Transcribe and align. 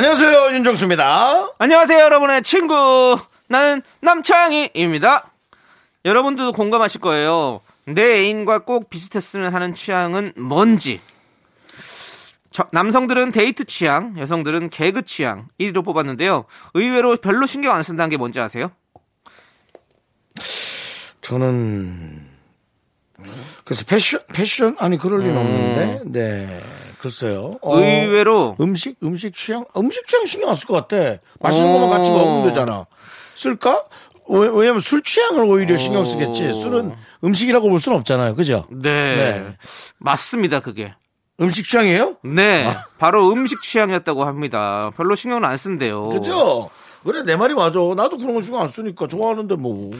안녕하세요 0.00 0.54
윤정수입니다. 0.54 1.56
안녕하세요, 1.58 2.00
여러분의 2.00 2.40
친구. 2.42 3.18
나는 3.48 3.82
남창희입니다. 4.00 5.30
여러분들도 6.06 6.52
공감하실 6.52 7.02
거예요. 7.02 7.60
내 7.84 8.20
애인과 8.20 8.60
꼭 8.60 8.88
비슷했으면 8.88 9.54
하는 9.54 9.74
취향은 9.74 10.32
뭔지. 10.38 11.02
저- 12.50 12.66
남성들은 12.72 13.30
데이트 13.32 13.64
취향, 13.66 14.16
여성들은 14.16 14.70
개그 14.70 15.02
취향 15.02 15.48
1위로 15.60 15.84
뽑았는데요. 15.84 16.46
의외로 16.72 17.18
별로 17.18 17.44
신경 17.44 17.76
안 17.76 17.82
쓴다는 17.82 18.08
게 18.08 18.16
뭔지 18.16 18.40
아세요? 18.40 18.72
저는 21.20 22.26
그래서 23.66 23.84
패션 23.86 24.20
패션 24.32 24.76
아니 24.78 24.96
그럴 24.96 25.20
리는 25.20 25.36
없는데 25.36 26.00
네 26.06 26.60
글쎄요. 27.00 27.52
어, 27.62 27.78
의외로 27.78 28.56
음식 28.60 28.96
음식 29.02 29.34
취향 29.34 29.64
음식 29.76 30.06
취향 30.06 30.26
신경 30.26 30.50
안 30.50 30.56
쓸 30.56 30.66
것 30.66 30.74
같아. 30.88 31.20
맛있는 31.40 31.68
어. 31.68 31.72
것만 31.72 31.90
같이 31.90 32.10
먹으면 32.10 32.48
되잖아. 32.48 32.86
쓸까? 33.36 33.84
왜, 34.28 34.48
왜냐면 34.52 34.80
술 34.80 35.02
취향을 35.02 35.44
오히려 35.46 35.76
신경 35.78 36.04
쓰겠지. 36.04 36.52
술은 36.62 36.94
음식이라고 37.24 37.68
볼 37.68 37.80
수는 37.80 37.98
없잖아요. 37.98 38.34
그죠? 38.36 38.66
네. 38.70 39.16
네. 39.16 39.56
맞습니다, 39.98 40.60
그게. 40.60 40.94
음식 41.40 41.66
취향이에요? 41.66 42.16
네. 42.22 42.70
바로 42.98 43.32
음식 43.32 43.62
취향이었다고 43.62 44.24
합니다. 44.24 44.90
별로 44.96 45.14
신경을 45.14 45.44
안 45.44 45.56
쓴대요. 45.56 46.08
그죠? 46.10 46.70
그래 47.02 47.22
내 47.24 47.34
말이 47.34 47.54
맞아. 47.54 47.78
나도 47.96 48.18
그런 48.18 48.34
거 48.34 48.42
신경 48.42 48.60
안 48.60 48.68
쓰니까 48.68 49.06
좋아하는데 49.08 49.56
뭐. 49.56 49.90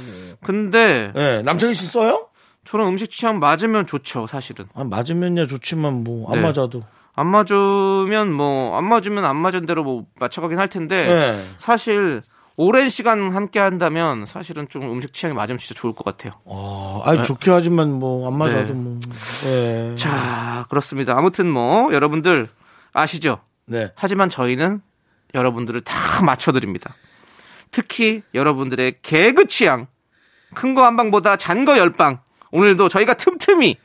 근데 0.45 1.11
네, 1.15 1.41
남창희 1.43 1.73
씨 1.75 1.87
써요? 1.87 2.27
저는 2.65 2.87
음식 2.87 3.11
취향 3.11 3.39
맞으면 3.39 3.87
좋죠, 3.87 4.27
사실은. 4.27 4.67
아, 4.75 4.85
맞으면야 4.85 5.47
좋지만 5.47 6.05
뭐 6.05 6.31
안 6.33 6.41
네. 6.41 6.43
맞아도. 6.43 6.83
안 7.15 7.27
맞으면 7.27 8.33
뭐 8.33 8.77
안 8.77 8.85
맞으면 8.85 9.25
안 9.25 9.37
맞은 9.37 9.67
대로 9.67 9.83
뭐 9.83 10.07
맞춰가긴 10.21 10.59
할 10.59 10.69
텐데 10.69 11.07
네. 11.07 11.45
사실 11.59 12.23
오랜 12.57 12.89
시간 12.91 13.31
함께 13.35 13.59
한다면 13.59 14.27
사실은 14.27 14.69
좀 14.69 14.83
음식 14.91 15.13
취향이 15.15 15.35
맞으면 15.35 15.59
진짜 15.59 15.75
좋을 15.81 15.95
것 15.95 16.05
같아요. 16.05 16.35
아, 16.47 17.01
아니 17.05 17.23
좋게 17.23 17.51
하지만 17.51 17.93
뭐 17.99 18.27
안 18.29 18.37
맞아도 18.37 18.67
네. 18.67 18.73
뭐. 18.75 19.01
네. 19.45 19.95
자, 19.97 20.67
그렇습니다. 20.69 21.17
아무튼 21.17 21.51
뭐 21.51 21.93
여러분들 21.93 22.49
아시죠? 22.93 23.41
네. 23.67 23.91
하지만 23.97 24.29
저희는 24.29 24.83
여러분들을 25.35 25.81
다 25.81 25.95
맞춰드립니다. 26.25 26.95
특히 27.71 28.23
여러분들의 28.35 28.97
개그 29.03 29.47
취향 29.47 29.87
큰 30.55 30.75
거 30.75 30.83
한 30.85 30.97
방보다 30.97 31.37
잔 31.37 31.65
거 31.65 31.79
열 31.79 31.93
방 31.93 32.21
오늘도 32.53 32.89
저희가 32.89 33.15
틈틈이 33.15 33.77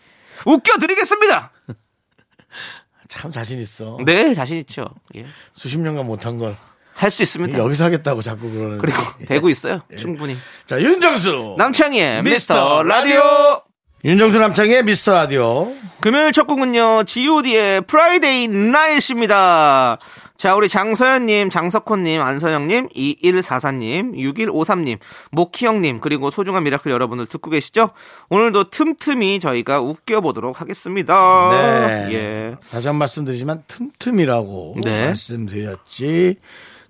웃겨드리겠습니다. 0.46 1.52
참 3.08 3.32
자신 3.32 3.60
있어. 3.60 3.98
네, 4.06 4.34
자신 4.34 4.58
있죠. 4.58 4.88
예. 5.16 5.26
수십 5.54 5.80
년간 5.80 6.06
못한 6.06 6.38
걸 6.38 6.56
할 6.96 7.12
수 7.12 7.24
있습니다. 7.24 7.58
여기서 7.58 7.84
하겠다고 7.84 8.22
자꾸 8.22 8.50
그러는. 8.50 8.78
그리고 8.78 8.98
되고 9.28 9.50
있어요. 9.50 9.82
충분히. 9.98 10.38
자, 10.66 10.80
윤정수. 10.80 11.56
남창희의 11.58 12.24
미스터 12.24 12.84
라디오. 12.84 13.18
라디오. 13.20 13.62
윤정수 14.06 14.40
남창희의 14.40 14.84
미스터 14.84 15.14
라디오. 15.14 15.74
금요일 16.00 16.32
첫 16.32 16.46
곡은요, 16.48 17.04
GOD의 17.04 17.82
Friday 17.82 18.48
Night입니다. 18.48 19.98
자, 20.38 20.54
우리 20.54 20.68
장서연님, 20.68 21.50
장석호님, 21.50 22.22
안서영님, 22.22 22.90
2144님, 22.90 24.16
6153님, 24.16 25.00
모키형님, 25.32 26.02
그리고 26.02 26.30
소중한 26.30 26.64
미라클 26.66 26.92
여러분들 26.92 27.26
듣고 27.28 27.50
계시죠? 27.50 27.92
오늘도 28.30 28.70
틈틈이 28.70 29.40
저희가 29.40 29.80
웃겨보도록 29.80 30.60
하겠습니다. 30.60 31.50
네. 31.52 32.14
예. 32.14 32.56
다시 32.70 32.88
한번 32.88 33.00
말씀드리지만 33.00 33.64
틈틈이라고 33.68 34.76
네. 34.84 35.06
말씀드렸지. 35.08 36.36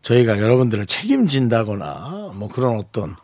저희가 0.02 0.40
여러분들을 0.40 0.86
책임진다거나 0.86 2.32
뭐 2.36 2.48
그런 2.48 2.78
어떤 2.78 3.16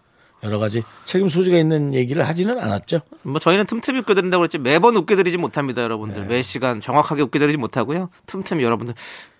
여러 0.43 0.57
가지 0.57 0.83
책임 1.05 1.29
소지가 1.29 1.57
있는 1.57 1.93
얘기를 1.93 2.27
하지는 2.27 2.57
않았죠. 2.57 3.01
뭐 3.21 3.39
저희는 3.39 3.65
틈틈이 3.65 3.99
웃겨드린다고 3.99 4.41
그랬지 4.41 4.57
매번 4.57 4.95
웃겨드리지 4.97 5.37
못합니다, 5.37 5.81
네. 5.81 5.83
여러분들. 5.83 6.25
매 6.25 6.41
시간 6.41 6.81
정확하게 6.81 7.21
웃겨드리지 7.23 7.57
못하고요. 7.57 8.09
틈틈이 8.25 8.63
여러분들 8.63 8.95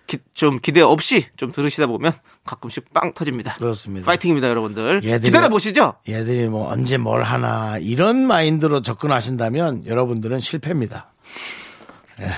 기- 0.06 0.18
좀 0.34 0.58
기대 0.60 0.80
없이 0.80 1.26
좀 1.36 1.52
들으시다 1.52 1.86
보면 1.86 2.12
가끔씩 2.44 2.92
빵 2.92 3.12
터집니다. 3.14 3.54
그렇습니다. 3.54 4.04
파이팅입니다, 4.06 4.48
여러분들. 4.48 5.00
얘들이- 5.00 5.22
기다려 5.24 5.48
보시죠. 5.48 5.94
얘들이 6.08 6.48
뭐 6.48 6.68
언제 6.70 6.96
뭘 6.98 7.22
하나 7.22 7.78
이런 7.78 8.26
마인드로 8.26 8.82
접근하신다면 8.82 9.86
여러분들은 9.86 10.40
실패입니다. 10.40 11.12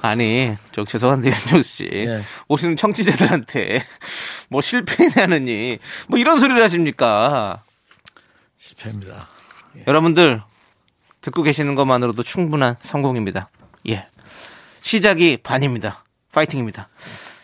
아니, 0.00 0.54
저 0.72 0.84
죄송한데 0.84 1.30
윤종 1.30 1.62
씨 1.62 1.84
네. 1.88 2.22
오시는 2.48 2.76
청취자들한테 2.76 3.84
뭐 4.48 4.60
실패냐느니 4.60 5.78
뭐 6.08 6.18
이런 6.18 6.38
소리를 6.40 6.62
하십니까? 6.62 7.62
실패입니다. 8.60 9.28
여러분들 9.86 10.40
듣고 11.20 11.42
계시는 11.42 11.74
것만으로도 11.74 12.22
충분한 12.22 12.76
성공입니다. 12.80 13.50
예. 13.88 14.06
시작이 14.92 15.36
반입니다. 15.42 16.02
파이팅입니다. 16.32 16.88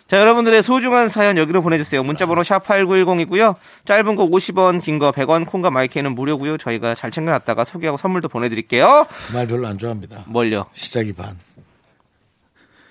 자, 0.09 0.19
여러분들의 0.19 0.62
소중한 0.62 1.10
사연 1.10 1.37
여기로 1.37 1.60
보내주세요. 1.60 2.03
문자번호 2.03 2.41
샵8910이고요. 2.41 3.55
짧은 3.84 4.16
거 4.16 4.25
50원, 4.27 4.82
긴 4.82 4.99
거 4.99 5.10
100원, 5.12 5.44
콩과 5.47 5.69
마이크는 5.71 6.15
무료고요. 6.15 6.56
저희가 6.56 6.94
잘 6.94 7.10
챙겨놨다가 7.10 7.65
소개하고 7.65 7.99
선물도 7.99 8.28
보내드릴게요. 8.31 9.06
그 9.28 9.34
말 9.34 9.47
별로 9.47 9.66
안 9.69 9.77
좋아합니다. 9.77 10.22
뭘요? 10.27 10.65
시작이 10.72 11.12
반. 11.12 11.37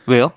왜요? 0.06 0.32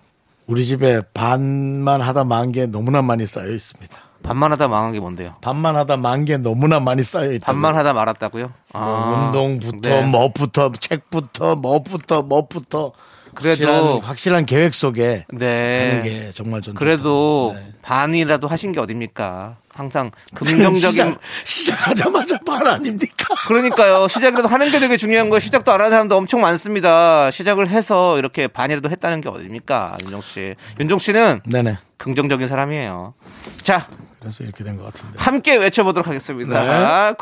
우리 0.47 0.65
집에 0.65 1.03
반만 1.13 2.01
하다 2.01 2.25
만개 2.25 2.65
너무나 2.67 3.03
많이 3.03 3.27
쌓여 3.27 3.51
있습니다. 3.51 3.99
반만 4.23 4.51
하다 4.53 4.69
망한 4.69 4.93
게 4.93 5.01
뭔데요? 5.01 5.37
반만 5.43 5.77
하다 5.77 5.99
만개 5.99 6.39
너무나 6.39 6.81
많이 6.81 7.03
쌓여 7.03 7.33
있다. 7.33 7.45
반만 7.45 7.77
하다 7.77 7.93
말았다고요? 7.93 8.51
아, 8.73 8.79
뭐 8.81 9.27
운동부터 9.27 9.91
네. 9.91 10.07
뭐부터 10.11 10.73
책부터 10.81 11.57
뭐부터 11.57 12.23
뭐부터 12.23 12.93
그래도- 13.37 13.67
확실한, 13.67 14.01
확실한 14.03 14.47
계획 14.47 14.75
속에 14.75 15.25
하는 15.31 15.39
네. 15.39 16.01
게 16.03 16.33
정말 16.35 16.63
전 16.63 16.75
그래도. 16.75 17.55
네. 17.57 17.73
반이라도 17.83 18.49
하신 18.49 18.73
게 18.73 18.81
어딥니까? 18.81 19.57
항상 19.73 20.11
긍정적인 20.35 20.91
시작, 20.91 21.19
시작 21.45 21.87
하자마자 21.89 22.39
반 22.47 22.67
아닙니까? 22.67 23.27
그러니까요. 23.47 24.09
시작이라도 24.09 24.49
하는 24.49 24.71
게 24.71 24.81
되게 24.81 24.97
중요한 24.97 25.29
거예요. 25.29 25.39
시작도 25.41 25.71
안 25.71 25.81
하는 25.81 25.91
사람도 25.91 26.17
엄청 26.17 26.41
많습니다. 26.41 27.31
시작을 27.31 27.69
해서 27.69 28.19
이렇게 28.19 28.49
반이라도 28.49 28.89
했다는 28.91 29.21
게 29.21 29.29
어딥니까? 29.29 29.99
윤정 30.03 30.21
씨. 30.23 30.55
윤정 30.81 30.99
씨는 30.99 31.43
네네. 31.45 31.77
긍정적인 31.99 32.49
사람이에요. 32.49 33.15
자, 33.63 33.87
그래서 34.19 34.43
이렇게 34.45 34.65
된 34.65 34.77
것 34.79 34.85
같은데. 34.87 35.19
함께 35.19 35.57
외쳐 35.57 35.85
보도록 35.85 36.09
하겠습니다. 36.09 36.63
네. 36.63 37.15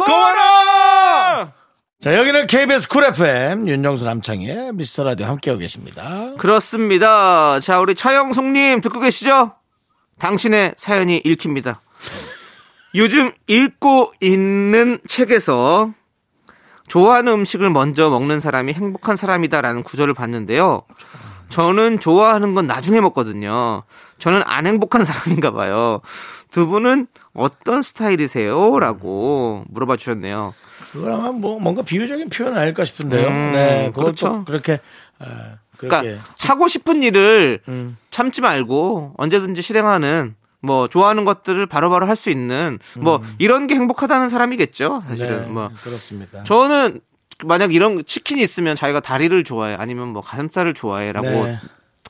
광고라! 0.00 1.52
자, 2.00 2.16
여기는 2.16 2.46
KBS 2.46 2.88
쿨 2.88 3.04
FM 3.04 3.68
윤정수 3.68 4.06
남창의 4.06 4.72
미스터 4.72 5.04
라디오 5.04 5.26
함께하고 5.26 5.58
계십니다. 5.60 6.32
그렇습니다. 6.38 7.60
자, 7.60 7.78
우리 7.78 7.94
차영숙님 7.94 8.80
듣고 8.80 9.00
계시죠? 9.00 9.52
당신의 10.18 10.74
사연이 10.78 11.18
읽힙니다. 11.22 11.82
요즘 12.94 13.32
읽고 13.48 14.14
있는 14.20 14.98
책에서 15.06 15.92
좋아하는 16.88 17.34
음식을 17.34 17.68
먼저 17.68 18.08
먹는 18.08 18.40
사람이 18.40 18.72
행복한 18.72 19.16
사람이다라는 19.16 19.82
구절을 19.82 20.14
봤는데요. 20.14 20.80
저는 21.50 22.00
좋아하는 22.00 22.54
건 22.54 22.66
나중에 22.66 23.02
먹거든요. 23.02 23.82
저는 24.16 24.40
안 24.46 24.66
행복한 24.66 25.04
사람인가 25.04 25.50
봐요. 25.50 26.00
두 26.50 26.66
분은 26.66 27.08
어떤 27.34 27.82
스타일이세요? 27.82 28.78
라고 28.78 29.64
물어봐 29.68 29.98
주셨네요. 29.98 30.54
그거랑 30.92 31.40
뭐 31.40 31.58
뭔가 31.60 31.82
비유적인 31.82 32.28
표현 32.30 32.56
아닐까 32.56 32.84
싶은데요. 32.84 33.28
음, 33.28 33.52
네, 33.52 33.92
그렇죠. 33.94 34.44
그렇게 34.44 34.74
에, 34.74 34.78
그렇게 35.76 35.98
그러니까 36.00 36.24
하고 36.40 36.68
싶은 36.68 37.02
일을 37.02 37.60
음. 37.68 37.96
참지 38.10 38.40
말고 38.40 39.14
언제든지 39.16 39.62
실행하는 39.62 40.34
뭐 40.62 40.88
좋아하는 40.88 41.24
것들을 41.24 41.64
바로바로 41.66 42.06
할 42.06 42.16
수 42.16 42.28
있는 42.30 42.78
뭐 42.98 43.22
이런 43.38 43.66
게 43.66 43.74
행복하다는 43.76 44.28
사람이겠죠. 44.28 45.02
사실은 45.06 45.38
음. 45.38 45.42
네, 45.44 45.50
뭐 45.50 45.70
그렇습니다. 45.82 46.44
저는 46.44 47.00
만약 47.44 47.72
이런 47.72 48.04
치킨이 48.04 48.42
있으면 48.42 48.76
자기가 48.76 49.00
다리를 49.00 49.42
좋아해 49.44 49.74
아니면 49.78 50.08
뭐 50.08 50.20
가슴살을 50.20 50.74
좋아해라고 50.74 51.28
네. 51.28 51.58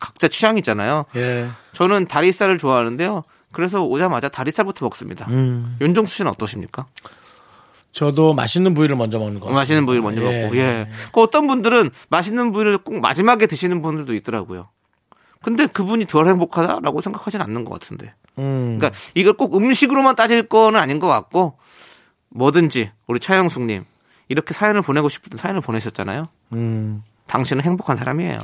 각자 0.01 0.27
취향이잖아요. 0.27 1.05
예. 1.17 1.47
저는 1.75 2.07
다리살을 2.07 2.59
좋아하는데요. 2.59 3.23
그래서 3.53 3.85
오자마자 3.85 4.29
다리살부터 4.29 4.85
먹습니다. 4.87 5.27
음. 5.29 5.77
윤종수 5.81 6.15
씨는 6.17 6.31
어떠십니까? 6.33 6.87
저도 7.93 8.35
맛있는 8.35 8.75
부위를 8.75 8.97
먼저 8.97 9.19
먹는 9.19 9.41
거. 9.41 9.51
맛있는 9.51 9.85
부위를 9.87 10.03
먼저 10.03 10.23
예. 10.23 10.43
먹고, 10.43 10.57
예. 10.57 10.89
그 11.13 11.21
어떤 11.21 11.47
분들은 11.47 11.91
맛있는 12.09 12.53
부위를 12.53 12.79
꼭 12.79 13.01
마지막에 13.01 13.47
드시는 13.47 13.83
분들도 13.83 14.15
있더라고요. 14.15 14.69
근데 15.43 15.67
그분이 15.67 16.07
덜 16.07 16.27
행복하다라고 16.29 17.01
생각하진 17.01 17.41
않는 17.41 17.65
것 17.65 17.81
같은데. 17.81 18.15
음. 18.39 18.79
그러니까 18.79 18.99
이걸 19.15 19.33
꼭 19.33 19.57
음식으로만 19.57 20.15
따질 20.15 20.45
거는 20.45 20.79
아닌 20.79 20.99
것 20.99 21.07
같고, 21.07 21.59
뭐든지 22.29 22.93
우리 23.07 23.19
차영숙님 23.19 23.85
이렇게 24.29 24.55
사연을 24.55 24.83
보내고 24.83 25.09
싶은 25.09 25.37
사연을 25.37 25.61
보내셨잖아요. 25.61 26.29
음. 26.53 27.03
당신은 27.27 27.63
행복한 27.63 27.97
사람이에요. 27.97 28.39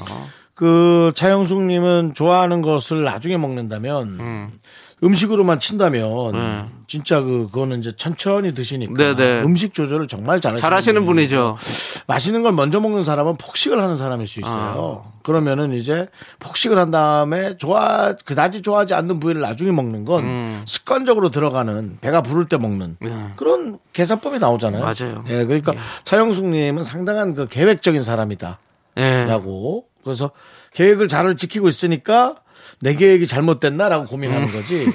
그 0.55 1.13
차영숙님은 1.15 2.15
좋아하는 2.15 2.63
것을 2.63 3.05
나중에 3.05 3.37
먹는다면 3.37 4.21
음. 4.21 4.61
음식으로만 5.03 5.61
친다면 5.61 6.33
네. 6.33 6.65
진짜 6.89 7.21
그 7.21 7.47
그거는 7.51 7.81
이제 7.81 7.93
천천히 7.97 8.55
드시니까 8.55 8.95
네네. 8.95 9.43
음식 9.43 9.75
조절을 9.75 10.09
정말 10.09 10.41
잘하시는, 10.41 10.61
잘하시는. 10.61 11.05
분이죠. 11.05 11.59
맛있는 12.07 12.43
걸 12.43 12.53
먼저 12.53 12.81
먹는 12.81 13.05
사람은 13.05 13.37
폭식을 13.37 13.79
하는 13.79 13.97
사람일 13.97 14.27
수 14.27 14.41
있어요. 14.41 15.05
아. 15.05 15.19
그러면은 15.23 15.73
이제 15.75 16.09
폭식을 16.39 16.79
한 16.79 16.91
다음에 16.91 17.59
좋아 17.59 18.15
그다지 18.25 18.63
좋아하지 18.63 18.95
않는 18.95 19.21
부위를 19.21 19.43
나중에 19.43 19.71
먹는 19.71 20.07
건 20.07 20.25
음. 20.25 20.63
습관적으로 20.67 21.31
들어가는 21.31 21.99
배가 22.01 22.23
부를 22.23 22.49
때 22.49 22.57
먹는 22.57 22.97
네. 23.01 23.29
그런 23.37 23.79
계산법이 23.93 24.39
나오잖아요. 24.39 24.83
맞아요. 24.83 25.25
예, 25.29 25.45
그러니까 25.45 25.75
차영숙님은 26.05 26.85
상당한 26.85 27.35
그 27.35 27.49
계획적인 27.49 28.03
사람이다. 28.03 28.59
예. 28.99 29.25
라고 29.25 29.85
그래서 30.05 30.31
계획을 30.73 31.09
잘 31.09 31.37
지키고 31.37 31.69
있으니까 31.69 32.37
내 32.81 32.94
계획이 32.94 33.26
잘못됐나라고 33.26 34.05
음. 34.05 34.06
고민하는 34.08 34.49
거지. 34.52 34.87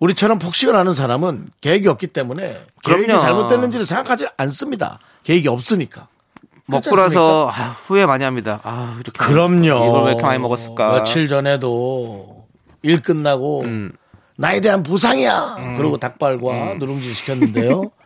우리처럼 0.00 0.38
폭식을 0.38 0.74
하는 0.74 0.94
사람은 0.94 1.48
계획이 1.60 1.88
없기 1.88 2.08
때문에 2.08 2.58
계획이 2.84 3.06
그럼요. 3.06 3.20
잘못됐는지를 3.20 3.84
생각하지 3.86 4.28
않습니다. 4.36 4.98
계획이 5.24 5.48
없으니까. 5.48 6.08
먹고 6.68 6.96
나서 6.96 7.48
아, 7.52 7.74
후회 7.86 8.06
많이 8.06 8.24
합니다. 8.24 8.60
아, 8.64 8.96
이렇게 9.00 9.16
그럼요. 9.18 9.64
이걸 9.66 10.02
왜 10.04 10.08
이렇게 10.12 10.22
많이 10.22 10.38
먹었을까? 10.40 10.88
며칠 10.94 11.28
전에도 11.28 12.46
일 12.82 13.00
끝나고 13.00 13.62
음. 13.62 13.92
나에 14.36 14.60
대한 14.60 14.82
보상이야. 14.82 15.76
그러고 15.78 15.98
닭발과 15.98 16.74
누룽지 16.78 17.12
시켰는데요. 17.14 17.90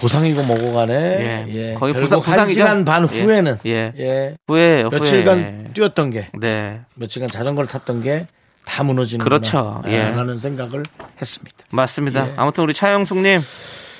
보상이고 0.00 0.42
뭐고 0.42 0.74
간에 0.74 0.94
예. 0.94 1.44
예. 1.48 1.74
거의 1.74 1.94
한 1.94 2.08
보상이죠. 2.08 2.52
시간 2.52 2.84
반 2.84 3.08
예. 3.12 3.22
후에는 3.22 3.58
예. 3.66 3.92
예. 3.98 4.36
후회예요. 4.48 4.90
며칠간 4.90 5.38
후회. 5.38 5.64
뛰었던 5.74 6.10
게 6.10 6.28
네. 6.34 6.80
며칠간 6.94 7.28
자전거를 7.28 7.68
탔던 7.68 8.02
게 8.02 8.26
다 8.64 8.82
무너지는 8.82 9.24
그렇죠. 9.24 9.82
예. 9.86 10.10
라는 10.10 10.38
생각을 10.38 10.82
했습니다. 11.20 11.56
맞습니다. 11.70 12.28
예. 12.28 12.32
아무튼 12.36 12.64
우리 12.64 12.72
차영숙님, 12.74 13.40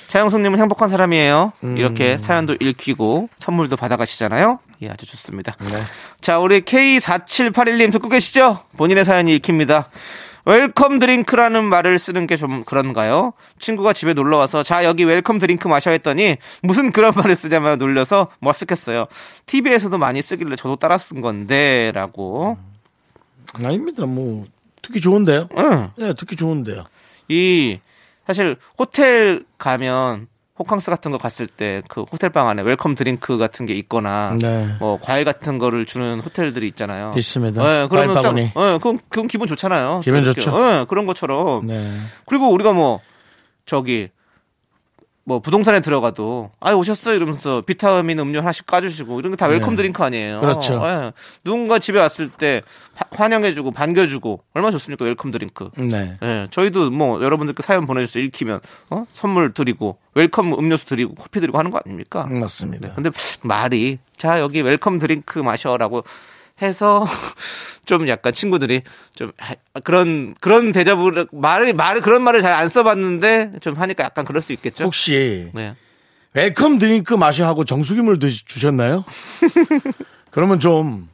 차영숙님은 0.07 0.59
행복한 0.59 0.89
사람이에요. 0.89 1.53
음. 1.63 1.77
이렇게 1.77 2.17
사연도 2.17 2.55
읽히고 2.59 3.29
선물도 3.39 3.77
받아가시잖아요. 3.77 4.59
예, 4.81 4.89
아주 4.89 5.05
좋습니다. 5.05 5.55
네. 5.71 5.81
자, 6.21 6.39
우리 6.39 6.61
K4781님 6.61 7.91
듣고 7.91 8.09
계시죠? 8.09 8.59
본인의 8.77 9.05
사연이 9.05 9.35
읽힙니다. 9.35 9.89
welcome 10.45 10.99
drink라는 10.99 11.63
말을 11.63 11.97
쓰는 11.99 12.27
게 12.27 12.35
좀 12.37 12.63
그런가요? 12.63 13.33
친구가 13.59 13.93
집에 13.93 14.13
놀러 14.13 14.37
와서 14.37 14.61
자 14.61 14.83
여기 14.83 15.03
welcome 15.03 15.39
drink 15.39 15.67
마셔 15.67 15.91
했더니 15.91 16.37
무슨 16.61 16.91
그런 16.91 17.13
말을 17.17 17.35
쓰냐며 17.35 17.75
놀려서 17.77 18.27
머쓱했어요. 18.41 19.07
TV에서도 19.47 19.97
많이 19.97 20.21
쓰길래 20.21 20.55
저도 20.55 20.75
따라 20.75 20.97
쓴 20.97 21.21
건데라고. 21.21 22.57
아닙니다. 23.53 24.05
뭐 24.05 24.45
듣기 24.81 25.01
좋은데요. 25.01 25.47
응. 25.57 25.89
네, 25.97 26.13
듣기 26.13 26.35
좋은데요. 26.35 26.83
이 27.29 27.79
사실 28.27 28.57
호텔 28.77 29.43
가면 29.57 30.27
호캉스 30.57 30.89
같은 30.89 31.11
거 31.11 31.17
갔을 31.17 31.47
때 31.47 31.81
그 31.89 32.03
호텔 32.03 32.29
방 32.29 32.47
안에 32.47 32.61
welcome 32.61 32.95
drink 32.95 33.37
같은 33.37 33.65
게 33.65 33.73
있거나 33.75 34.35
네. 34.39 34.67
뭐 34.79 34.97
과일 35.01 35.25
같은 35.25 35.57
거를 35.57 35.85
주는 35.85 36.19
호텔들이 36.21 36.67
있잖아요. 36.69 37.13
있습니다. 37.15 37.61
네, 37.61 37.87
그러면 37.89 38.13
딱, 38.15 38.21
과일바구니. 38.21 38.41
예, 38.55 38.77
그건, 38.77 38.99
그건 39.09 39.27
기분 39.27 39.47
좋잖아요. 39.47 40.01
기분 40.03 40.23
좋죠. 40.23 40.51
예, 40.57 40.85
그런 40.87 41.05
것처럼. 41.05 41.67
네. 41.67 41.91
그리고 42.25 42.49
우리가 42.51 42.71
뭐 42.73 43.01
저기 43.65 44.09
뭐 45.27 45.39
부동산에 45.39 45.79
들어가도 45.79 46.51
아 46.59 46.73
오셨어 46.73 47.15
이러면서 47.15 47.61
비타민 47.65 48.19
음료 48.19 48.39
하나씩 48.41 48.67
까주시고 48.67 49.19
이런 49.19 49.31
게 49.31 49.35
다 49.35 49.47
welcome 49.47 49.71
네. 49.71 49.77
drink 49.77 50.03
아니에요. 50.03 50.39
그렇죠. 50.39 50.79
예. 50.87 51.13
누군가 51.43 51.79
집에 51.79 51.99
왔을 51.99 52.29
때 52.29 52.61
화- 52.93 53.05
환영해주고 53.11 53.71
반겨주고 53.71 54.43
얼마나 54.53 54.71
좋습니까 54.73 55.03
welcome 55.05 55.31
drink. 55.31 55.69
네. 55.77 56.17
예, 56.21 56.47
저희도 56.51 56.91
뭐 56.91 57.23
여러분들께 57.23 57.63
사연 57.63 57.87
보내주셔서 57.87 58.19
읽히면 58.19 58.59
어? 58.91 59.05
선물 59.11 59.51
드리고 59.51 59.97
welcome 60.13 60.53
음료수 60.53 60.85
드리고 60.85 61.15
커피 61.15 61.39
드리고 61.39 61.57
하는 61.57 61.71
거 61.71 61.81
아닙니까? 61.83 62.27
맞습니다. 62.29 62.89
네, 62.89 62.93
근데 62.93 63.09
말이 63.41 63.97
자 64.17 64.39
여기 64.39 64.61
welcome 64.61 64.99
drink 64.99 65.39
마셔라고 65.39 66.03
해서 66.61 67.05
좀 67.85 68.07
약간 68.07 68.33
친구들이 68.33 68.81
좀 69.13 69.31
하- 69.37 69.55
그런 69.83 70.33
그런 70.39 70.71
대접을 70.71 71.27
말을 71.31 71.73
말을 71.73 72.01
그런 72.01 72.21
말을 72.23 72.41
잘 72.41 72.53
안 72.53 72.69
써봤는데 72.69 73.53
좀 73.61 73.75
하니까 73.75 74.03
약간 74.05 74.25
그럴 74.25 74.41
수 74.41 74.53
있겠죠. 74.53 74.85
혹시 74.85 75.49
네. 75.53 75.75
welcome 76.33 76.77
drink 76.79 77.13
마셔 77.13 77.45
하고 77.45 77.63
정수기물 77.65 78.19
드- 78.19 78.31
주셨나요? 78.45 79.03
그러면 80.31 80.59
좀 80.59 81.07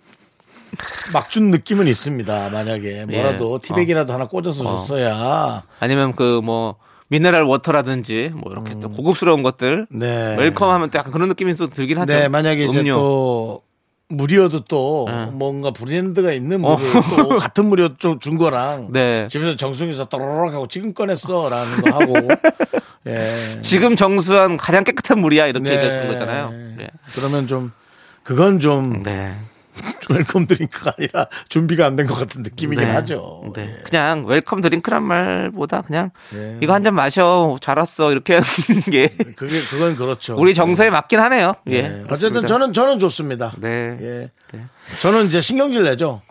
막준 1.13 1.51
느낌은 1.51 1.87
있습니다. 1.87 2.49
만약에 2.49 3.05
뭐라도 3.05 3.59
예. 3.61 3.67
티백이라도 3.67 4.13
하나 4.13 4.27
꽂아서 4.27 4.63
줬어야. 4.63 5.63
아니면 5.79 6.15
그뭐 6.15 6.77
mineral 7.09 7.43
water라든지 7.43 8.31
뭐 8.33 8.51
이렇게 8.53 8.79
또 8.79 8.89
고급스러운 8.89 9.43
것들 9.43 9.85
음. 9.91 9.99
네. 9.99 10.35
welcome하면 10.37 10.91
또 10.91 10.97
약간 10.97 11.11
그런 11.11 11.27
느낌이 11.27 11.55
또 11.55 11.67
들긴 11.67 11.97
하죠. 11.97 12.13
네, 12.13 12.27
만약에 12.29 12.63
이제 12.65 12.79
음료. 12.79 12.93
또 12.95 13.63
물이어도 14.11 14.65
또 14.65 15.07
네. 15.09 15.25
뭔가 15.25 15.71
브랜드가 15.71 16.31
있는 16.31 16.63
어. 16.63 16.77
물을 16.77 16.91
또 17.15 17.29
같은 17.37 17.65
물이어도 17.65 17.97
좀준 17.97 18.37
거랑 18.37 18.89
네. 18.91 19.27
집에서 19.29 19.55
정수기에서 19.55 20.05
또로록 20.05 20.53
하고 20.53 20.67
지금 20.67 20.93
꺼냈어라는 20.93 21.81
거 21.81 21.91
하고 21.91 22.15
예. 23.07 23.33
지금 23.61 23.95
정수한 23.95 24.57
가장 24.57 24.83
깨끗한 24.83 25.19
물이야 25.19 25.47
이렇게 25.47 25.69
네. 25.69 25.75
얘기하시는 25.75 26.07
거잖아요. 26.07 26.51
네. 26.77 26.87
그러면 27.15 27.47
좀 27.47 27.71
그건 28.23 28.59
좀 28.59 29.03
네. 29.03 29.33
welcome 30.09 30.47
drink가 30.47 30.93
아니라 30.97 31.27
준비가 31.49 31.85
안 31.85 31.95
된 31.95 32.05
것 32.07 32.15
같은 32.15 32.43
느낌이긴 32.43 32.85
네. 32.85 32.91
하죠. 32.93 33.43
네. 33.55 33.61
예. 33.79 33.83
그냥 33.83 34.25
welcome 34.25 34.61
drink란 34.61 35.03
말보다 35.03 35.81
그냥 35.83 36.11
예. 36.35 36.57
이거 36.61 36.73
한 36.73 36.83
잔 36.83 36.95
마셔 36.95 37.57
잘 37.61 37.77
왔어 37.77 38.11
이렇게 38.11 38.33
하는 38.35 38.81
게 38.91 39.07
그게 39.35 39.59
그건 39.69 39.95
그렇죠. 39.95 40.35
우리 40.37 40.53
정서에 40.53 40.89
맞긴 40.89 41.19
하네요. 41.19 41.53
예. 41.67 41.81
네. 41.83 41.87
그렇습니다. 42.03 42.13
어쨌든 42.13 42.47
저는 42.47 42.73
저는 42.73 42.99
좋습니다. 42.99 43.53
네. 43.59 43.97
예. 44.01 44.29
네. 44.51 44.65
저는 45.01 45.25
이제 45.27 45.39
신경질 45.41 45.83
내죠. 45.83 46.21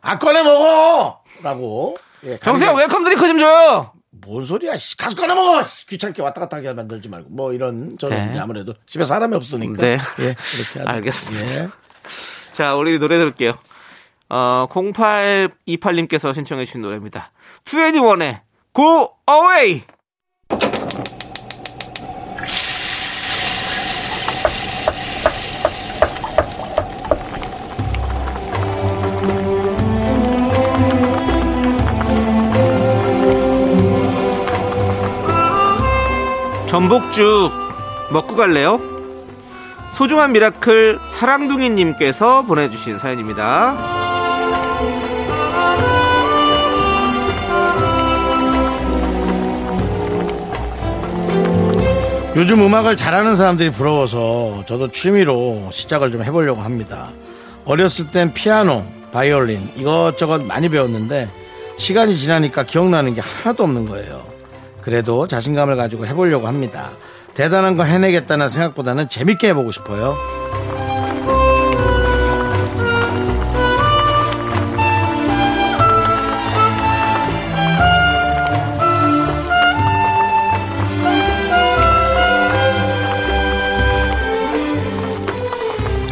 아 0.00 0.18
꺼내 0.18 0.42
먹어라고. 0.42 1.98
예, 2.24 2.36
가게- 2.38 2.66
welcome 2.66 3.04
drink 3.04 3.26
좀 3.26 3.38
줘요. 3.38 3.92
뭔 4.10 4.44
소리야? 4.44 4.76
씨, 4.76 4.96
가서 4.96 5.14
꺼내 5.16 5.34
먹어. 5.34 5.62
씨, 5.62 5.86
귀찮게 5.86 6.22
왔다 6.22 6.40
갔다 6.40 6.56
하게 6.56 6.72
만들지 6.72 7.08
말고 7.08 7.28
뭐 7.30 7.52
이런 7.52 7.96
저는 7.98 8.16
네. 8.16 8.28
이제 8.30 8.38
아무래도 8.40 8.72
집에 8.86 9.04
사람이 9.04 9.34
없으니까. 9.36 9.74
네. 9.82 9.98
예, 10.20 10.24
이렇게 10.24 10.78
하죠. 10.78 10.88
알겠습니다. 10.88 11.54
예. 11.54 11.68
자, 12.56 12.74
우리 12.74 12.98
노래 12.98 13.18
들을게요. 13.18 13.52
어, 14.30 14.66
0828님께서 14.70 16.32
신청해 16.32 16.64
주신 16.64 16.80
노래입니다. 16.80 17.30
2NE1의 17.66 18.40
Go 18.74 19.10
Away! 19.28 19.82
전복죽 36.66 37.52
먹고 38.12 38.34
갈래요? 38.34 38.95
소중한 39.96 40.32
미라클 40.32 40.98
사랑둥이님께서 41.08 42.42
보내주신 42.42 42.98
사연입니다. 42.98 43.74
요즘 52.36 52.60
음악을 52.60 52.98
잘하는 52.98 53.36
사람들이 53.36 53.70
부러워서 53.70 54.64
저도 54.66 54.90
취미로 54.90 55.70
시작을 55.72 56.10
좀 56.10 56.22
해보려고 56.22 56.60
합니다. 56.60 57.08
어렸을 57.64 58.10
땐 58.10 58.34
피아노, 58.34 58.84
바이올린 59.12 59.70
이것저것 59.76 60.42
많이 60.44 60.68
배웠는데 60.68 61.30
시간이 61.78 62.16
지나니까 62.16 62.64
기억나는 62.64 63.14
게 63.14 63.22
하나도 63.22 63.64
없는 63.64 63.86
거예요. 63.86 64.26
그래도 64.82 65.26
자신감을 65.26 65.76
가지고 65.76 66.06
해보려고 66.06 66.46
합니다. 66.46 66.90
대단한 67.36 67.76
거 67.76 67.84
해내겠다는 67.84 68.48
생각보다는 68.48 69.10
재밌게 69.10 69.48
해보고 69.48 69.70
싶어요. 69.70 70.16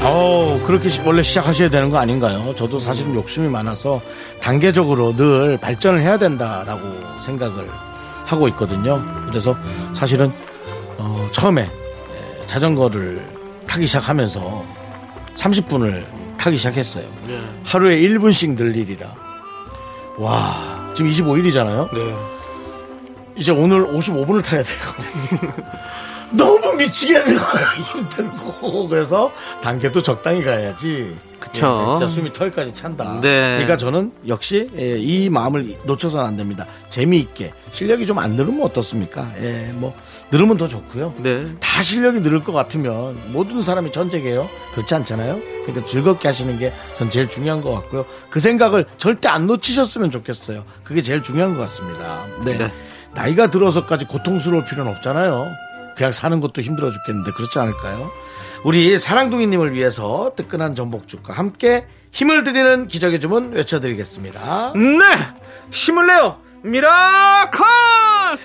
어 0.03 0.61
그렇게 0.67 0.91
원래 1.07 1.23
시작하셔야 1.23 1.71
되는 1.71 1.89
거 1.89 1.97
아닌가요? 1.97 2.55
저도 2.55 2.79
사실은 2.79 3.15
욕심이 3.15 3.49
많아서 3.49 4.03
단계적으로 4.43 5.17
늘 5.17 5.57
발전을 5.57 6.03
해야 6.03 6.19
된다라고 6.19 6.83
생각을 7.23 7.67
하고 8.27 8.47
있거든요. 8.49 9.03
그래서 9.27 9.57
사실은 9.95 10.31
처음에 11.45 11.61
에, 11.61 12.47
자전거를 12.47 13.23
타기 13.67 13.87
시작하면서 13.87 14.65
30분을 15.37 16.03
타기 16.39 16.57
시작했어요. 16.57 17.05
네. 17.27 17.39
하루에 17.63 18.01
1분씩 18.01 18.57
늘 18.57 18.75
일이라. 18.75 19.15
와, 20.17 20.91
지금 20.97 21.11
25일이잖아요. 21.11 21.93
네. 21.93 22.15
이제 23.37 23.53
오늘 23.53 23.87
55분을 23.89 24.43
타야 24.43 24.63
돼요. 24.63 24.79
너무 26.33 26.75
미치겠는 26.77 27.37
거예요. 27.37 27.67
힘들고. 27.93 28.89
그래서 28.89 29.33
단계도 29.63 30.03
적당히 30.03 30.43
가야지. 30.45 31.17
그쵸. 31.39 31.89
예, 31.91 31.99
진짜 31.99 32.09
숨이 32.13 32.33
턱까지 32.33 32.73
찬다. 32.73 33.21
네. 33.21 33.51
그러니까 33.59 33.77
저는 33.77 34.13
역시 34.27 34.71
예, 34.79 34.97
이 34.99 35.29
마음을 35.29 35.77
놓쳐서는 35.85 36.25
안 36.25 36.37
됩니다. 36.37 36.67
재미있게. 36.89 37.53
실력이 37.71 38.07
좀 38.07 38.19
안 38.19 38.31
늘으면 38.33 38.63
어떻습니까? 38.63 39.31
예, 39.41 39.71
뭐, 39.75 39.95
늘으면 40.31 40.57
더 40.57 40.67
좋고요. 40.67 41.13
네. 41.19 41.53
다 41.61 41.83
실력이 41.83 42.21
늘을 42.21 42.43
것 42.45 42.53
같으면 42.53 43.19
모든 43.33 43.61
사람이 43.61 43.93
전쟁이에요. 43.93 44.49
그렇지 44.75 44.95
않잖아요. 44.95 45.39
그러니까 45.67 45.87
즐겁게 45.87 46.29
하시는 46.29 46.59
게 46.59 46.73
전 46.97 47.11
제일 47.11 47.29
중요한 47.29 47.61
것 47.61 47.73
같고요. 47.75 48.07
그 48.31 48.41
생각을 48.41 48.87
절대 48.99 49.29
안 49.29 49.47
놓치셨으면 49.47 50.11
좋겠어요. 50.11 50.65
그게 50.85 51.03
제일 51.03 51.23
중요한 51.23 51.55
것 51.55 51.61
같습니다. 51.63 52.25
네. 52.45 52.57
네. 52.57 52.73
나이가 53.13 53.51
들어서까지 53.51 54.07
고통스러울 54.07 54.65
필요는 54.65 54.91
없잖아요. 54.93 55.49
그냥 55.97 56.13
사는 56.13 56.41
것도 56.41 56.63
힘들어 56.63 56.91
죽겠는데 56.91 57.33
그렇지 57.33 57.59
않을까요? 57.59 58.11
우리 58.65 58.99
사랑둥이님을 58.99 59.73
위해서 59.75 60.33
뜨끈한 60.37 60.75
전복죽과 60.75 61.33
함께 61.35 61.87
힘을 62.13 62.45
드리는 62.45 62.89
기적의 62.89 63.21
주문 63.21 63.53
외쳐드리겠습니다. 63.53 64.73
네! 64.75 65.05
힘을 65.71 66.07
내요! 66.07 66.39
miracle! 66.63 67.63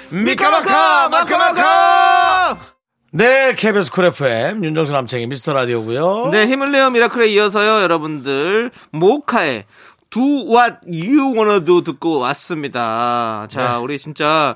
미카마카 0.10 1.10
마카마카 1.10 2.58
네 3.12 3.56
KBS 3.56 3.91
쿨 3.91 4.06
FM 4.06 4.63
윤정수 4.63 4.91
남창희 4.91 5.25
미스터 5.27 5.53
라디오고요 5.53 6.29
네, 6.32 6.46
힘을 6.48 6.72
내요 6.72 6.89
miracle에 6.89 7.27
이어서요, 7.29 7.82
여러분들. 7.82 8.72
모카의 8.91 9.65
Do 10.10 10.22
What 10.24 10.77
You 10.86 11.34
Wanna 11.34 11.63
Do 11.63 11.84
듣고 11.84 12.20
왔습니다. 12.20 13.48
자, 13.50 13.74
네. 13.74 13.77
우리 13.77 13.98
진짜 14.00 14.56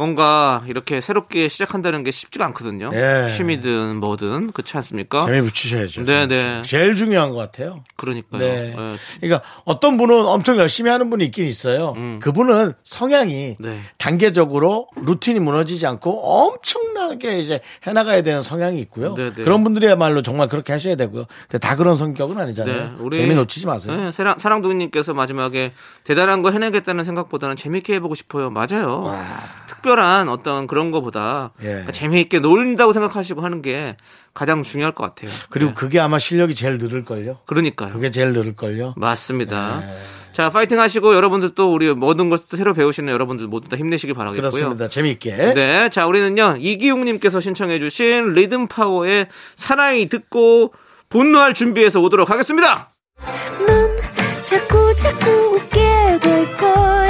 뭔가 0.00 0.64
이렇게 0.66 1.02
새롭게 1.02 1.48
시작한다는 1.48 2.04
게 2.04 2.10
쉽지가 2.10 2.46
않거든요. 2.46 2.90
예. 2.94 3.26
취미든 3.28 3.96
뭐든. 3.96 4.52
그렇지 4.52 4.74
않습니까? 4.78 5.26
재미 5.26 5.42
붙이셔야죠 5.42 6.06
네, 6.06 6.26
네. 6.26 6.62
제일 6.64 6.94
중요한 6.94 7.28
것 7.28 7.36
같아요 7.36 7.84
그러니까요. 7.96 8.40
네. 8.40 8.74
예. 8.74 8.96
그러니까 9.20 9.46
어떤 9.66 9.98
분은 9.98 10.24
엄청 10.24 10.56
열심히 10.56 10.90
하는 10.90 11.10
분이 11.10 11.26
있긴 11.26 11.44
있어요. 11.44 11.94
그분은 12.22 12.72
성향이 12.82 13.56
음. 13.60 13.62
네. 13.62 13.80
단계적으로 13.98 14.88
루틴이 14.96 15.38
무너지지 15.40 15.86
않고 15.86 16.46
엄청나게 16.46 17.38
이제 17.38 17.60
해나가야 17.86 18.22
되는 18.22 18.42
성향이 18.42 18.78
있고요. 18.80 19.14
네, 19.14 19.34
네. 19.34 19.42
그런 19.42 19.62
분들이야말로 19.62 20.22
정말 20.22 20.48
그렇게 20.48 20.72
하셔야 20.72 20.94
되고요. 20.94 21.24
근데 21.42 21.58
다 21.58 21.76
그런 21.76 21.96
성격은 21.96 22.38
아니잖아요. 22.38 22.96
네, 23.10 23.18
재미 23.18 23.34
놓치지 23.34 23.66
마세요. 23.66 23.94
네, 23.94 24.12
사랑, 24.12 24.38
사랑둥이님께서 24.38 25.12
마지막에 25.12 25.72
대단한 26.04 26.40
거 26.40 26.52
해내겠다는 26.52 27.04
생각보다는 27.04 27.56
재밌게 27.56 27.92
해보고 27.96 28.14
싶어요. 28.14 28.48
맞아요. 28.48 29.14
특별 29.66 29.89
한 29.98 30.28
어떤 30.28 30.66
그런 30.66 30.90
거보다 30.90 31.52
예. 31.62 31.66
그러니까 31.66 31.92
재미있게 31.92 32.38
놀린다고 32.38 32.92
생각하시고 32.92 33.40
하는 33.42 33.62
게 33.62 33.96
가장 34.32 34.62
중요할 34.62 34.94
것 34.94 35.02
같아요. 35.04 35.30
그리고 35.50 35.70
네. 35.70 35.74
그게 35.74 36.00
아마 36.00 36.18
실력이 36.18 36.54
제일 36.54 36.78
늘을걸요. 36.78 37.38
그러니까요. 37.46 37.92
그게 37.92 38.10
제일 38.10 38.32
늘을걸요. 38.32 38.94
맞습니다. 38.96 39.80
네. 39.80 39.98
자, 40.32 40.48
파이팅 40.48 40.78
하시고 40.78 41.14
여러분들 41.14 41.54
또 41.54 41.72
우리 41.72 41.92
모든 41.92 42.30
것을 42.30 42.46
또 42.48 42.56
새로 42.56 42.72
배우시는 42.72 43.12
여러분들 43.12 43.48
모두 43.48 43.68
다 43.68 43.76
힘내시길 43.76 44.14
바라겠고요. 44.14 44.50
그렇습니다. 44.50 44.88
재미있게. 44.88 45.54
네, 45.54 45.88
자, 45.88 46.06
우리는요, 46.06 46.56
이기웅님께서 46.60 47.40
신청해주신 47.40 48.34
리듬 48.34 48.68
파워의 48.68 49.26
사나이 49.56 50.08
듣고 50.08 50.72
분노할 51.08 51.52
준비해서 51.52 52.00
오도록 52.00 52.30
하겠습니다. 52.30 52.90
넌 53.66 53.96
자꾸 54.48 54.94
자꾸 54.94 55.30
웃게 55.56 56.18
될 56.20 56.56
거야. 56.56 57.09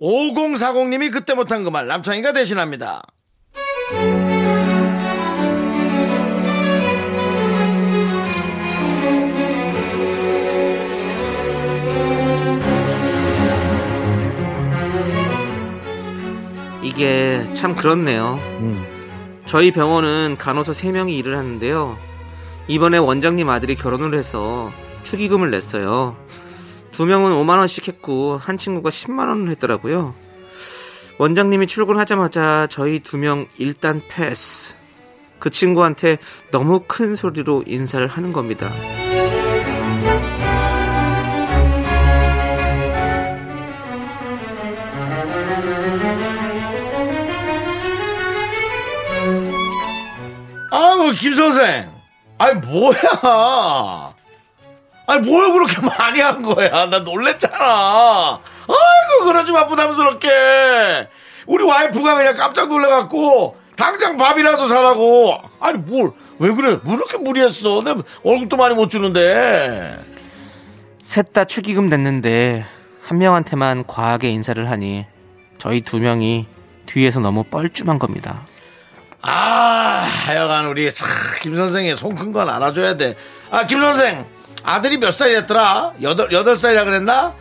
5040님이 0.00 1.10
그때 1.12 1.34
못한 1.34 1.64
그 1.64 1.70
말 1.70 1.86
남창희가 1.86 2.32
대신합니다. 2.32 3.02
이게 16.82 17.46
참 17.54 17.74
그렇네요. 17.74 18.38
음. 18.60 18.84
저희 19.46 19.70
병원은 19.72 20.36
간호사 20.38 20.72
3명이 20.72 21.12
일을 21.18 21.36
하는데요. 21.36 21.96
이번에 22.68 22.98
원장님 22.98 23.48
아들이 23.48 23.74
결혼을 23.74 24.14
해서 24.16 24.70
축의금을 25.02 25.50
냈어요. 25.50 26.16
두 26.98 27.06
명은 27.06 27.30
5만 27.30 27.58
원씩 27.58 27.86
했고, 27.86 28.38
한 28.38 28.58
친구가 28.58 28.90
10만 28.90 29.28
원을 29.28 29.50
했더라고요. 29.50 30.16
원장님이 31.18 31.68
출근하자마자 31.68 32.66
저희 32.70 32.98
두 32.98 33.18
명 33.18 33.46
일단 33.56 34.02
패스. 34.08 34.74
그 35.38 35.48
친구한테 35.48 36.18
너무 36.50 36.80
큰 36.88 37.14
소리로 37.14 37.62
인사를 37.68 38.04
하는 38.04 38.32
겁니다. 38.32 38.72
아우 50.72 51.12
김 51.12 51.34
선생. 51.36 51.88
아니 52.38 52.60
뭐야? 52.66 54.14
아니 55.08 55.26
뭘 55.28 55.50
그렇게 55.52 55.80
많이 55.80 56.20
한 56.20 56.42
거야? 56.42 56.86
나 56.86 56.98
놀랬잖아. 57.00 58.40
아이고 58.68 59.24
그러지 59.24 59.50
마 59.52 59.66
부담스럽게. 59.66 61.08
우리 61.46 61.64
와이프가 61.64 62.14
그냥 62.14 62.36
깜짝 62.36 62.68
놀래갖고 62.68 63.56
당장 63.76 64.16
밥이라도 64.16 64.68
사라고. 64.68 65.40
아니 65.60 65.78
뭘 65.78 66.12
왜 66.40 66.54
그래? 66.54 66.78
왜 66.84 66.92
이렇게 66.94 67.18
무리했어? 67.18 67.82
내 67.82 67.92
월급도 68.22 68.56
많이 68.56 68.72
못 68.76 68.90
주는데. 68.90 69.98
셋 71.02 71.32
다 71.32 71.44
축의금 71.44 71.88
냈는데 71.88 72.64
한 73.02 73.18
명한테만 73.18 73.86
과하게 73.88 74.28
인사를 74.30 74.70
하니 74.70 75.04
저희 75.58 75.80
두 75.80 75.98
명이 75.98 76.46
뒤에서 76.86 77.18
너무 77.18 77.42
뻘쭘한 77.42 77.98
겁니다. 77.98 78.42
아, 79.20 80.06
하여간 80.26 80.66
우리 80.66 80.94
참, 80.94 81.08
김 81.42 81.56
선생의 81.56 81.96
손 81.96 82.14
큰 82.14 82.32
건 82.32 82.48
알아줘야 82.48 82.96
돼. 82.96 83.16
아, 83.50 83.66
김 83.66 83.80
선생, 83.80 84.24
아들이 84.68 84.98
몇 84.98 85.12
살이었더라? 85.12 85.94
여덟, 86.02 86.30
여덟 86.32 86.56
살이라 86.56 86.84
그랬나? 86.84 87.34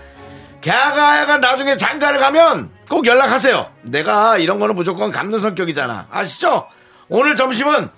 걔가 0.61 1.11
하여간 1.11 1.41
나중에 1.41 1.77
장가를 1.77 2.19
가면 2.19 2.71
꼭 2.89 3.05
연락하세요. 3.05 3.69
내가 3.83 4.37
이런 4.37 4.59
거는 4.59 4.75
무조건 4.75 5.11
갚는 5.11 5.39
성격이잖아. 5.39 6.07
아시죠? 6.09 6.67
오늘 7.09 7.35
점심은 7.35 7.89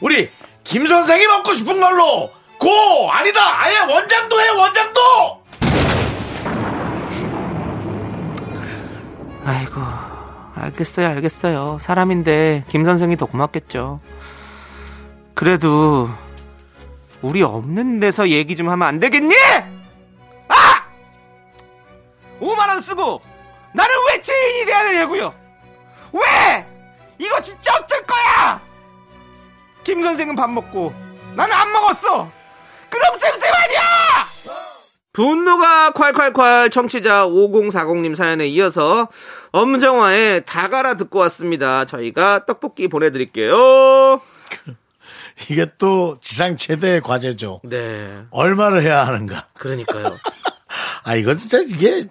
우리 0.00 0.30
김 0.64 0.86
선생이 0.88 1.26
먹고 1.26 1.54
싶은 1.54 1.80
걸로 1.80 2.30
고! 2.58 3.12
아니다! 3.12 3.62
아예 3.62 3.78
원장도 3.78 4.40
해, 4.40 4.48
원장도! 4.48 5.00
아이고, 9.44 9.80
알겠어요, 10.56 11.08
알겠어요. 11.08 11.78
사람인데 11.80 12.64
김 12.68 12.84
선생이 12.84 13.16
더 13.16 13.26
고맙겠죠. 13.26 14.00
그래도 15.34 16.08
우리 17.22 17.42
없는 17.42 18.00
데서 18.00 18.28
얘기 18.28 18.54
좀 18.54 18.68
하면 18.68 18.86
안 18.86 19.00
되겠니? 19.00 19.34
아! 20.48 20.84
5만 22.40 22.68
원 22.68 22.80
쓰고 22.80 23.20
나는 23.74 23.94
왜 24.08 24.20
죄인이 24.20 24.64
돼야 24.66 24.84
되냐고요? 24.84 25.34
왜? 26.12 26.66
이거 27.18 27.40
진짜 27.40 27.74
어쩔 27.74 28.04
거야! 28.06 28.60
김 29.82 30.02
선생은 30.02 30.36
밥 30.36 30.48
먹고 30.50 30.92
나는 31.34 31.54
안 31.54 31.72
먹었어! 31.72 32.30
그럼 32.88 33.18
쌤쌤 33.18 33.52
아니야! 33.54 33.80
분노가 35.12 35.90
콸콸콸 35.90 36.70
청취자 36.70 37.26
5040님 37.26 38.14
사연에 38.14 38.46
이어서 38.46 39.08
엄정화의 39.50 40.44
다가라 40.46 40.96
듣고 40.96 41.18
왔습니다. 41.20 41.84
저희가 41.86 42.46
떡볶이 42.46 42.86
보내드릴게요. 42.86 44.20
이게 45.50 45.66
또 45.78 46.16
지상 46.20 46.56
최대의 46.56 47.00
과제죠. 47.00 47.60
네. 47.64 48.18
얼마를 48.30 48.82
해야 48.82 49.06
하는가. 49.06 49.46
그러니까요. 49.54 50.16
아, 51.04 51.14
이거 51.14 51.36
진짜 51.36 51.58
이게 51.60 52.06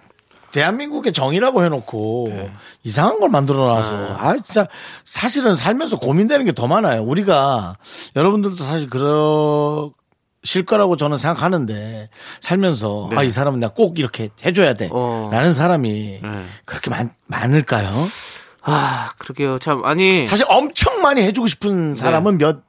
대한민국의 0.50 1.12
정의라고 1.12 1.62
해놓고 1.62 2.50
이상한 2.82 3.20
걸 3.20 3.28
만들어 3.28 3.66
놔서 3.66 4.14
아 4.16 4.34
진짜 4.38 4.66
사실은 5.04 5.54
살면서 5.54 5.98
고민되는 5.98 6.46
게 6.46 6.52
더 6.52 6.66
많아요. 6.66 7.02
우리가 7.02 7.76
여러분들도 8.16 8.64
사실 8.64 8.88
그러실 8.88 10.64
거라고 10.66 10.96
저는 10.96 11.18
생각하는데 11.18 12.08
살면서 12.40 13.10
아이 13.14 13.30
사람은 13.30 13.60
내가 13.60 13.74
꼭 13.74 13.98
이렇게 13.98 14.30
해줘야 14.44 14.72
돼 14.72 14.88
어. 14.90 15.28
라는 15.30 15.52
사람이 15.52 16.20
네. 16.22 16.44
그렇게 16.64 16.88
많, 16.90 17.10
많을까요? 17.26 17.90
아, 18.62 19.10
그러게요. 19.18 19.58
참, 19.58 19.84
아니. 19.84 20.26
사실 20.26 20.44
엄청 20.48 21.00
많이 21.00 21.22
해주고 21.22 21.46
싶은 21.46 21.94
사람은 21.94 22.36
몇 22.38 22.60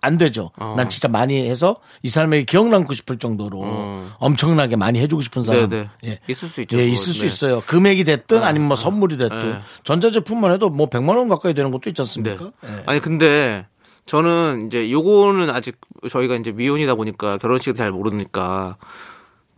안 0.00 0.18
네. 0.18 0.24
되죠. 0.24 0.50
어. 0.56 0.74
난 0.76 0.88
진짜 0.88 1.08
많이 1.08 1.48
해서 1.48 1.76
이 2.02 2.08
사람에게 2.08 2.44
기억 2.44 2.68
남고 2.68 2.94
싶을 2.94 3.18
정도로 3.18 3.62
음. 3.62 4.12
엄청나게 4.18 4.76
많이 4.76 4.98
해주고 5.00 5.22
싶은 5.22 5.44
사람. 5.44 5.68
네, 5.68 5.88
네. 6.02 6.10
예. 6.10 6.18
있을 6.28 6.48
수 6.48 6.60
있죠. 6.62 6.76
예. 6.78 6.84
있을 6.84 7.12
수 7.12 7.20
네. 7.20 7.26
있어요. 7.26 7.60
금액이 7.60 8.04
됐든 8.04 8.42
아니면 8.42 8.68
뭐 8.68 8.76
선물이 8.76 9.16
됐든 9.18 9.52
네. 9.52 9.60
전자제품만 9.84 10.52
해도 10.52 10.68
뭐 10.68 10.88
100만 10.88 11.16
원 11.16 11.28
가까이 11.28 11.54
되는 11.54 11.70
것도 11.70 11.90
있지 11.90 12.02
네. 12.02 12.02
않습니까? 12.02 12.50
예. 12.64 12.82
아니, 12.86 13.00
근데 13.00 13.66
저는 14.06 14.66
이제 14.66 14.90
요거는 14.90 15.50
아직 15.50 15.80
저희가 16.08 16.36
이제 16.36 16.50
미혼이다 16.52 16.94
보니까 16.96 17.38
결혼식을 17.38 17.74
잘 17.74 17.92
모르니까 17.92 18.76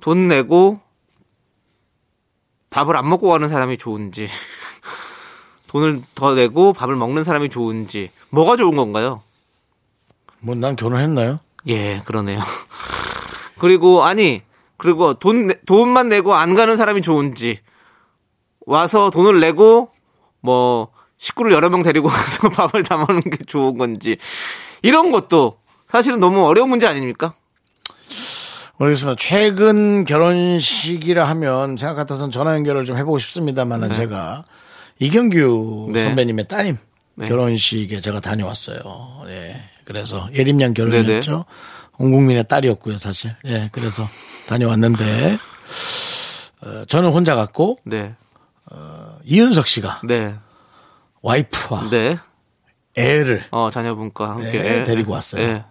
돈 0.01 0.29
내고 0.29 0.81
밥을 2.71 2.97
안 2.97 3.09
먹고 3.09 3.29
가는 3.29 3.49
사람이 3.49 3.79
좋은지 3.79 4.29
돈을 5.69 6.03
더 6.15 6.35
내고 6.35 6.73
밥을 6.73 6.97
먹는 6.97 7.25
사람이 7.25 7.49
좋은지 7.49 8.11
뭐가 8.31 8.57
좋은 8.57 8.77
건가요? 8.77 9.23
뭐 10.41 10.55
난 10.55 10.77
결혼했나요? 10.77 11.41
예, 11.69 12.01
그러네요. 12.05 12.41
그리고 13.59 14.05
아니 14.05 14.43
그리고 14.77 15.15
돈 15.15 15.49
내- 15.49 15.55
돈만 15.67 16.09
내고 16.09 16.35
안 16.35 16.55
가는 16.55 16.77
사람이 16.77 17.03
좋은지 17.03 17.61
와서 18.67 19.11
돈을 19.11 19.41
내고 19.41 19.91
뭐 20.41 20.89
식구를 21.19 21.53
여러 21.53 21.69
명 21.69 21.83
데리고 21.83 22.09
가서 22.09 22.49
밥을 22.51 22.85
다 22.85 22.97
먹는 22.97 23.23
게 23.23 23.39
좋은 23.47 23.77
건지 23.77 24.17
이런 24.83 25.11
것도 25.11 25.59
사실은 25.89 26.21
너무 26.21 26.47
어려운 26.47 26.69
문제 26.69 26.87
아닙니까? 26.87 27.35
모르겠습니다. 28.77 29.17
최근 29.19 30.05
결혼식이라 30.05 31.25
하면 31.31 31.77
생각 31.77 31.97
같아서는 31.97 32.31
전화 32.31 32.55
연결을 32.55 32.85
좀 32.85 32.97
해보고 32.97 33.19
싶습니다만은 33.19 33.95
제가 33.95 34.45
이경규 35.01 35.91
네. 35.93 36.05
선배님의 36.05 36.47
따님 36.47 36.77
네. 37.17 37.27
결혼식에 37.27 38.01
제가 38.01 38.21
다녀왔어요. 38.21 38.79
예. 39.27 39.61
그래서 39.89 40.29
예림양 40.35 40.75
결혼이었죠. 40.75 41.47
온 41.99 42.13
국민의 42.13 42.45
딸이었고요, 42.47 42.99
사실. 42.99 43.35
예. 43.47 43.71
그래서 43.73 44.07
다녀왔는데 44.47 45.39
어, 46.61 46.85
저는 46.87 47.09
혼자 47.11 47.35
갔고 47.35 47.79
네, 47.87 48.15
이윤석 49.25 49.67
씨가 49.67 50.03
네, 50.05 50.35
와이프와 51.23 51.89
네. 51.91 52.19
애를 52.97 53.45
어 53.51 53.71
자녀분과 53.71 54.29
함께 54.31 54.61
네, 54.63 54.79
예. 54.81 54.85
데리고 54.85 55.13
왔어요. 55.15 55.43
예. 55.43 55.65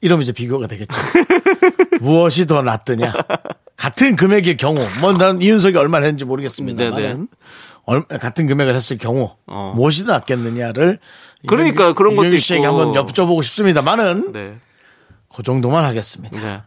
이러면 0.00 0.24
이제 0.24 0.32
비교가 0.32 0.66
되겠죠. 0.66 0.98
무엇이 2.00 2.46
더 2.46 2.60
낫느냐? 2.62 3.12
같은 3.76 4.16
금액일 4.16 4.56
경우, 4.56 4.84
뭐 5.00 5.12
난 5.12 5.40
이윤석이 5.40 5.76
얼마나 5.76 6.06
했는지 6.06 6.24
모르겠습니다만, 6.24 7.28
같은 8.20 8.46
금액을 8.46 8.74
했을 8.74 8.98
경우 8.98 9.34
어. 9.46 9.72
무엇이 9.74 10.04
더 10.06 10.12
낫겠느냐를 10.12 10.98
그러니까 11.46 11.92
그런 11.92 12.14
것도 12.16 12.36
씨에게. 12.38 12.64
한번 12.64 12.92
여쭤보고 12.92 13.42
싶습니다만은 13.42 14.32
네. 14.32 14.56
그 15.34 15.42
정도만 15.42 15.84
하겠습니다. 15.84 16.40
네. 16.40 16.62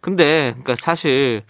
근데 0.00 0.50
그러니까 0.52 0.76
사실 0.78 1.42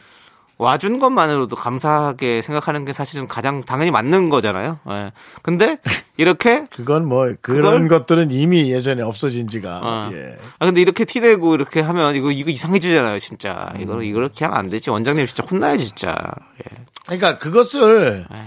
와준 0.57 0.99
것만으로도 0.99 1.57
감사하게 1.57 2.43
생각하는 2.43 2.85
게 2.85 2.93
사실은 2.93 3.27
가장 3.27 3.63
당연히 3.63 3.91
맞는 3.91 4.29
거잖아요. 4.29 4.79
예. 4.91 5.11
근데 5.43 5.79
이렇게 6.19 6.67
그건 6.71 7.07
뭐 7.09 7.33
그런 7.41 7.85
그걸- 7.85 7.89
것들은 7.89 8.31
이미 8.31 8.71
예전에 8.71 9.03
없어진 9.03 9.49
지가 9.49 9.81
어. 9.83 10.11
예. 10.13 10.37
아 10.59 10.67
근데 10.67 10.83
이렇게 10.83 11.07
티 11.07 11.21
내고 11.21 11.55
이렇게 11.55 11.81
하면 11.81 12.15
이거 12.15 12.31
이거 12.31 12.51
이상해지잖아요, 12.51 13.19
진짜. 13.21 13.71
음. 13.77 13.81
이거 13.81 14.03
이렇게 14.03 14.45
하면 14.45 14.59
안 14.59 14.69
되지. 14.69 14.91
원장님 14.91 15.25
진짜 15.27 15.43
혼나야지, 15.51 15.87
진짜. 15.87 16.15
예. 16.59 16.85
그러니까 17.07 17.39
그것을 17.39 18.27
네. 18.31 18.47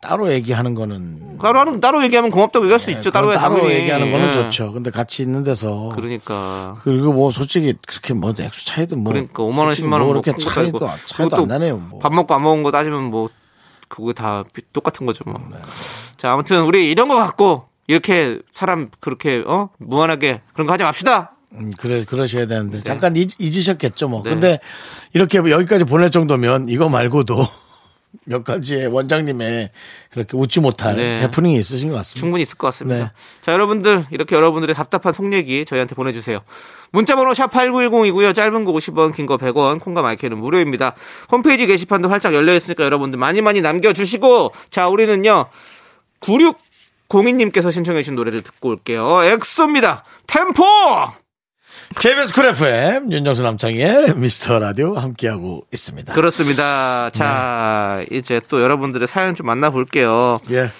따로 0.00 0.32
얘기하는 0.32 0.74
거는 0.76 1.38
따로 1.38 1.58
하는 1.58 1.80
따로 1.80 2.02
얘기하면 2.04 2.30
고맙다고 2.30 2.66
얘기할 2.66 2.78
수 2.78 2.90
있죠. 2.92 3.10
따로 3.10 3.30
네, 3.30 3.34
따로 3.34 3.56
당연히. 3.56 3.74
얘기하는 3.74 4.12
거는 4.12 4.28
예. 4.28 4.32
좋죠. 4.32 4.72
근데 4.72 4.90
같이 4.90 5.22
있는 5.22 5.42
데서 5.42 5.90
그러니까. 5.94 6.76
그리고 6.82 7.12
뭐 7.12 7.30
솔직히 7.32 7.74
그렇게 7.86 8.14
뭐 8.14 8.32
액수 8.38 8.64
차이도 8.64 8.96
뭐 8.96 9.12
그러니까 9.12 9.42
5만 9.42 9.58
원, 9.58 9.66
솔직히 9.68 9.88
10만 9.88 9.92
원뭐뭐 9.94 10.12
그렇게 10.22 10.30
큰 10.32 10.38
것도 10.72 10.86
차이도. 10.86 11.06
차이도 11.08 11.36
안 11.36 11.48
나네요. 11.48 11.78
뭐. 11.78 11.98
밥 11.98 12.12
먹고 12.12 12.32
안 12.34 12.42
먹은 12.42 12.62
거 12.62 12.70
따지면 12.70 13.04
뭐 13.10 13.28
그거 13.88 14.12
다 14.12 14.44
비- 14.52 14.62
똑같은 14.72 15.04
거죠 15.04 15.24
뭐. 15.26 15.34
네. 15.50 15.56
자 16.16 16.32
아무튼 16.32 16.62
우리 16.62 16.90
이런 16.90 17.08
거 17.08 17.16
갖고 17.16 17.64
이렇게 17.88 18.38
사람 18.52 18.90
그렇게 19.00 19.42
어 19.46 19.70
무한하게 19.78 20.42
그런 20.52 20.66
거 20.68 20.72
하지 20.74 20.84
맙시다. 20.84 21.32
음, 21.54 21.72
그래 21.76 22.04
그러셔야 22.04 22.46
되는데 22.46 22.82
잠깐 22.82 23.16
잊, 23.16 23.30
잊으셨겠죠 23.40 24.06
뭐. 24.08 24.22
네. 24.22 24.30
근데 24.30 24.60
이렇게 25.12 25.38
여기까지 25.38 25.84
보낼 25.84 26.10
정도면 26.12 26.68
이거 26.68 26.88
말고도 26.88 27.36
몇 28.24 28.44
가지의 28.44 28.86
원장님의 28.88 29.70
그렇게 30.10 30.36
웃지 30.36 30.60
못할 30.60 30.96
네. 30.96 31.20
해프닝이 31.22 31.58
있으신 31.58 31.90
것 31.90 31.96
같습니다. 31.96 32.20
충분히 32.20 32.42
있을 32.42 32.56
것 32.56 32.66
같습니다. 32.68 33.04
네. 33.04 33.10
자 33.42 33.52
여러분들 33.52 34.06
이렇게 34.10 34.34
여러분들의 34.34 34.74
답답한 34.74 35.12
속 35.12 35.32
얘기 35.32 35.64
저희한테 35.64 35.94
보내주세요. 35.94 36.40
문자번호 36.92 37.34
샵 37.34 37.50
#8910이고요. 37.50 38.34
짧은 38.34 38.64
거 38.64 38.72
50원, 38.72 39.14
긴 39.14 39.26
거 39.26 39.36
100원, 39.36 39.78
콩과 39.80 40.02
마이K는 40.02 40.38
무료입니다. 40.38 40.94
홈페이지 41.30 41.66
게시판도 41.66 42.08
활짝 42.08 42.34
열려 42.34 42.54
있으니까 42.54 42.84
여러분들 42.84 43.18
많이 43.18 43.42
많이 43.42 43.60
남겨주시고 43.60 44.52
자 44.70 44.88
우리는요 44.88 45.46
9602님께서 46.20 47.70
신청해 47.70 48.00
주신 48.02 48.14
노래를 48.14 48.42
듣고 48.42 48.70
올게요. 48.70 49.22
엑소입니다. 49.24 50.02
템포. 50.26 50.64
KBS 51.96 52.32
쿨 52.34 52.46
FM 52.46 53.10
윤정수 53.10 53.42
남창희의 53.42 54.14
미스터 54.16 54.58
라디오 54.58 54.94
함께하고 54.96 55.66
있습니다. 55.72 56.12
그렇습니다. 56.12 57.10
자, 57.10 58.04
이제 58.10 58.40
또 58.48 58.62
여러분들의 58.62 59.08
사연 59.08 59.34
좀 59.34 59.46
만나볼게요. 59.46 60.36
예. 60.50 60.70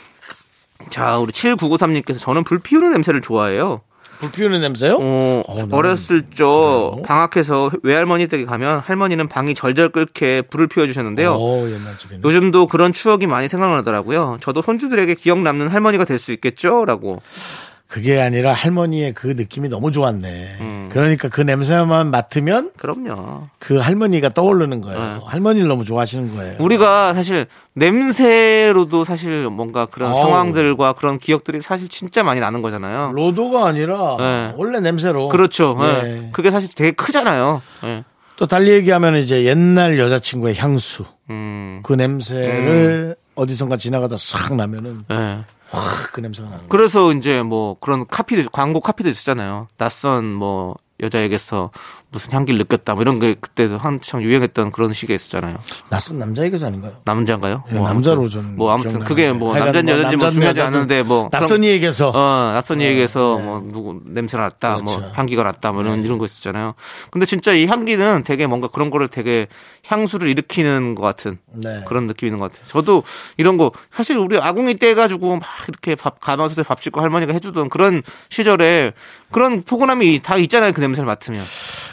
자, 0.91 1.19
우리 1.19 1.33
7993님께서 1.33 2.21
저는 2.21 2.45
불 2.45 2.59
피우는 2.61 2.93
냄새를 2.93 3.21
좋아해요. 3.21 3.81
불 4.21 4.31
피우는 4.33 4.61
냄새요? 4.61 4.99
어, 5.01 5.43
어, 5.47 5.57
어렸을 5.71 6.25
적 6.35 7.03
방학해서 7.07 7.71
외할머니 7.85 8.27
댁에 8.27 8.45
가면 8.45 8.81
할머니는 8.81 9.29
방이 9.29 9.55
절절 9.55 9.91
끓게 9.91 10.43
불을 10.43 10.67
피워주셨는데요. 10.67 11.35
오, 11.37 11.69
옛날 11.71 11.97
집에는. 11.99 12.23
요즘도 12.25 12.67
그런 12.67 12.93
추억이 12.93 13.27
많이 13.27 13.49
생각나더라고요. 13.49 14.39
저도 14.41 14.61
손주들에게 14.63 15.15
기억 15.15 15.39
남는 15.41 15.69
할머니가 15.69 16.05
될 16.05 16.19
수 16.19 16.33
있겠죠? 16.33 16.85
라고. 16.85 17.23
그게 17.89 18.21
아니라 18.21 18.53
할머니의 18.53 19.15
그 19.15 19.29
느낌이 19.29 19.71
너무 19.71 19.91
좋았네. 19.91 20.57
음. 20.61 20.89
그러니까 20.93 21.29
그 21.29 21.41
냄새만 21.41 22.11
맡으면 22.11 22.73
그럼요. 22.77 23.45
그 23.59 23.79
할머니가 23.79 24.29
떠오르는 24.29 24.83
거예요. 24.83 24.99
네. 24.99 25.21
할머니를 25.25 25.69
너무 25.69 25.87
좋아하시는 25.87 26.37
거예요. 26.37 26.57
우리가 26.59 27.15
사실 27.15 27.47
냄새로도 27.73 29.05
사실 29.05 29.49
뭔가 29.49 29.87
그런 29.87 30.13
어우. 30.13 30.17
상황들과 30.17 30.93
그런 30.93 31.19
기억들이 31.19 31.63
사실 31.63 31.89
진짜 31.89 32.23
많이 32.23 32.41
나는 32.41 32.61
거잖아요. 32.61 33.13
로도가 33.15 33.67
아니라 33.67 34.17
네. 34.19 34.53
원래 34.57 34.81
냄새로. 34.81 35.29
그렇죠. 35.29 35.75
예. 35.81 35.87
예. 36.05 36.29
그게 36.33 36.51
사실 36.51 36.69
되게 36.75 36.91
크잖아요. 36.91 37.63
예. 37.85 38.05
또 38.37 38.47
달리 38.47 38.73
얘기하면 38.73 39.17
이제 39.17 39.45
옛날 39.45 39.99
여자친구의 39.99 40.57
향수. 40.57 41.07
음. 41.31 41.81
그 41.83 41.95
냄새를 41.95 43.17
어디선가 43.35 43.79
지나가다 43.79 44.17
싹 44.19 44.55
나면은 44.57 45.05
예. 45.11 45.39
확 45.71 46.13
그 46.13 46.21
냄새가 46.21 46.49
나는. 46.49 46.69
그래서 46.69 47.13
이제 47.13 47.43
뭐 47.43 47.79
그런 47.81 48.07
카피도 48.07 48.51
광고 48.51 48.81
카피도 48.81 49.09
있었잖아요. 49.09 49.69
낯선 49.77 50.33
뭐 50.33 50.77
여자에게서 51.01 51.71
무슨 52.11 52.33
향기를 52.33 52.59
느꼈다 52.59 52.95
뭐 52.95 53.03
이런 53.03 53.19
게 53.19 53.35
그때도 53.39 53.77
한창 53.77 54.23
유행했던 54.23 54.71
그런 54.73 54.93
시기가 54.95 55.15
있었잖아요. 55.15 55.59
낯선 55.91 56.19
남자에게서 56.19 56.67
아닌가요? 56.67 56.93
남자인가요? 57.05 57.65
예, 57.71 57.75
뭐 57.75 57.89
남자로 57.89 58.29
저는 58.29 58.57
뭐 58.57 58.71
아무튼. 58.73 59.01
그게 59.01 59.31
뭐 59.33 59.57
남자인지 59.59 59.93
뭐 59.93 59.99
여자인지 59.99 60.17
뭐 60.17 60.31
중요하지 60.31 60.61
않은데 60.63 61.03
뭐 61.03 61.29
그런- 61.29 61.41
낯선 61.43 61.65
이에게서 61.65 62.09
어, 62.15 62.53
낯선 62.55 62.81
이에게서 62.81 63.39
뭐 63.39 63.61
누구 63.71 64.01
냄새가 64.05 64.43
났다, 64.45 64.79
뭐 64.79 64.97
그렇죠. 64.97 65.13
향기가 65.15 65.43
났다, 65.43 65.73
뭐 65.73 65.83
이런 65.83 66.03
이런 66.03 66.17
거 66.19 66.25
있었잖아요. 66.25 66.75
근데 67.11 67.27
진짜 67.27 67.53
이 67.53 67.67
향기는 67.67 68.23
되게 68.25 68.47
뭔가 68.47 68.69
그런 68.69 68.91
거를 68.91 69.09
되게 69.09 69.47
향수를 69.87 70.29
일으키는 70.29 70.95
것 70.95 71.03
같은 71.03 71.39
네. 71.53 71.83
그런 71.87 72.07
느낌이 72.07 72.29
있는 72.29 72.39
것 72.39 72.51
같아요. 72.53 72.67
저도 72.69 73.03
이런 73.37 73.57
거 73.59 73.71
사실 73.93 74.17
우리 74.17 74.39
아궁이 74.39 74.75
때 74.77 74.89
해가지고 74.89 75.37
막 75.37 75.43
이렇게 75.69 75.95
밥 75.95 76.21
가마솥에 76.21 76.63
밥 76.63 76.81
짓고 76.81 77.01
할머니가 77.01 77.33
해주던 77.35 77.69
그런 77.69 78.03
시절에 78.31 78.93
그런 79.31 79.63
포근함이 79.63 80.21
다 80.23 80.37
있잖아요. 80.37 80.73
그 80.73 80.81
냄새를 80.81 81.07
맡으면. 81.07 81.45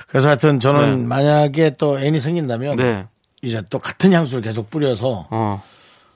그래서 0.07 0.27
하여튼 0.29 0.59
저는 0.59 0.99
네. 1.01 1.05
만약에 1.07 1.71
또 1.71 1.99
애인이 1.99 2.19
생긴다면 2.19 2.75
네. 2.77 3.05
이제 3.41 3.61
또 3.69 3.79
같은 3.79 4.13
향수를 4.13 4.41
계속 4.41 4.69
뿌려서 4.69 5.27
어. 5.29 5.63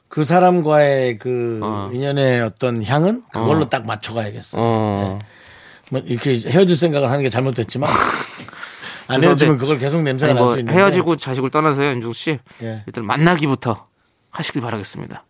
그 0.07 0.23
사람과의 0.23 1.19
그 1.19 1.59
어. 1.63 1.89
인연의 1.93 2.41
어떤 2.41 2.83
향은 2.83 3.23
그걸로 3.31 3.63
어. 3.63 3.69
딱 3.69 3.85
맞춰가야겠어요. 3.85 4.61
어. 4.61 5.19
뭐 5.91 6.01
이렇게 6.01 6.39
헤어질 6.39 6.75
생각을 6.75 7.09
하는 7.09 7.23
게 7.23 7.29
잘못됐지만 7.29 7.89
안 9.07 9.23
헤어지면 9.23 9.55
네. 9.55 9.59
그걸 9.59 9.79
계속 9.79 10.01
냄새가 10.03 10.31
아니, 10.31 10.39
날뭐수 10.39 10.59
있는데 10.59 10.79
헤어지고 10.79 11.15
자식을 11.15 11.49
떠나서요, 11.49 11.89
윤중 11.89 12.13
씨. 12.13 12.39
예. 12.61 12.83
일단 12.85 13.05
만나기부터 13.05 13.87
하시길 14.29 14.61
바라겠습니다. 14.61 15.25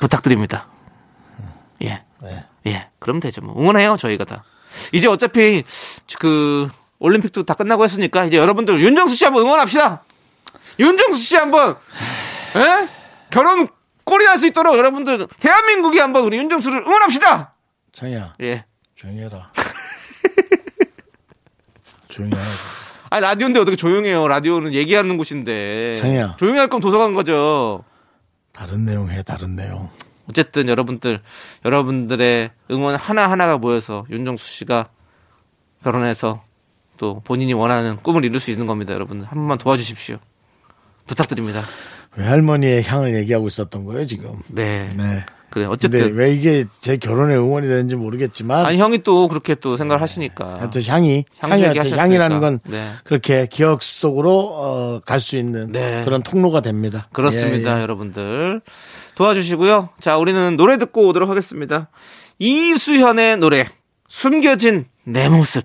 부탁드립니다. 0.00 0.66
예. 1.82 2.02
네. 2.20 2.44
예. 2.66 2.88
그럼 2.98 3.20
되죠. 3.20 3.40
뭐. 3.40 3.58
응원해요, 3.58 3.96
저희가 3.96 4.24
다. 4.24 4.44
이제 4.92 5.08
어차피 5.08 5.64
그 6.18 6.68
올림픽도 6.98 7.44
다 7.44 7.54
끝나고 7.54 7.84
했으니까 7.84 8.24
이제 8.26 8.36
여러분들 8.36 8.80
윤정수 8.80 9.14
씨 9.14 9.24
한번 9.24 9.42
응원합시다. 9.42 10.02
윤정수 10.78 11.18
씨 11.22 11.36
한번 11.36 11.76
예? 12.56 12.88
결혼 13.30 13.68
꼴이 14.04 14.24
날 14.24 14.38
수 14.38 14.46
있도록 14.46 14.76
여러분들 14.76 15.26
대한민국이 15.40 15.98
한번 15.98 16.24
우리 16.24 16.36
윤정수를 16.38 16.82
응원합시다. 16.86 17.54
창이야 17.92 18.34
예. 18.42 18.64
조용히 18.96 19.20
해라. 19.22 19.50
조용히 22.08 22.34
해라. 22.34 22.44
아 23.10 23.20
라디오인데 23.20 23.60
어떻게 23.60 23.76
조용해요? 23.76 24.26
라디오는 24.28 24.72
얘기하는 24.72 25.16
곳인데. 25.18 25.96
창희야. 25.96 26.36
조용히 26.38 26.58
할 26.58 26.68
거면 26.68 26.80
도서관 26.80 27.14
거죠. 27.14 27.84
다른 28.52 28.84
내용 28.84 29.10
해 29.10 29.22
다른 29.22 29.56
내용. 29.56 29.90
어쨌든 30.28 30.68
여러분들 30.68 31.20
여러분들의 31.64 32.50
응원 32.70 32.94
하나 32.94 33.30
하나가 33.30 33.58
모여서 33.58 34.04
윤정수 34.10 34.46
씨가 34.46 34.88
결혼해서 35.82 36.42
또 36.96 37.20
본인이 37.24 37.52
원하는 37.52 37.96
꿈을 37.96 38.24
이룰 38.24 38.38
수 38.38 38.50
있는 38.50 38.66
겁니다. 38.66 38.94
여러분들 38.94 39.26
한 39.26 39.34
번만 39.34 39.58
도와주십시오. 39.58 40.18
부탁드립니다. 41.06 41.62
외할머니의 42.16 42.84
향을 42.84 43.14
얘기하고 43.16 43.48
있었던 43.48 43.84
거예요 43.84 44.06
지금. 44.06 44.38
네. 44.48 44.90
네. 44.96 45.24
그래 45.52 45.66
어쨌든 45.66 46.14
왜 46.14 46.32
이게 46.32 46.64
제 46.80 46.96
결혼에 46.96 47.36
응원이 47.36 47.68
되는지 47.68 47.94
모르겠지만 47.94 48.64
아니 48.64 48.78
형이 48.78 49.02
또 49.04 49.28
그렇게 49.28 49.54
또 49.54 49.76
생각을 49.76 50.00
하시니까. 50.00 50.56
하여튼 50.58 50.82
향이 50.82 51.24
얘기하셨으니까. 51.42 52.02
향이라는 52.02 52.40
건 52.40 52.58
네. 52.64 52.90
그렇게 53.04 53.46
기억 53.50 53.82
속으로 53.82 54.50
어, 54.54 55.00
갈 55.04 55.20
수 55.20 55.36
있는 55.36 55.70
네. 55.70 56.02
그런 56.04 56.22
통로가 56.22 56.60
됩니다. 56.62 57.06
그렇습니다, 57.12 57.74
예, 57.74 57.78
예. 57.78 57.82
여러분들. 57.82 58.60
도와주시고요. 59.14 59.90
자, 60.00 60.16
우리는 60.16 60.56
노래 60.56 60.78
듣고 60.78 61.06
오도록 61.06 61.28
하겠습니다. 61.30 61.90
이수현의 62.38 63.36
노래, 63.36 63.66
숨겨진 64.08 64.86
내 65.04 65.28
모습. 65.28 65.64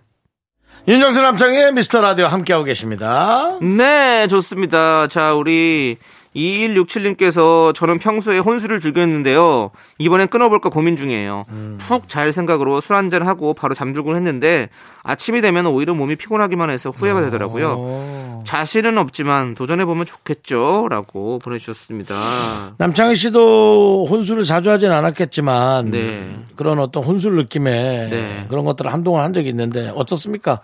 윤정수 0.88 1.22
남창의 1.22 1.74
미스터 1.74 2.00
라디오 2.02 2.28
함께하고 2.28 2.64
계십니다. 2.66 3.58
네, 3.62 4.28
좋습니다. 4.28 5.08
자, 5.08 5.34
우리 5.34 5.98
2167님께서 6.38 7.74
저는 7.74 7.98
평소에 7.98 8.38
혼술을 8.38 8.80
즐겼는데요. 8.80 9.72
이번엔 9.98 10.28
끊어볼까 10.28 10.70
고민 10.70 10.96
중이에요. 10.96 11.46
푹잘 11.80 12.32
생각으로 12.32 12.80
술 12.80 12.96
한잔 12.96 13.28
하고 13.28 13.54
바로 13.54 13.74
잠들곤 13.74 14.16
했는데 14.16 14.70
아침이 15.04 15.42
되면 15.42 15.66
오히려 15.66 15.94
몸이 15.94 16.16
피곤하기만 16.16 16.70
해서 16.70 16.92
후회가 16.92 17.22
되더라고요. 17.22 18.44
자신은 18.46 18.98
없지만 18.98 19.56
도전해보면 19.56 20.06
좋겠죠? 20.06 20.88
라고 20.90 21.40
보내주셨습니다. 21.40 22.76
남창희 22.78 23.16
씨도 23.16 24.08
혼술을 24.10 24.44
자주 24.44 24.70
하진 24.70 24.92
않았겠지만 24.92 25.92
네. 25.92 26.36
그런 26.56 26.80
어떤 26.80 27.04
혼술 27.04 27.36
느낌의 27.36 28.10
네. 28.10 28.46
그런 28.50 28.64
것들을 28.66 28.92
한동안 28.94 29.24
한 29.26 29.34
적이 29.34 29.50
있는데 29.50 29.92
어떻습니까? 29.96 30.62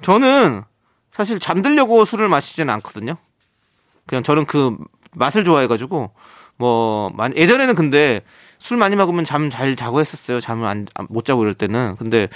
저는 0.00 0.62
사실 1.10 1.38
잠들려고 1.38 2.04
술을 2.04 2.28
마시지는 2.28 2.72
않거든요. 2.74 3.16
그냥 4.06 4.22
저는 4.22 4.46
그 4.46 4.76
맛을 5.18 5.44
좋아해가지고 5.44 6.10
뭐 6.56 7.12
예전에는 7.36 7.74
근데 7.74 8.22
술 8.58 8.76
많이 8.78 8.96
먹으면 8.96 9.24
잠 9.24 9.50
잘 9.50 9.76
자고 9.76 10.00
했었어요. 10.00 10.40
잠을 10.40 10.66
안, 10.66 10.86
안- 10.94 11.06
못 11.10 11.24
자고 11.24 11.42
이럴 11.42 11.54
때는 11.54 11.96
근데 11.98 12.28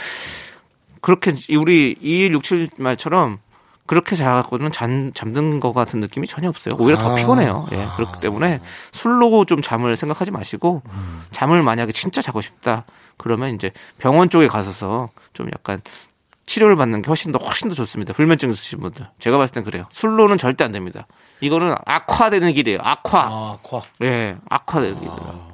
그렇게 1.01 1.33
우리 1.57 1.97
2167 2.01 2.71
말처럼 2.77 3.39
그렇게 3.87 4.15
자고는 4.15 4.71
잠, 4.71 5.13
잠든 5.13 5.59
것 5.59 5.73
같은 5.73 5.99
느낌이 5.99 6.27
전혀 6.29 6.49
없어요. 6.49 6.77
오히려 6.79 6.97
더 6.99 7.13
아. 7.13 7.15
피곤해요. 7.17 7.67
예, 7.73 7.89
그렇기 7.97 8.21
때문에 8.21 8.61
술로 8.93 9.45
좀 9.45 9.61
잠을 9.61 9.97
생각하지 9.97 10.31
마시고 10.31 10.83
잠을 11.33 11.63
만약에 11.63 11.91
진짜 11.91 12.23
자고 12.23 12.41
싶다 12.41 12.85
그러면 13.17 13.55
이제 13.55 13.73
병원 13.99 14.29
쪽에 14.31 14.47
가서서 14.47 15.11
좀 15.33 15.49
약간 15.53 15.83
치료를 16.47 16.77
받는 16.77 17.03
게 17.03 17.09
훨씬 17.09 17.33
더 17.33 17.39
훨씬 17.39 17.69
더 17.69 17.75
좋습니다. 17.75 18.13
불면증 18.15 18.51
있으신 18.51 18.81
분들. 18.81 19.07
제가 19.19 19.39
봤을 19.39 19.55
땐 19.55 19.65
그래요. 19.65 19.85
술로는 19.91 20.39
절대 20.39 20.65
안 20.65 20.73
됩니다. 20.73 21.07
이거는 21.41 21.75
악화되는 21.85 22.53
길이에요. 22.53 22.79
악화. 22.83 23.21
아, 23.21 23.59
콱. 23.63 23.85
예, 24.03 24.37
악화되는 24.49 24.95
길이에요. 24.97 25.53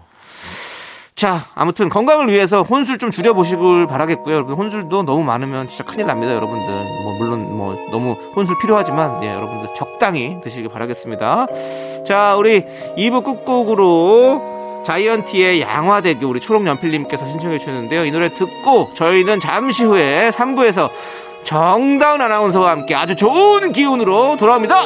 자, 1.15 1.47
아무튼 1.57 1.89
건강을 1.89 2.29
위해서 2.29 2.63
혼술 2.63 2.99
좀 2.99 3.11
줄여보시길 3.11 3.89
바라겠고요. 3.89 4.37
여러분, 4.37 4.55
혼술도 4.55 5.03
너무 5.03 5.25
많으면 5.25 5.69
진짜 5.69 5.83
큰일 5.83 6.07
납니다, 6.07 6.33
여러분들. 6.33 6.69
뭐, 6.69 7.19
물론, 7.19 7.57
뭐, 7.57 7.89
너무 7.91 8.13
혼술 8.37 8.57
필요하지만, 8.61 9.25
예, 9.25 9.35
여러분들 9.35 9.75
적당히 9.75 10.41
드시길 10.45 10.69
바라겠습니다. 10.69 11.49
자, 12.07 12.37
우리 12.37 12.65
2부 12.97 13.25
끝곡으로 13.25 14.58
자이언티의 14.89 15.61
양화대교 15.61 16.27
우리 16.27 16.41
초록연필님께서 16.41 17.27
신청해 17.27 17.59
주셨는데요. 17.59 18.07
이 18.07 18.11
노래 18.11 18.33
듣고 18.33 18.91
저희는 18.95 19.39
잠시 19.39 19.85
후에 19.85 20.31
3부에서 20.31 20.89
정다운 21.45 22.23
아나운서와 22.23 22.71
함께 22.71 22.95
아주 22.95 23.15
좋은 23.15 23.71
기운으로 23.73 24.39
돌아옵니다. 24.39 24.77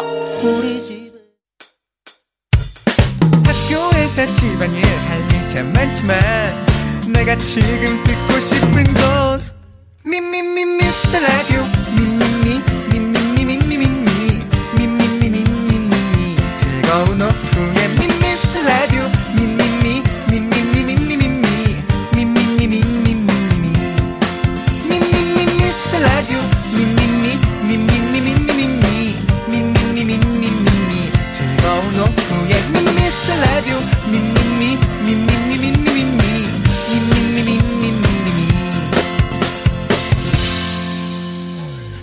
학교에서 3.44 4.34
집안일 4.34 4.84
할일참 4.84 5.72
많지만 5.72 6.18
내가 7.12 7.36
지금 7.36 8.02
듣고 8.02 8.40
싶은 8.40 8.82
건 8.94 9.44
미미미 10.04 10.64
미스터 10.64 11.20
라디오 11.20 11.62
미미미 11.96 12.60
미미미 12.90 13.56
미미미 13.56 13.86
미미미 14.76 15.44
미미미 15.68 16.36
즐거운 16.56 17.22
오후 17.22 17.71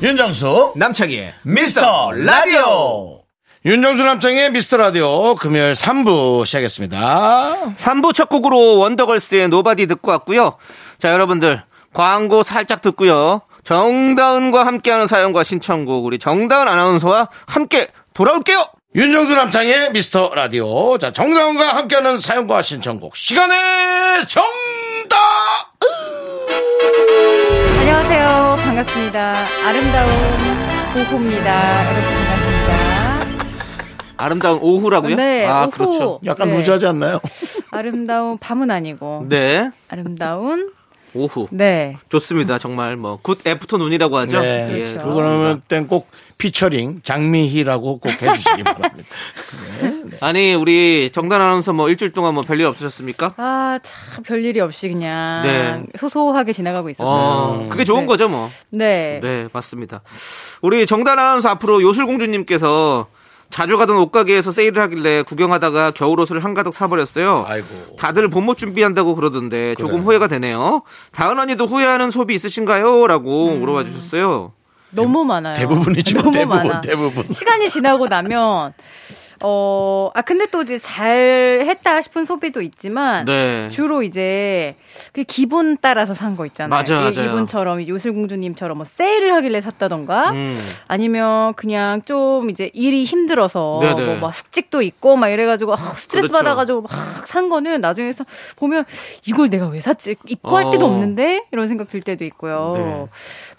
윤정수 0.10 0.74
남창희의 0.76 1.34
미스터 1.44 2.12
라디오 2.12 3.22
윤정수 3.64 4.04
남창희의 4.04 4.52
미스터 4.52 4.78
라디오 4.78 5.36
금요일 5.36 5.74
3부 5.74 6.48
시작했습니다. 6.48 7.76
3부 7.78 8.16
첫 8.16 8.28
곡으로 8.28 8.80
원더걸스의 8.80 9.50
노바디 9.50 9.86
듣고 9.86 10.10
왔고요. 10.10 10.58
자, 10.98 11.12
여러분들 11.14 11.62
광고 11.94 12.42
살짝 12.42 12.82
듣고요. 12.82 13.42
정다은과 13.64 14.66
함께하는 14.66 15.06
사연과 15.06 15.44
신청곡 15.44 16.06
우리 16.06 16.18
정다은 16.18 16.68
아나운서와 16.68 17.30
함께 17.46 17.90
돌아올게요. 18.16 18.66
윤정수 18.96 19.36
남창희의 19.36 19.92
미스터 19.92 20.32
라디오 20.34 20.98
자 20.98 21.12
정다은과 21.12 21.76
함께하는 21.76 22.20
사연과 22.20 22.64
신청곡 22.64 23.16
시간의 23.16 24.26
정답 24.28 24.50
안녕하세요. 27.80 28.56
반갑습니다. 28.64 29.34
아름다운 29.68 30.12
오후입니다. 30.98 31.90
여러분 31.90 32.14
반갑습니다. 32.14 32.80
아름다운 34.18 34.60
오후라고요? 34.62 35.16
네, 35.16 35.46
아, 35.46 35.62
오후. 35.64 35.72
그렇죠. 35.72 36.20
약간 36.26 36.50
네. 36.50 36.58
loose하지 36.58 36.88
않나요? 36.88 37.20
아름다운 37.72 38.38
밤은 38.38 38.70
아니고 38.70 39.26
네. 39.30 39.72
아름다운 39.88 40.72
오후. 41.14 41.48
네. 41.52 41.96
좋습니다. 42.10 42.58
정말 42.58 42.96
뭐 42.96 43.20
good 43.22 43.46
afternoon이라고 43.46 44.18
하죠. 44.18 44.40
네. 44.42 44.70
예, 44.72 44.92
그렇죠. 44.94 45.08
그거는 45.10 45.62
땐 45.68 45.90
꼭 45.90 46.08
피처링 46.38 47.02
장미희라고 47.04 48.00
꼭 48.00 48.10
해주시기 48.22 48.64
바랍니다. 48.64 49.10
아니 50.22 50.54
우리 50.54 51.10
정다은 51.12 51.42
아나운서 51.42 51.74
뭐 51.74 51.90
일주일 51.90 52.12
동안 52.12 52.34
뭐 52.34 52.44
별일 52.44 52.66
없으셨습니까? 52.66 53.34
아, 53.38 53.80
참, 53.84 54.24
별일이 54.24 54.60
없이 54.62 54.90
그냥 54.90 55.42
네. 55.44 55.84
소소하게 55.98 56.54
지나가고 56.54 56.90
있었어요. 56.90 57.10
어, 57.10 57.68
그게 57.70 57.84
좋은 57.84 58.02
네. 58.02 58.06
거죠, 58.08 58.30
뭐. 58.30 58.50
네. 58.70 59.20
네, 59.22 59.48
맞습니다. 59.52 60.02
우리 60.62 60.86
정단 60.86 61.20
아나운서 61.20 61.50
앞으로 61.50 61.82
요술공주님께서 61.82 63.08
자주 63.50 63.78
가던 63.78 63.98
옷가게에서 63.98 64.52
세일을 64.52 64.82
하길래 64.84 65.24
구경하다가 65.24 65.92
겨울옷을 65.92 66.44
한가득 66.44 66.74
사버렸어요. 66.74 67.46
아이고. 67.48 67.96
다들 67.98 68.30
봄옷 68.30 68.58
준비한다고 68.58 69.16
그러던데 69.16 69.76
조금 69.76 69.96
그래. 69.96 70.04
후회가 70.04 70.28
되네요. 70.28 70.84
다은 71.12 71.40
언니도 71.40 71.66
후회하는 71.66 72.12
소비 72.12 72.36
있으신가요? 72.36 73.08
라고 73.08 73.50
음. 73.54 73.60
물어봐 73.60 73.84
주셨어요. 73.86 74.54
너무 74.92 75.24
많아요. 75.24 75.56
대부분이죠. 75.56 76.18
너무 76.18 76.32
대부분, 76.32 76.58
많아. 76.68 76.82
대부분. 76.82 77.28
시간이 77.34 77.70
지나고 77.70 78.08
나면 78.08 78.74
어, 79.44 80.10
아 80.14 80.22
근데 80.22 80.46
또 80.48 80.62
이제 80.62 80.78
잘 80.80 81.64
했다 81.66 82.02
싶은 82.02 82.26
소비도 82.26 82.62
있지만 82.62 83.26
네. 83.26 83.70
주로 83.70 84.04
이제 84.04 84.76
그 85.14 85.24
기분 85.24 85.78
따라서 85.82 86.14
산 86.14 86.36
거 86.36 86.46
있잖아요. 86.46 86.70
맞아요, 86.84 87.10
이- 87.10 87.14
맞아요. 87.16 87.30
이분처럼 87.32 87.88
요술공주님처럼 87.88 88.78
뭐 88.78 88.86
세일을 88.86 89.34
하길래 89.34 89.62
샀다던가 89.62 90.30
음. 90.32 90.60
아니면 90.88 91.54
그냥 91.56 92.02
좀 92.04 92.50
이제 92.50 92.70
일이 92.74 93.04
힘들어서 93.04 93.80
네네. 93.82 94.06
뭐 94.06 94.20
막 94.20 94.34
숙직도 94.36 94.82
있고 94.82 95.16
막 95.16 95.30
이래가지고 95.30 95.74
아, 95.74 95.78
스트레스 95.78 96.28
그렇죠. 96.28 96.34
받아가지고 96.34 96.82
막 96.84 96.90
산 97.30 97.48
거는 97.50 97.80
나중에 97.82 98.12
서 98.12 98.26
보면 98.56 98.86
이걸 99.28 99.50
내가 99.52 99.68
왜 99.68 99.82
샀지 99.82 100.16
입고 100.28 100.56
할 100.58 100.72
때도 100.72 100.86
어. 100.86 100.90
없는데 100.90 101.44
이런 101.52 101.68
생각 101.68 101.88
들 101.88 102.02
때도 102.02 102.24
있고요. 102.26 102.74
네. 102.76 103.06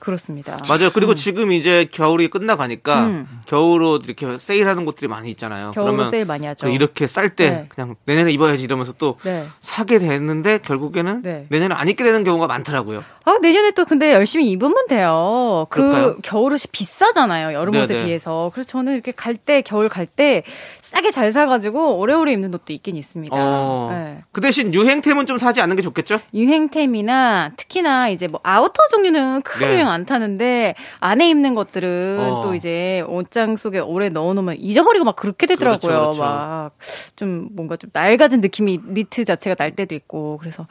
그렇습니다. 0.00 0.56
맞아요. 0.68 0.90
그리고 0.92 1.14
지금 1.14 1.52
이제 1.52 1.86
겨울이 1.90 2.28
끝나가니까 2.28 3.06
음. 3.06 3.28
겨울옷 3.46 4.04
이렇게 4.06 4.38
세일하는 4.38 4.84
곳들이 4.86 5.06
많이 5.08 5.30
있잖아요. 5.30 5.69
겨울옷 5.72 5.92
그러면 5.94 6.10
세일 6.10 6.24
많이 6.24 6.46
하죠. 6.46 6.68
이렇게 6.68 7.06
쌀때 7.06 7.50
네. 7.50 7.66
그냥 7.68 7.96
내년에 8.06 8.30
입어야지 8.32 8.62
이러면서 8.64 8.92
또 8.92 9.16
네. 9.24 9.44
사게 9.60 9.98
됐는데 9.98 10.58
결국에는 10.58 11.22
네. 11.22 11.46
내년에 11.48 11.74
안 11.74 11.88
입게 11.88 12.04
되는 12.04 12.24
경우가 12.24 12.46
많더라고요. 12.46 13.02
아, 13.24 13.38
내년에 13.40 13.72
또 13.72 13.84
근데 13.84 14.12
열심히 14.12 14.50
입으면 14.50 14.86
돼요. 14.88 15.66
그 15.70 15.80
그럴까요? 15.80 16.16
겨울 16.22 16.52
옷이 16.52 16.64
비싸잖아요. 16.72 17.54
여름 17.54 17.74
옷에 17.76 17.94
네네. 17.94 18.04
비해서. 18.06 18.50
그래서 18.54 18.68
저는 18.70 18.94
이렇게 18.94 19.12
갈 19.12 19.36
때, 19.36 19.62
겨울 19.62 19.88
갈 19.88 20.06
때 20.06 20.42
싸게 20.90 21.12
잘 21.12 21.32
사가지고 21.32 21.98
오래오래 21.98 22.32
입는 22.32 22.52
옷도 22.54 22.72
있긴 22.72 22.96
있습니다. 22.96 23.34
어. 23.34 23.88
네. 23.92 24.22
그 24.32 24.40
대신 24.40 24.74
유행템은 24.74 25.26
좀 25.26 25.38
사지 25.38 25.60
않는 25.60 25.76
게 25.76 25.82
좋겠죠? 25.82 26.18
유행템이나 26.34 27.52
특히나 27.56 28.08
이제 28.08 28.26
뭐 28.26 28.40
아우터 28.42 28.74
종류는 28.90 29.42
큰 29.42 29.66
네. 29.66 29.74
유행 29.74 29.88
안 29.88 30.04
타는데 30.04 30.74
안에 30.98 31.28
입는 31.28 31.54
것들은 31.54 32.18
어. 32.20 32.42
또 32.42 32.54
이제 32.54 33.04
옷장 33.06 33.56
속에 33.56 33.78
오래 33.78 34.08
넣어놓으면 34.08 34.56
잊어버리고 34.58 35.04
막 35.04 35.14
그렇게 35.14 35.46
되더라고요. 35.46 35.80
그렇죠, 35.80 36.18
그렇죠. 36.18 36.22
막 36.22 36.85
좀 36.85 37.48
뭔가 37.52 37.76
좀 37.76 37.90
낡아진 37.92 38.40
느낌이 38.40 38.80
니트 38.88 39.24
자체가 39.24 39.54
날 39.54 39.76
때도 39.76 39.94
있고 39.94 40.38
그래서 40.40 40.66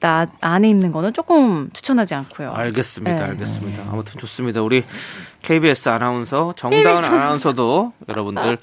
나 0.00 0.26
안에 0.40 0.68
입는 0.68 0.92
거는 0.92 1.12
조금 1.14 1.70
추천하지 1.72 2.14
않고요. 2.14 2.52
알겠습니다. 2.52 3.14
네. 3.14 3.22
알겠습니다. 3.22 3.84
아무튼 3.90 4.20
좋습니다. 4.20 4.62
우리 4.62 4.82
KBS 5.42 5.88
아나운서 5.88 6.52
정다은 6.56 7.04
아나운서도 7.04 7.92
여러분들 8.08 8.58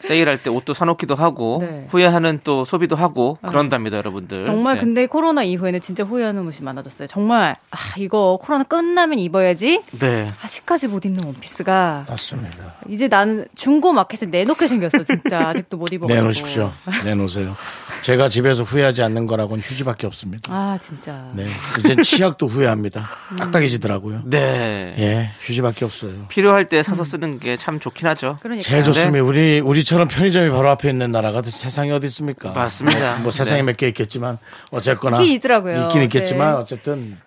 세일할 0.00 0.42
때 0.42 0.50
옷도 0.50 0.72
사놓기도 0.74 1.14
하고 1.14 1.58
네. 1.62 1.86
후회하는 1.90 2.40
또 2.42 2.64
소비도 2.64 2.96
하고 2.96 3.38
그런답니다, 3.46 3.96
여러분들. 3.98 4.44
정말 4.44 4.74
네. 4.76 4.80
근데 4.80 5.06
코로나 5.06 5.42
이후에는 5.42 5.80
진짜 5.80 6.04
후회하는 6.04 6.46
옷이 6.46 6.58
많아졌어요. 6.62 7.06
정말 7.08 7.54
아 7.70 7.76
이거 7.98 8.38
코로나 8.42 8.64
끝나면 8.64 9.18
입어야지. 9.18 9.82
네. 9.98 10.32
아직까지 10.42 10.88
못 10.88 11.04
입는 11.04 11.24
원피스가 11.24 12.06
맞습니다. 12.08 12.74
이제 12.88 13.08
나는 13.08 13.46
중고 13.54 13.92
마켓에 13.92 14.26
내놓게 14.26 14.66
생겼어. 14.66 15.04
진짜 15.04 15.40
아직도 15.50 15.76
못 15.76 15.92
입어가지고. 15.92 16.14
내놓으십시오. 16.20 16.72
내놓으세요. 17.04 17.56
제가 18.02 18.28
집에서 18.30 18.62
후회하지 18.62 19.02
않는 19.02 19.26
거라고는 19.26 19.62
휴지밖에 19.62 20.06
없습니다. 20.06 20.52
아 20.52 20.78
진짜. 20.84 21.30
네. 21.34 21.46
이제 21.78 21.96
치약도 22.02 22.46
후회합니다. 22.46 23.08
딱딱해지더라고요. 23.38 24.22
네. 24.24 24.94
예, 24.98 25.30
휴지밖에 25.40 25.84
없어요. 25.84 26.12
필요할 26.28 26.68
때 26.68 26.82
사서 26.82 27.04
쓰는 27.04 27.38
게 27.38 27.56
참 27.60 27.78
좋긴 27.78 28.06
하죠. 28.08 28.38
그러니까. 28.40 28.66
제일 28.66 28.82
좋습니다. 28.84 29.22
우리 29.24 29.60
우리 29.60 29.84
처럼 29.90 30.06
편의점이 30.06 30.50
바로 30.50 30.70
앞에 30.70 30.88
있는 30.88 31.10
나라가 31.10 31.42
세상에 31.42 31.90
어디 31.90 32.06
있습니까? 32.06 32.52
맞습니다. 32.52 33.16
뭐 33.24 33.32
세상에 33.32 33.62
네. 33.62 33.72
몇개 33.72 33.88
있겠지만 33.88 34.38
어쨌거나 34.70 35.20
있긴 35.20 35.34
있더라고요. 35.34 35.86
있긴 35.86 36.02
있겠지만 36.02 36.54
네. 36.54 36.60
어쨌든 36.60 37.18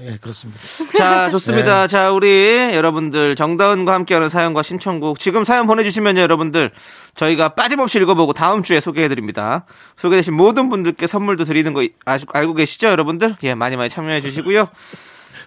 예 0.00 0.18
그렇습니다. 0.20 0.60
자, 0.96 1.30
좋습니다. 1.30 1.82
네. 1.82 1.86
자, 1.86 2.10
우리 2.10 2.70
여러분들 2.74 3.36
정다은과 3.36 3.94
함께하는 3.94 4.28
사연과 4.28 4.64
신청곡 4.64 5.20
지금 5.20 5.44
사연 5.44 5.68
보내주시면요, 5.68 6.20
여러분들 6.20 6.72
저희가 7.14 7.54
빠짐없이 7.54 8.00
읽어보고 8.00 8.32
다음 8.32 8.64
주에 8.64 8.80
소개해드립니다. 8.80 9.64
소개되신 9.96 10.34
모든 10.34 10.68
분들께 10.68 11.06
선물도 11.06 11.44
드리는 11.44 11.72
거 11.72 11.86
알고 12.32 12.54
계시죠, 12.54 12.88
여러분들? 12.88 13.36
예, 13.44 13.54
많이 13.54 13.76
많이 13.76 13.90
참여해주시고요. 13.90 14.66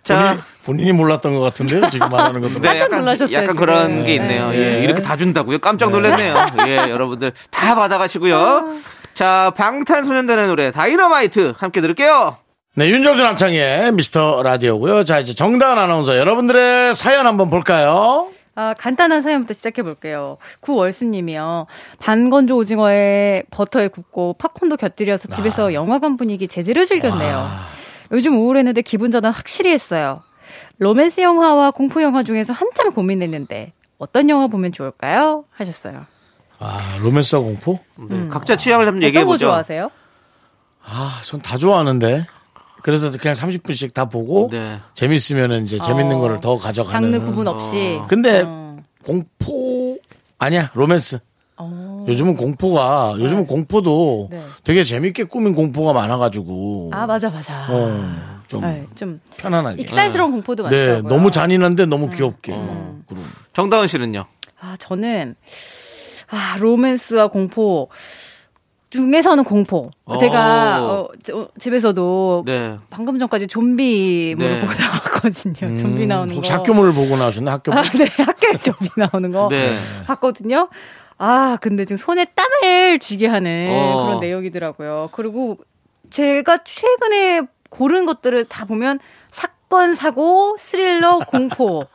자, 0.03 0.37
본인, 0.63 0.83
본인 0.83 0.87
이 0.87 0.91
몰랐던 0.91 1.33
것 1.33 1.41
같은데요. 1.41 1.89
지금 1.89 2.07
말하는 2.09 2.41
것도. 2.41 2.53
네, 2.59 2.67
깜짝 2.67 2.85
약간, 2.85 2.99
놀라셨어요, 2.99 3.35
약간 3.35 3.53
지금. 3.53 3.59
그런 3.65 4.03
게 4.03 4.15
있네요. 4.15 4.49
네. 4.49 4.57
예, 4.57 4.83
이렇게 4.83 5.01
다 5.01 5.15
준다고요? 5.17 5.59
깜짝 5.59 5.91
놀랐네요. 5.91 6.35
예, 6.67 6.77
여러분들 6.89 7.33
다 7.49 7.75
받아가시고요. 7.75 8.73
자, 9.13 9.53
방탄소년단의 9.57 10.47
노래 10.47 10.71
다이너마이트 10.71 11.53
함께 11.57 11.81
들을게요. 11.81 12.37
네, 12.75 12.89
윤정수 12.89 13.21
남창의 13.21 13.91
미스터 13.91 14.41
라디오고요. 14.43 15.03
자, 15.03 15.19
이제 15.19 15.33
정다은 15.35 15.77
아나운서 15.77 16.17
여러분들의 16.17 16.95
사연 16.95 17.27
한번 17.27 17.49
볼까요? 17.49 18.29
아, 18.55 18.73
간단한 18.77 19.21
사연부터 19.21 19.53
시작해 19.53 19.83
볼게요. 19.83 20.37
구월수님이요. 20.61 21.67
반건조 21.99 22.55
오징어에 22.55 23.43
버터에 23.51 23.89
굽고 23.89 24.35
팝콘도 24.39 24.77
곁들여서 24.77 25.29
집에서 25.29 25.73
영화관 25.73 26.17
분위기 26.17 26.47
제대로 26.47 26.85
즐겼네요. 26.85 27.49
요즘 28.11 28.37
우울했는데 28.37 28.81
기분 28.81 29.11
전환 29.11 29.33
확실히 29.33 29.71
했어요. 29.71 30.21
로맨스 30.79 31.21
영화와 31.21 31.71
공포 31.71 32.01
영화 32.01 32.23
중에서 32.23 32.53
한참 32.53 32.91
고민했는데 32.91 33.73
어떤 33.97 34.29
영화 34.29 34.47
보면 34.47 34.71
좋을까요? 34.71 35.45
하셨어요. 35.51 36.05
아, 36.59 36.97
로맨스와 37.01 37.41
공포? 37.41 37.79
네, 38.09 38.27
각자 38.27 38.55
취향을 38.55 38.85
한번 38.87 38.97
어떤 38.97 39.01
거 39.01 39.07
얘기해 39.07 39.25
보죠. 39.25 39.45
좋아하세요? 39.47 39.89
아, 40.83 41.19
전 41.23 41.39
다 41.41 41.57
좋아하는데. 41.57 42.25
그래서 42.83 43.11
그냥 43.11 43.35
30분씩 43.35 43.93
다 43.93 44.05
보고 44.05 44.49
네. 44.51 44.79
재밌으면 44.95 45.63
이제 45.63 45.77
재밌는 45.77 46.15
어, 46.15 46.19
거를 46.19 46.39
더 46.41 46.57
가져가는. 46.57 47.11
장르 47.11 47.23
구분 47.25 47.47
없이. 47.47 47.99
어. 48.01 48.07
근데 48.07 48.43
어. 48.45 48.75
공포 49.05 49.99
아니야 50.39 50.71
로맨스. 50.73 51.19
어. 51.57 51.90
요즘은 52.11 52.35
공포가 52.35 53.15
요즘은 53.17 53.45
공포도 53.47 54.27
네. 54.31 54.43
되게 54.63 54.83
재밌게 54.83 55.25
꾸민 55.25 55.55
공포가 55.55 55.93
많아가지고. 55.93 56.91
아 56.93 57.05
맞아 57.05 57.29
맞아. 57.29 57.67
어, 57.69 58.41
좀 58.47 58.61
네, 58.61 58.85
좀 58.95 59.19
편안하게. 59.37 59.81
익살스러운 59.81 60.31
공포도 60.31 60.67
네, 60.69 60.77
많더라고요. 60.77 61.07
음. 61.07 61.09
너무 61.09 61.31
잔인한데 61.31 61.85
너무 61.85 62.09
귀엽게. 62.09 62.53
어, 62.55 62.99
그럼. 63.07 63.23
정다은 63.53 63.87
씨는요? 63.87 64.25
아, 64.59 64.75
저는, 64.77 65.35
아, 66.29 66.55
로맨스와 66.59 67.29
공포 67.29 67.89
중에서는 68.91 69.43
공포. 69.45 69.89
어. 70.05 70.17
제가, 70.17 70.83
어, 70.83 71.07
집에서도 71.57 72.43
네. 72.45 72.77
방금 72.89 73.17
전까지 73.17 73.47
좀비물을 73.47 74.53
네. 74.55 74.59
보고 74.59 74.73
나왔거든요. 74.73 75.81
좀비 75.81 76.05
나오는 76.07 76.27
거. 76.27 76.33
음, 76.33 76.37
혹시 76.37 76.51
학교물을 76.51 76.93
보고 76.93 77.15
나오셨나? 77.17 77.53
학교 77.53 77.73
아, 77.73 77.81
네, 77.83 78.05
학교에 78.17 78.57
좀비 78.57 78.89
나오는 78.97 79.31
거 79.31 79.47
네. 79.49 79.77
봤거든요. 80.05 80.67
아, 81.23 81.59
근데 81.61 81.85
지금 81.85 81.97
손에 81.97 82.25
땀을 82.25 82.97
쥐게 82.97 83.27
하는 83.27 83.69
어. 83.69 84.05
그런 84.05 84.19
내용이더라고요. 84.21 85.09
그리고 85.11 85.59
제가 86.09 86.57
최근에 86.63 87.41
고른 87.69 88.07
것들을 88.07 88.45
다 88.45 88.65
보면 88.65 88.97
사건, 89.29 89.93
사고, 89.93 90.55
스릴러, 90.57 91.19
공포. 91.27 91.85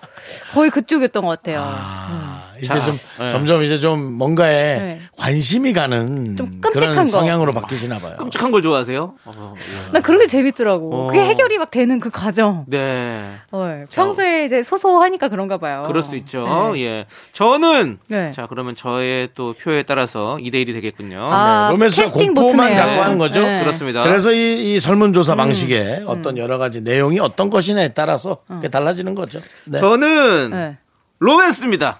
거의 0.52 0.70
그쪽이었던 0.70 1.24
것 1.24 1.28
같아요. 1.28 1.60
아, 1.60 2.52
이제 2.58 2.66
자, 2.68 2.80
좀 2.84 2.98
네. 3.18 3.30
점점 3.30 3.62
이제 3.62 3.78
좀 3.78 4.12
뭔가에 4.12 4.52
네. 4.78 5.00
관심이 5.16 5.72
가는 5.72 6.36
좀 6.36 6.60
끔찍한 6.60 6.90
그런 6.92 6.96
거. 7.04 7.10
성향으로 7.10 7.52
바뀌시나 7.52 7.98
봐요. 7.98 8.16
끔찍한 8.18 8.50
걸 8.50 8.62
좋아하세요? 8.62 9.14
어, 9.24 9.54
예. 9.56 9.92
난 9.92 10.02
그런 10.02 10.20
게 10.20 10.26
재밌더라고. 10.26 10.94
어. 10.94 11.06
그게 11.08 11.20
해결이 11.24 11.58
막 11.58 11.70
되는 11.70 11.98
그 12.00 12.10
과정. 12.10 12.64
네. 12.68 13.36
어, 13.50 13.84
평소에 13.90 14.44
이제 14.44 14.62
소소하니까 14.62 15.28
그런가 15.28 15.58
봐요. 15.58 15.84
그럴 15.86 16.02
수 16.02 16.16
있죠. 16.16 16.72
네. 16.74 16.82
예. 16.84 17.06
저는 17.32 17.98
네. 18.08 18.30
자, 18.32 18.46
그러면 18.48 18.74
저의 18.76 19.30
또 19.34 19.54
표에 19.54 19.82
따라서 19.82 20.38
2대 20.40 20.54
1이 20.66 20.72
되겠군요. 20.74 21.18
아, 21.22 21.66
네, 21.68 21.72
로맨스와 21.72 22.06
캐스팅 22.12 22.34
공포만. 22.34 22.76
갖고 22.76 23.02
하는 23.02 23.18
거죠. 23.18 23.40
네. 23.40 23.60
그렇습니다. 23.60 24.02
그래서 24.02 24.32
이, 24.32 24.74
이 24.76 24.80
설문조사 24.80 25.34
음. 25.34 25.36
방식에 25.38 26.02
어떤 26.06 26.36
여러 26.38 26.58
가지 26.58 26.80
내용이 26.82 27.18
어떤 27.20 27.50
것이냐에 27.50 27.88
따라서 27.88 28.38
그게 28.46 28.68
달라지는 28.68 29.14
거죠. 29.14 29.40
네. 29.64 29.78
저는 29.78 30.50
네. 30.50 30.76
로맨스입니다. 31.18 31.98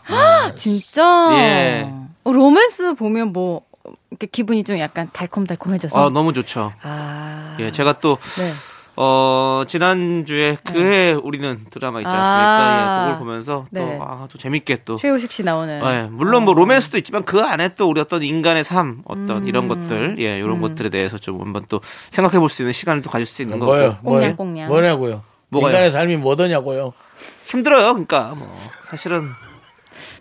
진짜. 0.56 1.28
예. 1.38 1.90
어, 2.24 2.32
로맨스 2.32 2.94
보면 2.94 3.32
뭐 3.32 3.62
이렇게 4.10 4.26
기분이 4.26 4.64
좀 4.64 4.78
약간 4.78 5.08
달콤달콤해져서. 5.12 5.98
아, 6.06 6.10
너무 6.10 6.32
좋죠. 6.32 6.72
아. 6.82 7.56
예, 7.60 7.70
제가 7.70 7.94
또 8.00 8.18
네. 8.38 8.50
어, 8.96 9.62
지난주에 9.66 10.56
그해 10.64 11.12
우리는 11.12 11.58
드라마 11.70 12.00
있지 12.00 12.08
않습니까? 12.08 12.24
아. 12.24 13.04
예, 13.08 13.12
그걸 13.12 13.18
보면서 13.20 13.64
또, 13.74 13.84
네. 13.84 13.98
아, 14.02 14.26
또 14.30 14.38
재밌게 14.38 14.78
또. 14.84 14.96
최우식 14.96 15.30
씨 15.32 15.42
나오는. 15.44 15.80
예, 15.84 16.08
물론 16.10 16.44
뭐 16.44 16.54
로맨스도 16.54 16.98
있지만 16.98 17.24
그 17.24 17.40
안에 17.42 17.74
또 17.74 17.88
우리 17.88 18.00
어떤 18.00 18.22
인간의 18.22 18.64
삶, 18.64 19.02
어떤 19.04 19.42
음. 19.42 19.48
이런 19.48 19.68
것들, 19.68 20.16
예, 20.18 20.38
이런 20.38 20.60
것들에 20.60 20.88
대해서 20.90 21.16
좀 21.18 21.40
한번 21.40 21.64
또 21.68 21.80
생각해 22.10 22.38
볼 22.38 22.48
수 22.48 22.62
있는 22.62 22.72
시간을 22.72 23.02
또 23.02 23.10
가질 23.10 23.26
수 23.26 23.42
있는 23.42 23.58
거고. 23.60 23.72
뭐요? 23.72 23.96
뭐요? 24.02 24.36
꽁냥. 24.36 24.68
뭐냐고요? 24.68 25.22
뭐가요? 25.48 25.70
인간의 25.70 25.92
삶이 25.92 26.16
뭐더냐고요? 26.16 26.92
힘들어요. 27.46 27.92
그러니까 27.92 28.34
뭐 28.36 28.48
사실은 28.90 29.18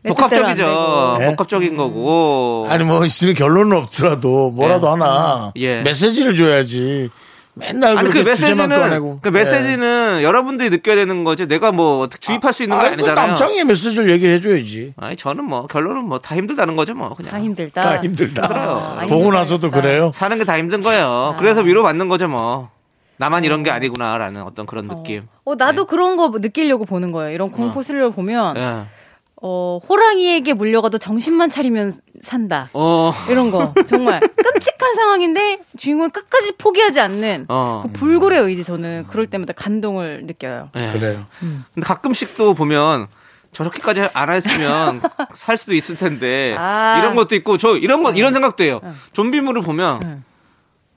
안 0.06 0.10
복합적이죠. 0.10 1.18
네? 1.20 1.30
복합적인 1.32 1.78
거고. 1.78 2.68
아니 2.70 2.84
뭐 2.84 3.04
있으면 3.06 3.34
결론은 3.34 3.76
없더라도 3.78 4.52
뭐라도 4.52 4.86
예. 4.88 4.92
하나 4.92 5.52
예. 5.56 5.82
메시지를 5.82 6.36
줘야지. 6.36 7.10
맨날 7.58 7.98
아니 7.98 8.10
그 8.10 8.18
메시지는 8.20 8.68
꺼내고. 8.70 9.20
그 9.24 9.30
예. 9.30 9.32
메시지는 9.32 10.20
여러분들이 10.22 10.70
느껴야 10.70 10.96
되는 10.96 11.24
거지. 11.24 11.48
내가 11.48 11.72
뭐 11.72 12.02
어떻게 12.02 12.20
주입할 12.20 12.54
수 12.54 12.62
있는 12.64 12.78
거 12.78 12.84
아니, 12.84 12.98
그 12.98 13.02
아니잖아요. 13.04 13.28
남창의 13.28 13.64
메시지를 13.64 14.12
얘기를 14.12 14.36
해줘야지. 14.36 14.94
아니 14.98 15.16
저는 15.16 15.44
뭐 15.46 15.66
결론은 15.66 16.04
뭐 16.04 16.20
다 16.20 16.36
힘들다는 16.36 16.76
거죠 16.76 16.94
뭐 16.94 17.16
그냥 17.16 17.32
다 17.32 17.40
힘들다. 17.40 17.82
다 17.82 18.02
힘들다. 18.04 18.42
힘들어요. 18.44 18.98
아, 19.00 19.06
보고 19.08 19.32
나서도. 19.32 19.72
그래요. 19.72 20.12
사는 20.14 20.38
게 20.38 20.44
다 20.44 20.58
힘든 20.60 20.82
거예요. 20.82 21.36
그래서 21.40 21.62
위로 21.62 21.82
받는 21.82 22.10
거죠 22.10 22.28
뭐. 22.28 22.70
나만 23.18 23.44
이런 23.44 23.64
게 23.64 23.72
아니구나라는 23.72 24.44
어떤 24.44 24.66
그런 24.66 24.88
느낌. 24.88 25.24
어, 25.44 25.56
나도 25.56 25.86
그런 25.86 26.18
거 26.18 26.30
느끼려고 26.30 26.86
보는 26.86 27.12
거예요. 27.12 27.34
이런 27.34 27.52
공포 27.52 27.82
스릴러 27.82 28.12
보면, 28.12 28.58
예. 28.58 28.86
어, 29.42 29.80
호랑이에게 29.88 30.54
물려가도 30.54 30.98
정신만 30.98 31.50
차리면 31.50 32.00
산다. 32.24 32.68
어. 32.74 33.14
이런 33.30 33.52
거. 33.52 33.74
정말 33.88 34.20
끔찍한 34.20 34.96
상황인데 34.96 35.60
주인공이 35.78 36.10
끝까지 36.10 36.54
포기하지 36.58 37.00
않는 37.00 37.46
어. 37.50 37.84
그 37.84 37.92
불굴의 37.92 38.42
의지 38.42 38.64
저는 38.64 39.06
그럴 39.08 39.28
때마다 39.28 39.54
감동을 39.54 40.26
느껴요. 40.26 40.70
예. 40.80 40.92
그래요. 40.92 41.26
근데 41.40 41.86
가끔씩 41.86 42.38
또 42.38 42.54
보면 42.54 43.08
저렇게까지 43.52 44.10
안 44.14 44.30
했으면 44.30 45.02
살 45.36 45.58
수도 45.58 45.76
있을 45.76 45.96
텐데 45.96 46.56
아. 46.58 46.98
이런 47.00 47.16
것도 47.16 47.36
있고 47.36 47.58
저 47.58 47.78
이런 47.78 48.04
거 48.04 48.12
이런 48.12 48.34
생각도 48.34 48.64
해요. 48.64 48.82
좀비물을 49.14 49.62
보면 49.62 50.00
응. 50.04 50.24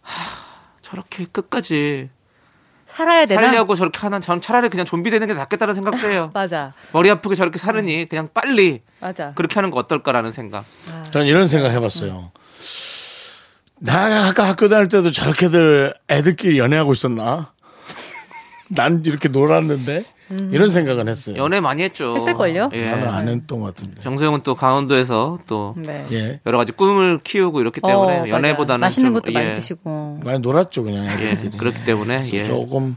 하, 0.01 0.48
저렇게 0.89 1.27
끝까지 1.31 2.09
살아야 2.87 3.27
되나? 3.27 3.43
살려고 3.43 3.77
저렇게 3.77 3.99
하나 3.99 4.19
저는 4.21 4.41
차라리 4.41 4.69
그냥 4.71 4.87
좀비 4.87 5.11
되는 5.11 5.27
게 5.27 5.35
낫겠다는 5.35 5.75
생각도 5.75 6.09
해요. 6.09 6.31
맞아. 6.35 6.73
머리 6.93 7.11
아프게 7.11 7.35
저렇게 7.35 7.59
사느니 7.59 8.09
그냥 8.09 8.29
빨리 8.33 8.81
맞아. 9.01 9.33
그렇게 9.35 9.55
하는 9.57 9.71
거 9.71 9.79
어떨까라는 9.81 10.31
생각. 10.31 10.65
전 11.11 11.27
이런 11.27 11.47
생각 11.47 11.71
해봤어요. 11.71 12.31
나 13.81 14.29
아까 14.29 14.49
학교 14.49 14.69
다닐 14.69 14.89
때도 14.89 15.13
저렇게들 15.13 15.95
애들끼리 16.09 16.59
연애하고 16.59 16.93
있었나? 16.95 17.53
난 18.69 19.03
이렇게 19.05 19.29
놀았는데 19.29 20.05
이런 20.31 20.69
생각은 20.71 21.09
했어요. 21.09 21.37
연애 21.37 21.61
많이 21.61 21.83
했죠. 21.83 22.15
했을걸요? 22.17 22.71
예. 22.75 22.91
나는 22.91 23.09
안 23.09 23.29
했던 23.29 23.61
것 23.61 23.75
같은데. 23.75 24.01
정수영은 24.03 24.41
또 24.43 24.55
강원도에서 24.55 25.39
또 25.47 25.75
네. 25.77 26.07
예, 26.13 26.41
여러 26.47 26.59
가지 26.59 26.73
꿈을 26.73 27.19
키우고 27.23 27.61
이렇기 27.61 27.81
때문에 27.81 28.21
어. 28.21 28.29
연애보다는 28.29 28.81
맛있는 28.81 29.13
좀, 29.13 29.15
것도 29.21 29.33
예, 29.33 29.39
많이 29.45 29.55
드시고. 29.55 30.21
많이 30.25 30.39
놀았죠 30.41 30.85
그냥 30.85 31.07
예, 31.21 31.31
애들끼리. 31.31 31.57
그렇기 31.57 31.85
때문에 31.85 32.29
예. 32.33 32.45
조금 32.45 32.97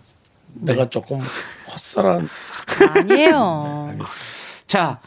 내가 0.54 0.90
조금 0.90 1.20
헛살한 1.72 2.28
아니에요. 2.96 3.96
자 4.68 5.00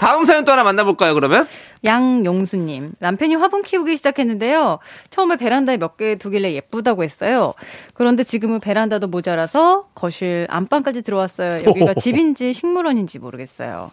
다음 0.00 0.24
사연 0.24 0.46
또 0.46 0.52
하나 0.52 0.64
만나볼까요 0.64 1.12
그러면? 1.12 1.46
양용수님, 1.84 2.92
남편이 3.00 3.34
화분 3.34 3.60
키우기 3.62 3.98
시작했는데요. 3.98 4.78
처음에 5.10 5.36
베란다에 5.36 5.76
몇 5.76 5.98
개 5.98 6.16
두길래 6.16 6.54
예쁘다고 6.54 7.04
했어요. 7.04 7.52
그런데 7.92 8.24
지금은 8.24 8.60
베란다도 8.60 9.08
모자라서 9.08 9.88
거실 9.94 10.46
안방까지 10.48 11.02
들어왔어요. 11.02 11.64
여기가 11.66 11.92
집인지 12.00 12.54
식물원인지 12.54 13.18
모르겠어요. 13.18 13.90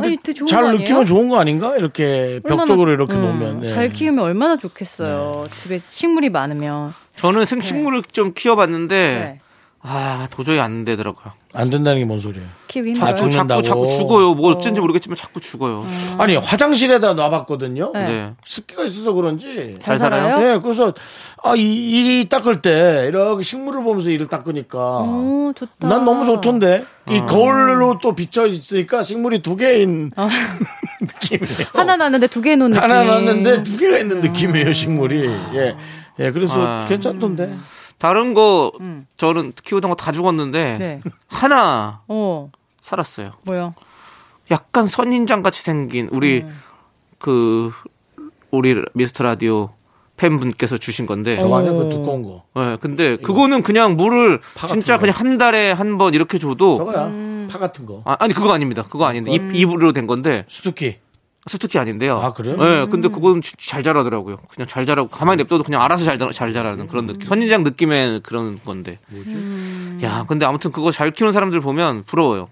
아니, 0.00 0.16
되게 0.16 0.32
좋은 0.32 0.46
거잘 0.46 0.64
아니에요? 0.64 0.78
느끼면 0.78 1.04
좋은 1.04 1.28
거 1.28 1.38
아닌가? 1.38 1.76
이렇게 1.76 2.40
벽 2.42 2.52
얼마나- 2.52 2.64
쪽으로 2.64 2.92
이렇게 2.92 3.12
음, 3.14 3.20
놓으면 3.20 3.60
네. 3.60 3.68
잘 3.68 3.90
키우면 3.90 4.24
얼마나 4.24 4.56
좋겠어요. 4.56 5.44
집에 5.52 5.78
식물이 5.78 6.30
많으면. 6.30 6.94
저는 7.16 7.44
생식물을 7.44 8.04
좀 8.10 8.32
키워봤는데 8.32 8.96
네. 8.96 9.38
아 9.80 10.26
도저히 10.30 10.58
안 10.58 10.84
되더라고요. 10.84 11.32
안 11.54 11.70
된다는 11.70 12.00
게 12.00 12.04
뭔 12.06 12.18
소리예요? 12.20 12.46
힘들어요. 12.68 13.14
죽는- 13.14 13.16
죽는다고. 13.16 13.62
자꾸 13.62 13.84
자꾸 13.86 13.96
죽어요. 13.98 14.34
뭐 14.34 14.52
어쩐지 14.52 14.80
모르겠지만 14.80 15.16
자꾸 15.16 15.40
죽어요. 15.40 15.86
아니 16.18 16.36
화장실에다 16.36 17.14
놔봤거든요. 17.14 17.92
네. 17.94 18.08
네. 18.08 18.32
습기가 18.44 18.84
있어서 18.84 19.12
그런지. 19.12 19.76
잘잘 19.78 19.98
살아요? 19.98 20.38
네, 20.40 20.58
그래서 20.60 20.92
아, 21.44 21.54
이, 21.56 22.20
이 22.20 22.28
닦을 22.28 22.60
때 22.60 23.06
이렇게 23.08 23.44
식물을 23.44 23.82
보면서 23.84 24.10
이를 24.10 24.26
닦으니까 24.26 24.78
오, 24.78 25.52
좋다. 25.54 25.88
난 25.88 26.04
너무 26.04 26.24
좋던데. 26.24 26.84
어. 27.06 27.12
이 27.14 27.20
거울로 27.26 27.98
또 28.02 28.14
비쳐 28.16 28.46
있으니까 28.46 29.02
식물이 29.04 29.38
두 29.42 29.54
개인 29.56 30.10
느낌이에요. 31.00 31.66
하나 31.72 31.96
났는데 31.96 32.26
두 32.26 32.42
개 32.42 32.56
놓는 32.56 32.76
하나 32.76 33.04
느낌. 33.04 33.14
났는데 33.26 33.62
두 33.62 33.76
개가 33.78 33.98
있는 33.98 34.20
느낌이에요, 34.20 34.72
식물이. 34.72 35.24
예. 35.54 35.76
예, 36.18 36.30
그래서 36.32 36.54
아. 36.60 36.84
괜찮던데. 36.86 37.54
다른 37.98 38.32
거 38.34 38.72
음. 38.80 39.06
저는 39.16 39.52
키우던 39.64 39.90
거 39.90 39.96
다 39.96 40.12
죽었는데 40.12 40.78
네. 40.78 41.00
하나 41.26 42.02
어, 42.08 42.50
살았어요. 42.80 43.32
뭐요? 43.42 43.74
약간 44.50 44.86
선인장 44.86 45.42
같이 45.42 45.62
생긴 45.62 46.08
우리 46.12 46.42
음. 46.42 46.56
그 47.18 47.72
우리 48.50 48.80
미스터 48.94 49.24
라디오 49.24 49.70
팬분께서 50.16 50.78
주신 50.78 51.06
건데. 51.06 51.36
저거 51.38 51.58
아니야, 51.58 51.70
그 51.72 51.78
오. 51.84 51.88
두꺼운 51.90 52.22
거. 52.24 52.44
네, 52.56 52.76
근데 52.80 53.16
그거는 53.18 53.62
그냥 53.62 53.96
물을 53.96 54.40
파 54.56 54.66
진짜 54.66 54.94
같은 54.96 55.12
그냥 55.12 55.14
한 55.20 55.38
달에 55.38 55.70
한 55.70 55.96
번 55.98 56.14
이렇게 56.14 56.38
줘도 56.38 56.76
저거야. 56.76 57.06
음. 57.06 57.48
파 57.50 57.58
같은 57.58 57.86
거. 57.86 58.02
아, 58.04 58.16
아니 58.18 58.34
그거 58.34 58.52
아닙니다. 58.52 58.82
그거 58.88 59.06
아닌데 59.06 59.30
잎 59.32 59.54
잎으로 59.54 59.92
된 59.92 60.06
건데 60.06 60.44
수수키. 60.48 60.96
수특기 61.48 61.78
아닌데요. 61.78 62.18
아, 62.18 62.32
그래요? 62.32 62.56
네, 62.56 62.86
근데 62.86 63.08
그건 63.08 63.40
진- 63.40 63.56
잘 63.58 63.82
자라더라고요. 63.82 64.36
그냥 64.48 64.66
잘 64.66 64.86
자라고 64.86 65.08
가만히 65.08 65.42
냅둬도 65.42 65.64
그냥 65.64 65.82
알아서 65.82 66.04
잘, 66.04 66.18
자- 66.18 66.30
잘 66.32 66.52
자라는 66.52 66.86
그런 66.88 67.06
느낌. 67.06 67.26
선인장 67.26 67.62
느낌의 67.64 68.20
그런 68.22 68.58
건데. 68.64 68.98
뭐지? 69.08 69.98
야, 70.04 70.24
근데 70.28 70.44
아무튼 70.46 70.70
그거 70.72 70.92
잘 70.92 71.10
키우는 71.10 71.32
사람들 71.32 71.60
보면 71.60 72.04
부러워요. 72.04 72.48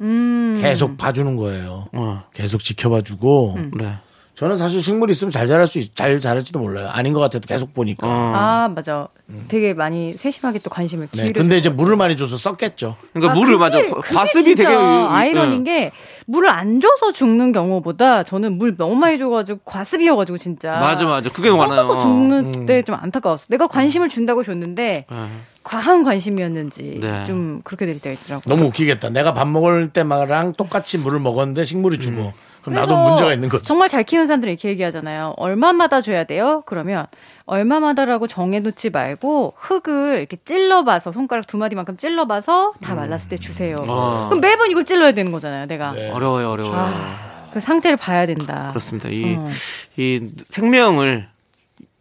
음. 0.00 0.58
계속 0.60 0.96
봐주는 0.96 1.36
거예요. 1.36 1.86
어, 1.92 2.24
계속 2.32 2.62
지켜봐주고. 2.62 3.58
네. 3.78 3.98
저는 4.34 4.56
사실 4.56 4.82
식물 4.82 5.10
있으면 5.10 5.30
잘 5.30 5.46
자랄 5.46 5.66
수, 5.66 5.78
있, 5.78 5.94
잘 5.94 6.18
자랄지도 6.18 6.58
몰라요. 6.60 6.88
아닌 6.90 7.12
것 7.12 7.20
같아도 7.20 7.46
계속 7.46 7.74
보니까. 7.74 8.06
어. 8.06 8.32
아, 8.34 8.68
맞아. 8.74 9.08
되게 9.48 9.74
많이 9.74 10.14
세심하게 10.14 10.60
또 10.60 10.70
관심을 10.70 11.08
네, 11.12 11.24
기울여. 11.24 11.32
근데 11.34 11.58
이제 11.58 11.68
물을 11.68 11.94
많이 11.96 12.16
줘서 12.16 12.38
썩겠죠. 12.38 12.96
그러니까 13.12 13.32
아, 13.32 13.34
물을 13.36 13.58
그게- 13.58 13.88
맞아. 13.90 14.00
과습이 14.14 14.54
되게 14.54 14.66
아이러니인 14.74 15.64
네. 15.64 15.70
게 15.72 15.90
물을 16.30 16.48
안 16.48 16.80
줘서 16.80 17.12
죽는 17.12 17.50
경우보다 17.50 18.22
저는 18.22 18.56
물 18.56 18.76
너무 18.76 18.94
많이 18.94 19.18
줘가지고 19.18 19.60
과습이어가지고 19.64 20.38
진짜 20.38 20.78
맞아, 20.78 21.04
맞아. 21.04 21.28
그게 21.30 21.50
많아요. 21.50 21.82
썩어서 21.82 22.02
죽는 22.02 22.66
때좀 22.66 22.94
안타까웠어. 22.94 23.46
내가 23.48 23.66
관심을 23.66 24.08
준다고 24.08 24.44
줬는데 24.44 25.06
네. 25.10 25.28
과한 25.64 26.04
관심이었는지 26.04 27.00
네. 27.00 27.24
좀 27.24 27.62
그렇게 27.64 27.84
될 27.84 28.00
때가 28.00 28.12
있더라고. 28.12 28.48
너무 28.48 28.66
웃기겠다. 28.66 29.10
내가 29.10 29.34
밥 29.34 29.48
먹을 29.48 29.88
때랑 29.88 30.52
똑같이 30.54 30.98
물을 30.98 31.18
먹었는데 31.18 31.64
식물이 31.64 31.98
죽어. 31.98 32.32
그럼 32.62 32.74
나도 32.74 32.96
문제가 32.96 33.32
있는 33.32 33.48
거지. 33.48 33.64
정말 33.64 33.88
잘 33.88 34.02
키우는 34.04 34.26
사람들이 34.26 34.52
이렇게 34.52 34.68
얘기하잖아요. 34.68 35.34
얼마마다 35.36 36.00
줘야 36.00 36.24
돼요? 36.24 36.62
그러면 36.66 37.06
얼마마다라고 37.46 38.26
정해놓지 38.26 38.90
말고 38.90 39.54
흙을 39.56 40.18
이렇게 40.18 40.36
찔러봐서 40.44 41.12
손가락 41.12 41.46
두 41.46 41.56
마디만큼 41.56 41.96
찔러봐서 41.96 42.74
다 42.80 42.94
말랐을 42.94 43.28
때 43.30 43.36
주세요. 43.38 43.84
어. 43.86 44.28
그럼 44.28 44.40
매번 44.40 44.70
이걸 44.70 44.84
찔러야 44.84 45.12
되는 45.12 45.32
거잖아요. 45.32 45.66
내가 45.66 45.92
네. 45.92 46.10
어려워요, 46.10 46.50
어려워요. 46.50 46.94
그 47.52 47.60
상태를 47.60 47.96
봐야 47.96 48.26
된다. 48.26 48.68
그렇습니다. 48.70 49.08
이, 49.08 49.36
어. 49.36 49.48
이 49.96 50.28
생명을 50.50 51.28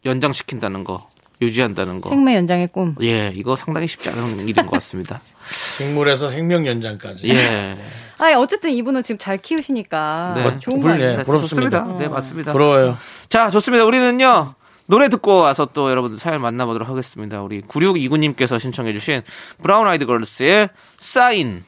연장시킨다는 0.05 0.83
거, 0.83 0.99
유지한다는 1.41 2.01
거. 2.01 2.09
생명 2.09 2.35
연장의 2.35 2.69
꿈. 2.71 2.95
예, 3.01 3.31
이거 3.35 3.55
상당히 3.55 3.87
쉽지 3.87 4.09
않은 4.09 4.47
일인 4.47 4.55
것 4.55 4.71
같습니다. 4.71 5.21
식물에서 5.77 6.27
생명 6.27 6.67
연장까지. 6.67 7.29
예. 7.29 7.77
아, 8.17 8.33
어쨌든 8.37 8.71
이분은 8.71 9.03
지금 9.03 9.17
잘 9.17 9.37
키우시니까 9.37 10.33
네. 10.35 10.59
좋은 10.59 10.81
거 10.81 10.89
아니에요? 10.89 11.17
네, 11.17 11.23
부럽습니다. 11.23 11.79
좋습니다. 11.83 12.03
네, 12.03 12.09
맞습니다. 12.09 12.51
부러워요. 12.51 12.97
자, 13.29 13.49
좋습니다. 13.49 13.85
우리는요, 13.85 14.55
노래 14.87 15.07
듣고 15.07 15.37
와서 15.37 15.69
또 15.71 15.89
여러분들 15.89 16.19
사연 16.19 16.41
만나보도록 16.41 16.89
하겠습니다. 16.89 17.41
우리 17.41 17.61
9629님께서 17.61 18.59
신청해주신 18.59 19.21
브라운 19.63 19.87
아이드 19.87 20.05
걸스의 20.05 20.69
사인. 20.97 21.63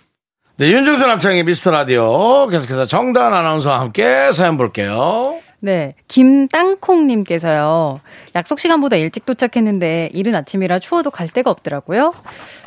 네, 0.57 0.69
윤정수 0.71 1.07
남창의 1.07 1.45
미스터 1.45 1.71
라디오. 1.71 2.47
계속해서 2.47 2.85
정다은 2.85 3.33
아나운서와 3.33 3.79
함께 3.79 4.31
사연 4.33 4.57
볼게요. 4.57 5.39
네, 5.63 5.93
김땅콩님께서요. 6.07 7.99
약속 8.35 8.59
시간보다 8.59 8.95
일찍 8.95 9.25
도착했는데 9.25 10.09
이른 10.13 10.33
아침이라 10.35 10.79
추워도 10.79 11.11
갈 11.11 11.27
데가 11.27 11.51
없더라고요. 11.51 12.13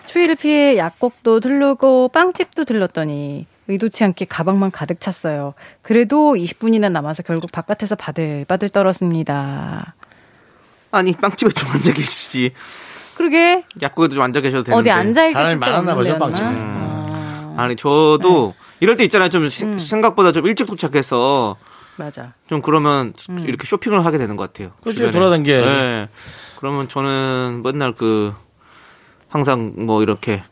추위를 0.04 0.36
피해 0.36 0.76
약국도 0.76 1.40
들르고 1.40 2.08
빵집도 2.08 2.64
들렀더니 2.64 3.46
의도치 3.66 4.04
않게 4.04 4.26
가방만 4.26 4.70
가득 4.70 5.00
찼어요. 5.00 5.54
그래도 5.82 6.34
20분이나 6.34 6.92
남아서 6.92 7.24
결국 7.24 7.50
바깥에서 7.50 7.96
바들바들 7.96 8.68
떨었습니다. 8.70 9.94
아니, 10.92 11.12
빵집에 11.12 11.50
좀 11.50 11.70
앉아 11.70 11.92
계시지. 11.94 12.52
그러게 13.16 13.64
약국에도 13.82 14.14
좀 14.14 14.22
앉아 14.22 14.40
계셔도 14.40 14.64
되는데. 14.64 14.78
어디 14.80 14.90
앉아 14.90 15.24
있을 15.24 15.32
사람이 15.34 15.56
많았나 15.56 15.94
보죠? 15.96 16.16
빵집에. 16.18 16.46
아, 16.48 17.54
아니 17.56 17.74
저도 17.74 18.54
네. 18.56 18.64
이럴 18.80 18.96
때 18.96 19.02
있잖아요. 19.04 19.30
좀 19.30 19.44
음. 19.44 19.48
시- 19.48 19.78
생각보다 19.78 20.30
좀 20.30 20.46
일찍 20.46 20.66
도착해서 20.66 21.56
맞아. 21.96 22.32
좀 22.48 22.60
그러면 22.62 23.12
음. 23.30 23.38
이렇게 23.40 23.66
쇼핑을 23.66 24.04
하게 24.04 24.18
되는 24.18 24.36
것 24.36 24.52
같아요. 24.52 24.72
그렇죠. 24.82 25.10
돌아다니게. 25.10 25.60
네. 25.60 26.08
그러면 26.58 26.88
저는 26.88 27.62
맨날 27.64 27.92
그 27.92 28.32
항상 29.28 29.72
뭐 29.76 30.02
이렇게 30.02 30.42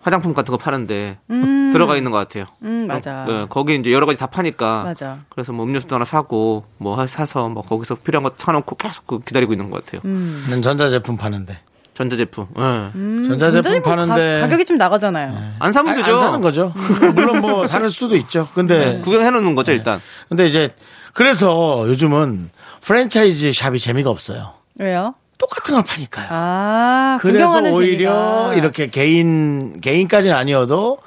화장품 0.00 0.34
같은 0.34 0.52
거 0.52 0.58
파는데 0.58 1.18
음. 1.30 1.70
들어가 1.72 1.96
있는 1.96 2.12
것 2.12 2.18
같아요. 2.18 2.44
음, 2.62 2.86
맞아. 2.86 3.24
네, 3.26 3.46
거기 3.48 3.74
이제 3.74 3.92
여러 3.92 4.06
가지 4.06 4.18
다 4.18 4.26
파니까. 4.26 4.84
맞아. 4.84 5.18
그래서 5.30 5.52
뭐 5.52 5.64
음료수도 5.66 5.96
하나 5.96 6.04
사고 6.04 6.64
뭐 6.78 6.96
하- 6.96 7.06
사서 7.08 7.48
뭐 7.48 7.62
거기서 7.62 7.96
필요한 7.96 8.22
거 8.22 8.30
사놓고 8.36 8.76
계속 8.76 9.06
그 9.06 9.18
기다리고 9.18 9.52
있는 9.52 9.70
것 9.70 9.84
같아요. 9.84 10.00
음. 10.04 10.46
난 10.48 10.62
전자제품 10.62 11.16
파는데. 11.16 11.58
전자제품. 11.96 12.46
예. 12.58 12.60
음, 12.94 13.24
전자제품 13.26 13.62
전자제품 13.62 13.92
파는데- 13.92 14.40
가, 14.42 14.48
격이좀 14.48 14.76
나가잖아요. 14.76 15.52
안 15.58 15.72
사면 15.72 15.96
되죠. 15.96 16.14
안 16.14 16.20
사는 16.20 16.40
거죠. 16.40 16.72
물론 17.14 17.40
뭐 17.40 17.66
사는 17.66 17.88
수도 17.90 18.16
있죠. 18.16 18.48
근데 18.54 19.00
구경해 19.02 19.30
놓는 19.30 19.54
거죠, 19.54 19.72
일단. 19.72 20.00
근데 20.28 20.46
이제 20.46 20.68
그래서 21.14 21.84
요즘은 21.88 22.50
프랜차이즈 22.82 23.52
샵이 23.52 23.78
재미가 23.78 24.10
없어요. 24.10 24.52
왜요? 24.78 25.14
똑같은 25.38 25.74
걸 25.74 25.84
파니까요. 25.84 26.26
아, 26.30 27.18
그래서 27.20 27.60
오히려 27.62 28.10
재미가. 28.44 28.54
이렇게 28.54 28.88
개인 28.90 29.80
개인까지는 29.80 30.34
아니어도 30.36 30.98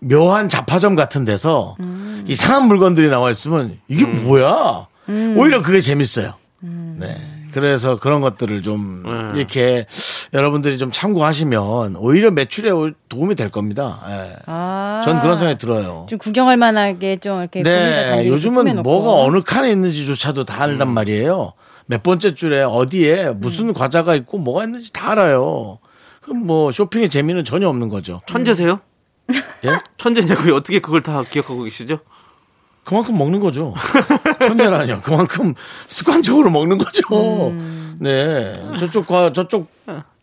묘한 0.00 0.48
잡화점 0.48 0.94
같은 0.96 1.24
데서 1.24 1.76
음. 1.80 2.24
이상한 2.26 2.68
물건들이 2.68 3.10
나와 3.10 3.30
있으면 3.30 3.78
이게 3.88 4.06
뭐야? 4.06 4.86
음. 5.08 5.34
오히려 5.38 5.60
그게 5.60 5.80
재밌어요. 5.80 6.32
네. 6.60 7.16
그래서 7.52 7.96
그런 7.98 8.20
것들을 8.20 8.62
좀 8.62 9.02
네. 9.04 9.38
이렇게 9.38 9.86
여러분들이 10.32 10.78
좀 10.78 10.90
참고하시면 10.92 11.96
오히려 11.96 12.30
매출에 12.30 12.70
도움이 13.08 13.34
될 13.34 13.48
겁니다. 13.50 14.00
예. 14.08 14.36
아. 14.46 15.00
전 15.04 15.20
그런 15.20 15.38
생각이 15.38 15.58
들어요. 15.58 16.06
좀 16.08 16.18
구경할 16.18 16.56
만하게 16.56 17.16
좀 17.16 17.40
이렇게 17.40 17.62
네, 17.62 18.26
요즘은 18.26 18.64
꾸며놓고. 18.64 18.82
뭐가 18.82 19.24
어느 19.24 19.40
칸에 19.42 19.70
있는지조차도 19.70 20.44
다 20.44 20.62
알단 20.62 20.88
말이에요. 20.92 21.52
몇 21.86 22.02
번째 22.02 22.34
줄에 22.34 22.62
어디에 22.62 23.30
무슨 23.30 23.72
과자가 23.72 24.14
있고 24.14 24.38
뭐가 24.38 24.64
있는지 24.64 24.92
다 24.92 25.10
알아요. 25.10 25.78
그럼 26.20 26.46
뭐 26.46 26.70
쇼핑의 26.70 27.08
재미는 27.10 27.44
전혀 27.44 27.68
없는 27.68 27.88
거죠. 27.88 28.20
천재세요? 28.26 28.80
예? 29.64 29.78
천재냐고요? 29.96 30.54
어떻게 30.54 30.80
그걸 30.80 31.02
다 31.02 31.22
기억하고 31.28 31.64
계시죠? 31.64 31.98
그만큼 32.84 33.16
먹는 33.18 33.40
거죠. 33.40 33.74
천재라니요. 34.40 35.00
그만큼 35.02 35.54
습관적으로 35.86 36.50
먹는 36.50 36.78
거죠. 36.78 37.52
네. 37.98 38.60
저쪽 38.78 39.06
과 39.06 39.32
저쪽 39.32 39.68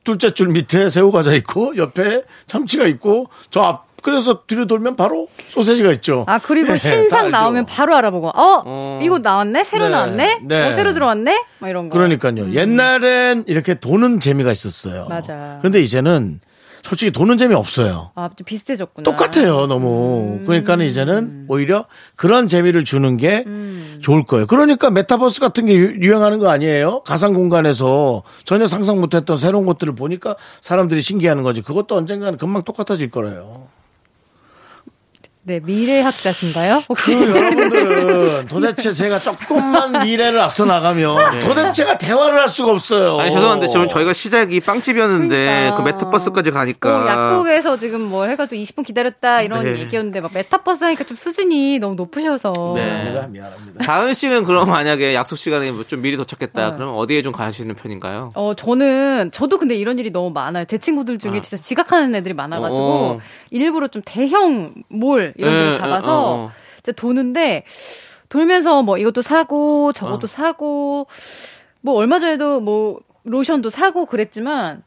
둘째 0.03 0.32
줄 0.32 0.47
밑에 0.49 0.89
새우 0.89 1.12
과자 1.12 1.34
있고 1.34 1.76
옆에 1.78 2.24
참치가 2.45 2.86
있고 2.88 3.28
저 3.51 3.62
앞 3.62 3.88
그래서 4.03 4.43
뒤로 4.47 4.66
돌면 4.66 4.95
바로 4.95 5.28
소세지가 5.49 5.91
있죠. 5.93 6.24
아 6.28 6.39
그리고 6.39 6.68
네, 6.68 6.74
다 6.74 6.78
신상. 6.78 7.32
나오면 7.32 7.66
바로 7.66 7.95
알아보고 7.95 8.30
어, 8.30 8.64
어. 8.66 9.01
이거 9.03 9.20
나왔네 9.20 9.64
새로 9.64 9.86
네, 9.86 9.89
나왔네 9.89 10.39
네. 10.43 10.68
어, 10.68 10.76
새로 10.76 10.93
들어왔네 10.93 11.43
막 11.60 11.68
이런 11.68 11.89
거 11.89 11.97
그러니까요. 11.97 12.53
옛날엔 12.53 13.45
이렇게 13.47 13.74
도는 13.74 14.20
재미가 14.20 14.51
있었어요. 14.51 15.08
맞아. 15.10 15.60
근데 15.62 15.82
이제는 15.82 16.39
솔직히 16.88 17.12
도는 17.12 17.38
재미 17.38 17.54
없어요. 17.54 18.12
아 18.16 18.30
좀 18.36 18.46
비슷해졌구나 18.46 19.04
똑같아요, 19.04 19.68
너무. 19.68 20.42
그러니까는 20.46 20.86
이제는 20.86 21.46
오히려 21.50 21.86
그런 22.16 22.48
재미를 22.48 22.86
주는 22.86 23.18
게 23.18 23.44
음. 23.46 24.00
좋을 24.02 24.24
거예요. 24.26 24.46
그러니까 24.48 24.90
메타버스 24.92 25.40
같은 25.42 25.66
게 25.66 25.76
유- 25.76 25.96
유행하는 26.00 26.40
거 26.40 26.50
아니에요? 26.50 27.02
가상 27.04 27.34
공간에서 27.34 28.24
전혀 28.46 28.68
상상 28.68 29.00
못했던 29.02 29.36
새로운 29.38 29.66
것들을 29.66 29.96
보니까 29.96 30.36
사람들이 30.62 31.02
신기해하는 31.02 31.44
거지. 31.44 31.62
그것도 31.62 31.96
언젠가는 31.96 32.38
금방 32.38 32.64
똑같아질 32.64 33.10
거래요. 33.12 33.68
네 35.48 35.62
미래학자신가요 35.64 36.84
혹시 36.89 37.16
그 37.16 37.30
여러분들은 37.30 38.48
도대체 38.48 38.91
제가 38.91 39.18
조금만 39.18 40.04
미래를 40.04 40.41
앞서 40.41 40.66
나가면 40.66 41.39
도대체가 41.39 41.98
대화를 41.98 42.38
할 42.38 42.50
수가 42.50 42.74
없어요. 42.74 43.16
네. 43.16 43.24
아니 43.24 43.32
죄송한데 43.32 43.68
지금 43.68 43.88
저희가 43.88 44.12
시작이 44.12 44.60
빵집이었는데 44.60 45.45
그러니까. 45.45 45.76
그 45.76 45.82
메타버스까지 45.84 46.52
가니까 46.52 46.89
어, 46.89 47.08
약국에서 47.08 47.78
지금 47.78 48.02
뭐 48.02 48.26
해가지고 48.26 48.62
20분 48.62 48.86
기다렸다 48.86 49.41
이런 49.41 49.64
네. 49.64 49.80
얘기였는데 49.80 50.20
막 50.20 50.32
메타버스 50.34 50.84
하니까 50.84 51.06
좀 51.06 51.16
수준이 51.16 51.80
너무 51.80 51.95
높으셔서 51.95 52.74
네. 52.76 52.86
미안합니다. 52.86 53.28
미안합니다. 53.28 53.86
다은 53.86 54.14
씨는 54.14 54.43
그럼 54.43 54.70
만약에 54.70 55.14
약속 55.14 55.38
시간에 55.38 55.72
뭐좀 55.72 56.02
미리 56.02 56.18
도착했다. 56.18 56.68
어. 56.68 56.72
그러면 56.74 56.95
어디에 56.95 57.22
좀 57.22 57.32
가시는 57.32 57.76
편인가요? 57.76 58.32
어, 58.36 58.54
저는, 58.54 59.32
저도 59.32 59.58
근데 59.60 59.76
이런 59.76 59.98
일이 59.98 60.12
너무 60.12 60.32
많아요. 60.32 60.66
제 60.66 60.78
친구들 60.78 61.18
중에 61.18 61.38
아. 61.38 61.41
진짜 61.41 61.62
지각하는 61.62 62.14
애들이 62.16 62.34
많아가지고, 62.34 62.82
어. 62.82 63.20
일부러 63.52 63.88
좀 63.88 64.02
대형 64.06 64.74
몰, 64.89 65.34
이런 65.38 65.54
예, 65.54 65.58
데를 65.58 65.78
잡아서, 65.78 66.26
어, 66.26 66.36
어. 66.46 66.52
진짜 66.76 66.92
도는데, 66.94 67.64
돌면서 68.30 68.84
뭐 68.84 68.98
이것도 68.98 69.22
사고, 69.22 69.94
저것도 69.94 70.26
어. 70.26 70.28
사고, 70.28 71.08
뭐 71.82 71.94
얼마 71.96 72.20
전에도 72.20 72.60
뭐 72.60 73.00
로션도 73.24 73.70
사고 73.70 74.06
그랬지만, 74.06 74.84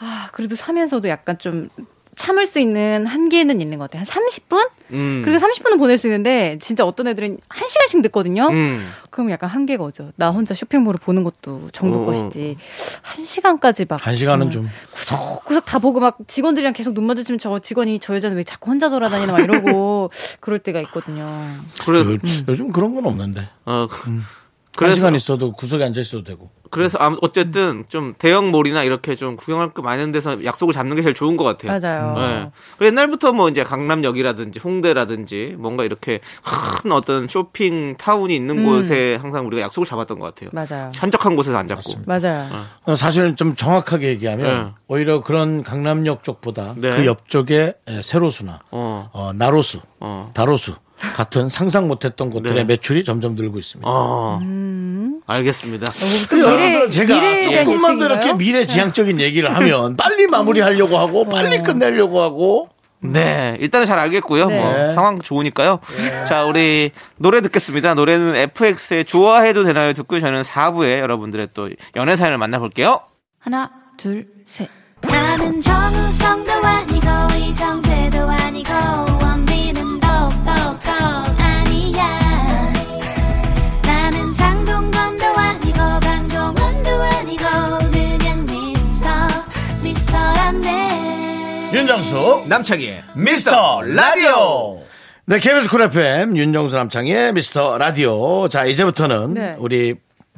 아, 0.00 0.28
그래도 0.32 0.56
사면서도 0.56 1.08
약간 1.08 1.38
좀 1.38 1.68
참을 2.16 2.46
수 2.46 2.58
있는 2.58 3.06
한계는 3.06 3.60
있는 3.60 3.78
것 3.78 3.90
같아요. 3.90 4.04
한 4.08 4.24
30분? 4.26 4.68
음. 4.92 5.22
그리고 5.24 5.44
30분은 5.44 5.78
보낼 5.78 5.98
수 5.98 6.06
있는데, 6.06 6.58
진짜 6.60 6.84
어떤 6.84 7.08
애들은 7.08 7.38
1시간씩 7.48 8.02
듣거든요? 8.04 8.48
음. 8.48 8.88
그럼 9.10 9.30
약간 9.30 9.48
한계가 9.50 9.82
오죠. 9.84 10.12
나 10.16 10.30
혼자 10.30 10.54
쇼핑몰을 10.54 10.98
보는 11.00 11.24
것도 11.24 11.68
정도 11.72 12.02
어. 12.02 12.04
것이지. 12.06 12.56
한 13.02 13.24
시간까지 13.24 13.86
막. 13.88 14.04
한 14.06 14.14
시간은 14.14 14.50
정말 14.50 14.72
좀. 14.72 14.86
구석구석 14.92 15.64
다 15.64 15.78
보고 15.78 16.00
막 16.00 16.18
직원들이랑 16.26 16.72
계속 16.72 16.94
눈 16.94 17.06
마주치면 17.06 17.38
저 17.38 17.58
직원이 17.58 17.98
저 17.98 18.14
여자는 18.14 18.36
왜 18.36 18.44
자꾸 18.44 18.70
혼자 18.70 18.88
돌아다니나 18.90 19.32
막 19.32 19.40
이러고 19.40 20.10
그럴 20.40 20.58
때가 20.58 20.80
있거든요. 20.82 21.46
그래, 21.84 22.00
요, 22.00 22.18
요즘 22.48 22.70
그런 22.72 22.94
건 22.94 23.06
없는데. 23.06 23.48
어, 23.64 23.86
그- 23.90 24.10
한 24.10 24.22
그래서, 24.76 24.96
시간 24.96 25.14
있어도 25.14 25.52
구석에 25.52 25.84
앉아 25.84 26.00
있어도 26.00 26.24
되고. 26.24 26.50
그래서 26.74 26.98
아무- 26.98 27.16
어쨌든 27.22 27.84
좀 27.88 28.14
대형 28.18 28.50
몰이나 28.50 28.82
이렇게 28.82 29.14
좀 29.14 29.36
구경할 29.36 29.70
거 29.72 29.80
많은 29.82 30.10
데서 30.10 30.44
약속을 30.44 30.74
잡는 30.74 30.96
게 30.96 31.02
제일 31.02 31.14
좋은 31.14 31.36
것 31.36 31.44
같아요. 31.44 31.78
맞아요. 31.78 32.18
네. 32.18 32.50
그리고 32.76 32.86
옛날부터 32.86 33.32
뭐 33.32 33.48
이제 33.48 33.62
강남역이라든지 33.62 34.58
홍대라든지 34.58 35.54
뭔가 35.58 35.84
이렇게 35.84 36.20
큰 36.82 36.90
어떤 36.92 37.28
쇼핑 37.28 37.96
타운이 37.96 38.34
있는 38.34 38.58
음. 38.58 38.64
곳에 38.64 39.14
항상 39.22 39.46
우리가 39.46 39.62
약속을 39.62 39.86
잡았던 39.86 40.18
것 40.18 40.34
같아요. 40.34 40.50
맞아요. 40.52 40.90
한적한 40.98 41.36
곳에서 41.36 41.56
안 41.56 41.68
잡고. 41.68 41.92
맞아요. 42.06 42.48
어, 42.84 42.94
사실 42.96 43.36
좀 43.36 43.54
정확하게 43.54 44.08
얘기하면 44.08 44.64
네. 44.66 44.72
오히려 44.88 45.20
그런 45.22 45.62
강남역 45.62 46.24
쪽보다 46.24 46.74
네. 46.76 46.96
그 46.96 47.06
옆쪽에 47.06 47.74
에, 47.86 48.02
세로수나 48.02 48.60
어, 48.72 49.10
어, 49.12 49.32
나로수, 49.32 49.80
어, 50.00 50.30
다로수 50.34 50.74
같은 51.16 51.48
상상 51.48 51.86
못했던 51.88 52.30
곳들의 52.30 52.54
네. 52.56 52.64
매출이 52.64 53.04
점점 53.04 53.34
늘고 53.34 53.58
있습니다. 53.58 53.88
어. 53.88 54.38
음. 54.42 54.93
알겠습니다. 55.26 55.90
또 56.30 56.38
여러분들 56.40 56.90
제가 56.90 57.42
조금만 57.64 57.98
더 57.98 58.06
이렇게? 58.06 58.34
미래지향적인 58.34 59.20
얘기를 59.20 59.54
하면 59.54 59.96
빨리 59.98 60.26
마무리하려고 60.26 60.98
하고 60.98 61.24
빨리 61.28 61.62
끝내려고 61.62 62.20
하고 62.20 62.68
네, 63.00 63.56
일단은 63.60 63.86
잘 63.86 63.98
알겠고요. 63.98 64.46
네. 64.46 64.58
뭐 64.58 64.92
상황 64.94 65.18
좋으니까요. 65.18 65.78
자, 66.26 66.44
우리 66.44 66.90
노래 67.16 67.42
듣겠습니다. 67.42 67.94
노래는 67.94 68.34
FX의 68.34 69.04
좋아해도 69.04 69.64
되나요? 69.64 69.92
듣고 69.92 70.20
저는 70.20 70.42
4부에 70.42 70.98
여러분들의 71.00 71.48
또 71.52 71.68
연애 71.96 72.16
사연을 72.16 72.38
만나볼게요. 72.38 73.00
하나, 73.40 73.70
둘, 73.98 74.26
셋. 74.46 74.68
나는 75.02 75.60
정우성도 75.60 76.50
아니고 76.52 77.06
이정재도 77.38 78.18
아니고 78.26 78.70
윤정수 91.94 92.46
남창희의 92.48 93.02
미스터 93.14 93.82
라디오. 93.82 94.82
네, 95.26 95.38
KBS 95.38 95.68
쿨 95.68 95.82
FM 95.82 96.36
윤정수 96.36 96.74
남창희의 96.74 97.32
미스터 97.32 97.78
라디오. 97.78 98.48
자, 98.48 98.64
이제부터는 98.64 99.34
네. 99.34 99.54
우리 99.60 99.94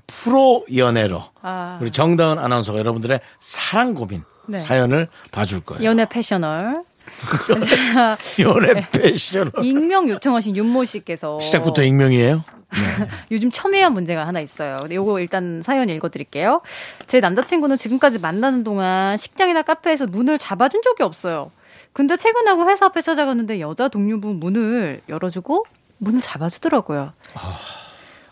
프로 0.07 0.67
연애로 0.77 1.25
아. 1.41 1.79
우리 1.81 1.91
정다은 1.91 2.39
아나운서가 2.39 2.79
여러분들의 2.79 3.21
사랑 3.39 3.95
고민 3.95 4.23
네. 4.47 4.59
사연을 4.59 5.09
봐줄 5.33 5.61
거예요. 5.61 5.83
연애 5.83 6.05
패셔널. 6.07 6.75
연애 8.41 8.87
패션. 8.91 9.51
익명 9.65 10.11
요청하신 10.11 10.57
윤모 10.57 10.85
씨께서 10.85 11.39
시작부터 11.39 11.83
익명이에요? 11.85 12.45
요즘 13.31 13.51
첨예한 13.51 13.93
문제가 13.93 14.27
하나 14.27 14.41
있어요. 14.41 14.77
근데 14.81 14.97
요거 14.97 15.21
일단 15.21 15.63
사연 15.65 15.89
읽어드릴게요. 15.89 16.63
제 17.07 17.21
남자친구는 17.21 17.77
지금까지 17.79 18.19
만나는 18.19 18.65
동안 18.65 19.17
식장이나 19.17 19.63
카페에서 19.63 20.07
문을 20.07 20.39
잡아준 20.39 20.83
적이 20.83 21.05
없어요. 21.05 21.51
근데 21.93 22.17
퇴근하고 22.17 22.69
회사 22.69 22.87
앞에 22.87 23.01
찾아갔는데 23.01 23.61
여자 23.61 23.89
동료분 23.89 24.39
문을 24.41 25.01
열어주고 25.09 25.65
문을 25.99 26.21
잡아주더라고요. 26.21 27.13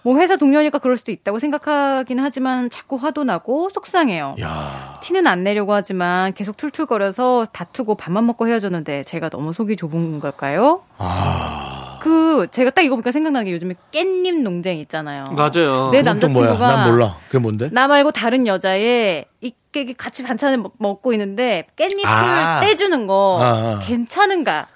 뭐 0.03 0.19
회사 0.19 0.37
동료니까 0.37 0.81
그럴 0.81 0.99
수도 0.99 1.13
있다고 1.13 1.39
생각하긴 1.39 2.21
하지만 2.21 2.69
자꾸 2.69 2.97
화도 2.97 3.25
나고 3.25 3.71
속상해요. 3.71 4.37
야. 4.43 5.01
티는 5.03 5.27
안 5.27 5.45
내려고 5.45 5.73
하지만 5.73 6.35
계속 6.35 6.59
툴툴거려서 6.59 7.47
다투고 7.53 7.95
밥만 7.95 8.27
먹고 8.27 8.47
헤어졌는데 8.47 9.05
제가 9.05 9.31
너무 9.31 9.55
속이 9.55 9.77
좁은 9.77 10.21
걸까요? 10.21 10.83
그 12.05 12.47
제가 12.51 12.69
딱 12.69 12.83
이거 12.83 12.97
보니까 12.97 13.11
생각나는 13.13 13.47
게 13.47 13.53
요즘에 13.53 13.75
깻잎 13.91 14.43
논쟁 14.43 14.79
있잖아요. 14.81 15.25
맞아요. 15.31 15.89
내? 15.91 16.03
남자친구가 16.03 16.59
난 16.59 16.91
몰라. 16.91 17.17
그게 17.29 17.39
뭔데? 17.39 17.71
나 17.73 17.89
말고 17.89 18.11
다른 18.11 18.47
여자의 18.47 19.25
이게 19.41 19.95
같이 19.95 20.23
반찬을 20.23 20.59
먹- 20.59 20.75
먹고 20.79 21.15
있는데 21.15 21.67
깻잎을 21.77 22.05
아. 22.05 22.61
떼주는 22.61 23.07
거 23.07 23.39
아, 23.41 23.47
아. 23.47 23.81
괜찮은가? 23.83 24.69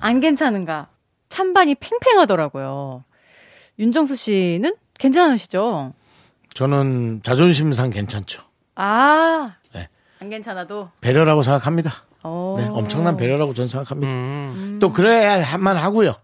안 0.00 0.18
괜찮은가? 0.18 0.88
찬반이 1.28 1.76
팽팽하더라고요. 1.76 3.04
윤정수 3.78 4.16
씨는 4.16 4.74
괜찮으시죠? 4.98 5.92
저는 6.52 7.20
자존심상 7.22 7.90
괜찮죠. 7.90 8.42
아, 8.74 9.54
네. 9.72 9.88
안 10.20 10.30
괜찮아도. 10.30 10.88
배려라고 11.00 11.44
생각합니다. 11.44 11.92
어. 12.24 12.56
네, 12.58 12.66
엄청난 12.68 13.16
배려라고 13.16 13.54
저는 13.54 13.68
생각합니다. 13.68 14.12
음. 14.12 14.78
또 14.80 14.90
그래야만 14.90 15.76
하고요. 15.76 16.14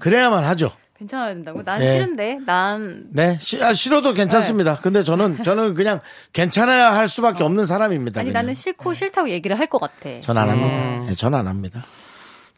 그래야만 0.00 0.44
하죠. 0.44 0.72
괜찮아야 0.98 1.32
된다고? 1.32 1.62
난 1.62 1.78
네. 1.80 1.92
싫은데. 1.94 2.38
난 2.44 3.04
네, 3.10 3.38
시- 3.40 3.62
아, 3.62 3.72
싫어도 3.72 4.12
괜찮습니다. 4.12 4.76
근데 4.76 5.02
저는 5.02 5.42
저는 5.44 5.72
그냥 5.74 6.00
괜찮아야 6.34 6.92
할 6.92 7.08
수밖에 7.08 7.42
없는 7.42 7.64
사람입니다. 7.66 8.20
아니 8.20 8.28
그냥. 8.30 8.42
나는 8.42 8.54
싫고 8.54 8.92
싫다고 8.94 9.30
얘기를 9.30 9.58
할 9.58 9.66
것 9.68 9.80
같아. 9.80 10.20
전 10.20 10.36
안 10.36 10.50
합니다. 10.50 10.74
음. 10.76 11.06
네, 11.06 11.14
전안 11.14 11.46
합니다. 11.48 11.84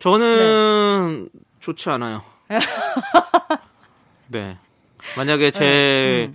저는 0.01 1.29
좋지 1.61 1.89
않아요. 1.91 2.23
네. 4.29 4.57
만약에 5.17 5.51
제 5.51 6.33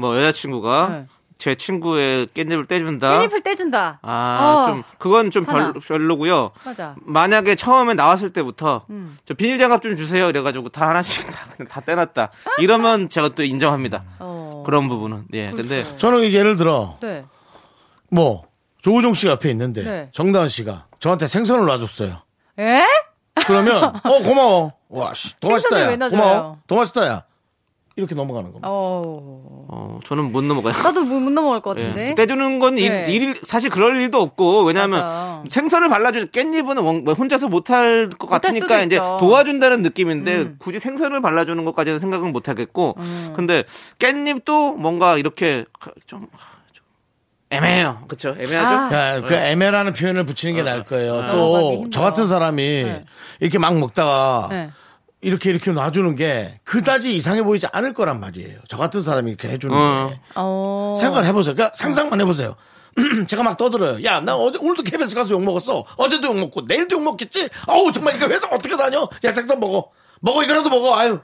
뭐 0.00 0.16
여자친구가 0.16 0.88
네. 0.90 1.06
제 1.38 1.54
친구의 1.54 2.26
깻잎을 2.28 2.66
떼준다. 2.66 3.20
깻잎을 3.20 3.44
떼준다. 3.44 4.00
아, 4.02 4.64
어, 4.66 4.66
좀 4.66 4.82
그건 4.98 5.30
좀 5.30 5.44
하나. 5.44 5.72
별, 5.72 5.80
별로 5.80 6.18
고요. 6.18 6.50
맞아. 6.64 6.96
만약에 7.00 7.54
처음에 7.54 7.94
나왔을 7.94 8.32
때부터 8.32 8.84
음. 8.90 9.16
저 9.24 9.34
비닐 9.34 9.56
장갑 9.58 9.80
좀 9.80 9.94
주세요. 9.94 10.28
이래가지고 10.28 10.70
다 10.70 10.88
하나씩 10.88 11.30
다, 11.30 11.46
그냥 11.56 11.68
다 11.68 11.80
떼놨다. 11.80 12.30
이러면 12.58 13.08
제가 13.08 13.30
또 13.30 13.44
인정합니다. 13.44 14.02
어. 14.18 14.64
그런 14.66 14.88
부분은. 14.88 15.26
예. 15.32 15.52
근데 15.52 15.84
저는 15.96 16.32
예를 16.32 16.56
들어 16.56 16.98
네. 17.00 17.24
뭐 18.10 18.42
조우종 18.82 19.14
씨가 19.14 19.34
앞에 19.34 19.48
있는데 19.50 19.84
네. 19.84 20.08
정다은 20.12 20.48
씨가 20.48 20.86
저한테 20.98 21.28
생선을 21.28 21.66
놔줬어요. 21.66 22.20
에? 22.58 22.82
그러면 23.46 23.94
어 24.04 24.22
고마워. 24.24 24.72
와, 24.88 25.14
씨, 25.14 25.38
더 25.38 25.50
맛있다. 25.50 25.68
생선을 25.76 25.84
야. 25.86 25.90
왜 25.90 25.96
놔줘요? 25.96 26.20
고마워. 26.20 26.58
더 26.66 26.74
맛있다. 26.74 27.06
야. 27.06 27.22
이렇게 27.98 28.14
넘어가는 28.14 28.50
겁니다. 28.52 28.68
어. 28.70 29.66
어, 29.70 29.98
저는 30.04 30.30
못 30.30 30.42
넘어가요. 30.44 30.72
나도 30.72 31.02
못 31.02 31.18
못 31.20 31.30
넘어갈 31.32 31.60
것 31.60 31.76
같은데. 31.76 32.10
예. 32.10 32.14
떼주는 32.14 32.58
건 32.60 32.78
일, 32.78 32.90
네. 32.90 33.12
일, 33.12 33.34
사실 33.42 33.70
그럴 33.70 34.00
일도 34.00 34.22
없고 34.22 34.62
왜냐하면 34.62 35.00
맞아. 35.00 35.42
생선을 35.50 35.88
발라주 35.88 36.26
깻잎은 36.30 36.82
원- 36.82 37.02
뭐 37.04 37.12
혼자서 37.14 37.48
못할 37.48 38.08
것 38.08 38.28
같으니까 38.28 38.82
이제 38.82 38.96
있죠. 38.96 39.16
도와준다는 39.20 39.82
느낌인데 39.82 40.36
음. 40.38 40.56
굳이 40.60 40.78
생선을 40.78 41.20
발라주는 41.20 41.62
것까지는 41.64 41.98
생각은 41.98 42.32
못 42.32 42.48
하겠고 42.48 42.94
음. 42.98 43.32
근데 43.34 43.64
깻잎도 43.98 44.76
뭔가 44.76 45.16
이렇게 45.18 45.64
좀, 46.06 46.26
좀 46.72 46.84
애매해요 47.50 48.04
그쵸 48.08 48.36
애매하죠 48.38 48.94
아. 48.94 49.16
야, 49.16 49.20
그 49.22 49.34
애매라는 49.34 49.92
표현을 49.92 50.24
붙이는 50.24 50.54
게 50.54 50.62
나을 50.62 50.84
거예요. 50.84 51.14
넘어가기 51.14 51.36
또 51.36 51.72
힘들어. 51.72 51.90
저 51.90 52.00
같은 52.02 52.26
사람이 52.28 52.92
이렇게 53.40 53.58
막 53.58 53.76
먹다가 53.76 54.48
네. 54.50 54.70
이렇게 55.20 55.50
이렇게 55.50 55.72
놔주는 55.72 56.14
게 56.16 56.60
그다지 56.64 57.14
이상해 57.14 57.42
보이지 57.42 57.66
않을 57.72 57.92
거란 57.92 58.20
말이에요. 58.20 58.60
저 58.68 58.76
같은 58.76 59.02
사람이 59.02 59.30
이렇게 59.30 59.48
해주는 59.48 59.74
어. 59.76 60.10
게 60.10 60.20
어. 60.36 60.94
생각을 60.98 61.26
해보세요. 61.26 61.54
그러니까 61.54 61.76
상상만 61.76 62.20
해보세요. 62.20 62.54
제가 63.26 63.42
막 63.42 63.56
떠들어요. 63.56 64.04
야, 64.04 64.20
나 64.20 64.36
어제 64.36 64.58
오늘도 64.58 64.82
KBS 64.82 65.14
가서 65.14 65.30
욕 65.34 65.42
먹었어. 65.42 65.84
어제도 65.96 66.28
욕 66.28 66.38
먹고 66.38 66.62
내일도 66.62 66.96
욕 66.96 67.02
먹겠지. 67.02 67.48
아우 67.66 67.90
정말 67.92 68.16
이거 68.16 68.28
회사 68.28 68.46
어떻게 68.48 68.76
다녀? 68.76 69.08
야, 69.24 69.32
생선 69.32 69.58
먹어. 69.60 69.90
먹어 70.20 70.42
이거라도 70.42 70.70
먹어. 70.70 70.96
아유. 70.96 71.20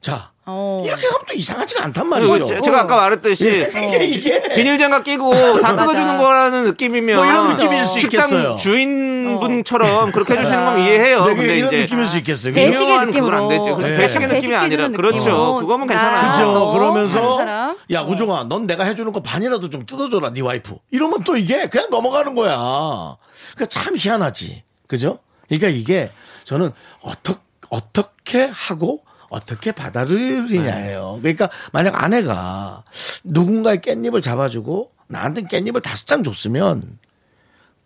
자, 0.00 0.32
어. 0.48 0.80
이렇게 0.84 1.04
하면 1.06 1.20
또 1.26 1.34
이상하지가 1.34 1.84
않단 1.84 2.08
말이죠. 2.08 2.44
제- 2.44 2.60
제가 2.60 2.82
아까 2.82 2.96
말했듯이 2.96 3.66
이게 3.68 4.04
이게 4.04 4.42
비닐장갑 4.54 5.02
끼고 5.02 5.32
다. 5.60 5.76
뜯어주는 5.76 6.18
거라는 6.18 6.64
느낌이면 6.64 7.16
뭐 7.16 7.26
이런 7.26 7.46
느낌일 7.48 7.84
수 7.84 7.98
식당 7.98 8.28
있겠어요. 8.28 8.56
주인분처럼 8.56 10.12
그렇게 10.12 10.34
해주시는 10.34 10.64
건 10.64 10.78
이해해요 10.80 11.24
네, 11.26 11.34
근데 11.34 11.56
이런 11.58 11.68
이제 11.68 11.76
느낌일 11.82 12.06
수 12.06 12.16
있겠어요. 12.18 12.54
배식의 12.54 12.72
그죠? 12.72 12.84
유명한 12.84 13.06
느낌으로. 13.08 13.30
그건 13.32 13.42
안 13.42 13.48
되지. 13.48 13.70
그래서 13.74 13.90
네. 13.90 13.96
배식의 13.98 14.28
느낌이 14.28 14.54
아니라 14.54 14.88
느낌으로. 14.88 15.10
그렇죠. 15.10 15.54
그거면 15.60 15.88
괜찮아요. 15.88 16.32
다른 16.32 16.72
그러면서? 16.72 17.76
야 17.92 18.00
어. 18.00 18.04
우종아, 18.06 18.44
넌 18.44 18.66
내가 18.66 18.84
해주는 18.84 19.10
거 19.12 19.20
반이라도 19.22 19.68
좀 19.70 19.84
뜯어줘라, 19.84 20.30
네 20.32 20.40
와이프. 20.42 20.76
이러면 20.92 21.24
또 21.24 21.36
이게 21.36 21.68
그냥 21.68 21.88
넘어가는 21.90 22.34
거야. 22.36 23.16
그참 23.56 23.96
희한하지, 23.96 24.62
그죠? 24.86 25.18
그러니까 25.48 25.68
이게 25.68 26.10
저는 26.44 26.70
어떻게 27.02 27.40
어떻게 27.68 28.44
하고 28.52 29.02
어떻게 29.30 29.72
받아들이냐예요. 29.72 31.18
그러니까 31.20 31.48
만약 31.72 32.02
아내가 32.02 32.84
누군가의 33.24 33.78
깻잎을 33.78 34.22
잡아주고 34.22 34.90
나한테 35.08 35.42
깻잎을 35.42 35.82
다섯 35.82 36.06
장 36.06 36.22
줬으면 36.22 36.98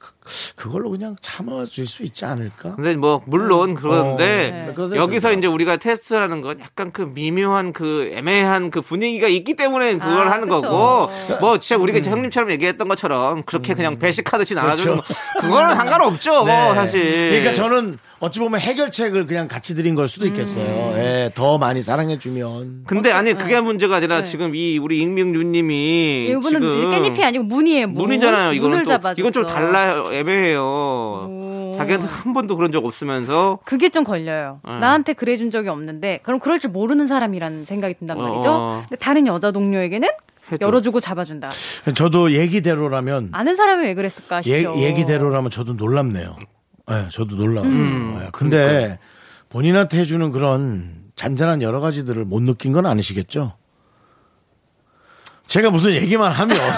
그, 0.00 0.12
그걸로 0.56 0.90
그냥 0.90 1.14
참아줄 1.20 1.86
수 1.86 2.02
있지 2.04 2.24
않을까? 2.24 2.74
근데 2.74 2.96
뭐 2.96 3.22
물론 3.26 3.74
그런데 3.74 4.64
어, 4.66 4.86
네. 4.86 4.96
여기서 4.96 5.32
이제 5.32 5.46
우리가 5.46 5.76
테스트라는 5.76 6.40
건 6.40 6.58
약간 6.60 6.90
그 6.90 7.02
미묘한 7.02 7.74
그 7.74 8.10
애매한 8.14 8.70
그 8.70 8.80
분위기가 8.80 9.28
있기 9.28 9.54
때문에 9.54 9.98
그걸 9.98 10.28
아, 10.28 10.32
하는 10.32 10.48
그쵸. 10.48 10.62
거고 10.62 11.10
뭐 11.40 11.58
진짜 11.58 11.80
우리가 11.80 11.98
이제 11.98 12.10
형님처럼 12.10 12.50
얘기했던 12.50 12.88
것처럼 12.88 13.42
그렇게 13.42 13.74
그냥 13.74 13.98
배식하듯이 13.98 14.54
나눠주는 14.54 14.94
음. 14.94 15.00
그렇죠. 15.00 15.14
거 15.14 15.40
그거는 15.40 15.74
상관없죠 15.76 16.44
네. 16.44 16.64
뭐 16.64 16.74
사실 16.74 17.28
그러니까 17.28 17.52
저는 17.52 17.98
어찌 18.20 18.38
보면 18.38 18.60
해결책을 18.60 19.26
그냥 19.26 19.48
같이 19.48 19.74
드린 19.74 19.94
걸 19.94 20.06
수도 20.06 20.26
있겠어요. 20.26 20.64
예, 20.96 21.30
더 21.34 21.56
많이 21.56 21.80
사랑해주면. 21.80 22.84
근데 22.86 23.10
아니 23.12 23.32
그게 23.32 23.58
문제가 23.60 23.96
아니라 23.96 24.22
네. 24.22 24.24
지금 24.28 24.54
이 24.54 24.76
우리 24.78 25.00
익명유님이 25.00 26.26
이분은 26.28 26.42
지금 26.60 26.90
깻잎이 26.90 27.22
아니고 27.22 27.44
문이에요. 27.44 27.88
문. 27.88 28.02
문이잖아요. 28.04 28.52
이거는 28.52 28.70
문을 28.70 28.84
또 28.84 28.90
잡아줘서. 28.90 29.20
이건 29.20 29.32
좀 29.32 29.46
달라요. 29.46 30.12
애매해요. 30.12 30.60
오. 30.62 31.74
자기한테 31.78 32.06
한 32.08 32.34
번도 32.34 32.56
그런 32.56 32.70
적 32.72 32.84
없으면서 32.84 33.58
그게 33.64 33.88
좀 33.88 34.04
걸려요. 34.04 34.60
네. 34.68 34.76
나한테 34.76 35.14
그래준 35.14 35.50
적이 35.50 35.70
없는데 35.70 36.20
그럼 36.22 36.40
그럴 36.40 36.60
줄 36.60 36.70
모르는 36.70 37.06
사람이라는 37.06 37.64
생각이 37.64 37.94
든단 37.94 38.18
말이죠. 38.18 38.50
어. 38.50 38.82
근데 38.86 38.96
다른 38.96 39.26
여자 39.26 39.50
동료에게는 39.50 40.08
해줘. 40.52 40.66
열어주고 40.66 41.00
잡아준다. 41.00 41.48
저도 41.94 42.32
얘기대로라면 42.32 43.30
아는 43.32 43.56
사람이 43.56 43.84
왜 43.86 43.94
그랬을까 43.94 44.42
얘, 44.46 44.58
싶죠. 44.58 44.76
얘기대로라면 44.76 45.50
저도 45.50 45.72
놀랍네요. 45.74 46.36
예, 46.90 47.08
저도 47.10 47.36
놀라워요. 47.36 47.70
음. 47.70 48.20
예, 48.24 48.28
근데 48.32 48.98
본인한테 49.48 49.98
해주는 49.98 50.30
그런 50.32 51.00
잔잔한 51.16 51.62
여러 51.62 51.80
가지들을 51.80 52.24
못 52.24 52.42
느낀 52.42 52.72
건 52.72 52.86
아니시겠죠? 52.86 53.54
제가 55.46 55.70
무슨 55.70 55.92
얘기만 55.94 56.32
하면 56.32 56.56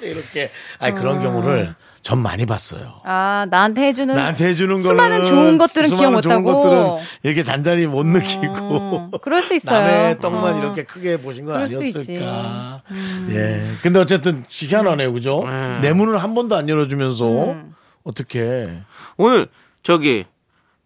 이렇게 0.00 0.50
아니 0.78 0.94
그런 0.94 1.20
경우를 1.20 1.74
전 2.02 2.22
많이 2.22 2.46
봤어요. 2.46 2.94
아 3.04 3.46
나한테 3.50 3.82
해주는 3.88 4.14
나한테 4.14 4.46
해주는 4.46 4.82
거는 4.82 4.90
수많은 4.96 5.26
좋은 5.26 5.58
것들은 5.58 5.88
기억 5.88 5.96
수많은 5.96 6.22
좋은 6.22 6.42
못하고. 6.42 6.70
것들은 6.70 7.06
이렇게 7.24 7.42
잔잔히 7.42 7.86
못 7.86 8.06
느끼고 8.06 9.10
음, 9.12 9.18
그럴 9.20 9.42
수 9.42 9.54
있어요. 9.54 9.80
남의 9.82 10.20
떡만 10.20 10.54
어. 10.54 10.58
이렇게 10.58 10.84
크게 10.84 11.18
보신 11.20 11.44
건 11.44 11.64
있지. 11.64 11.74
음. 11.74 11.80
아니었을까. 11.80 12.82
예. 13.30 13.64
근데 13.82 13.98
어쨌든 13.98 14.44
희한하네요, 14.48 15.12
그죠? 15.12 15.42
네. 15.44 15.80
내 15.80 15.92
문을 15.92 16.22
한 16.22 16.34
번도 16.34 16.56
안 16.56 16.68
열어주면서 16.68 17.26
음. 17.26 17.74
어떻게 18.08 18.80
오늘 19.18 19.48
저기 19.82 20.24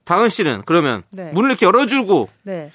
다은 0.04 0.28
씨는 0.28 0.62
그러면 0.66 1.04
네. 1.10 1.30
문을 1.32 1.50
이렇게 1.50 1.64
열어주고 1.66 2.28
네. 2.42 2.72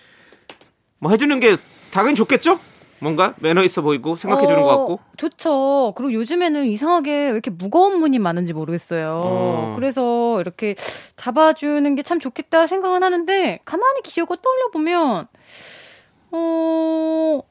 뭐 0.99 1.11
해주는 1.11 1.37
게 1.41 1.57
당연히 1.91 2.15
좋겠죠? 2.15 2.57
뭔가 2.99 3.35
매너 3.39 3.61
있어 3.63 3.81
보이고 3.83 4.15
생각해 4.15 4.47
주는 4.47 4.59
어, 4.59 4.65
것 4.65 4.77
같고. 4.77 4.99
좋죠. 5.17 5.93
그리고 5.95 6.13
요즘에는 6.13 6.65
이상하게 6.65 7.11
왜 7.11 7.29
이렇게 7.29 7.51
무거운 7.51 7.99
문이 7.99 8.17
많은지 8.17 8.53
모르겠어요. 8.53 9.21
어. 9.23 9.73
그래서 9.75 10.39
이렇게 10.41 10.73
잡아주는 11.17 11.95
게 11.95 12.01
참 12.01 12.19
좋겠다 12.19 12.65
생각은 12.67 13.03
하는데 13.03 13.59
가만히 13.65 14.01
기억을 14.01 14.37
떠올려 14.41 14.71
보면 14.71 15.27
어 16.31 17.41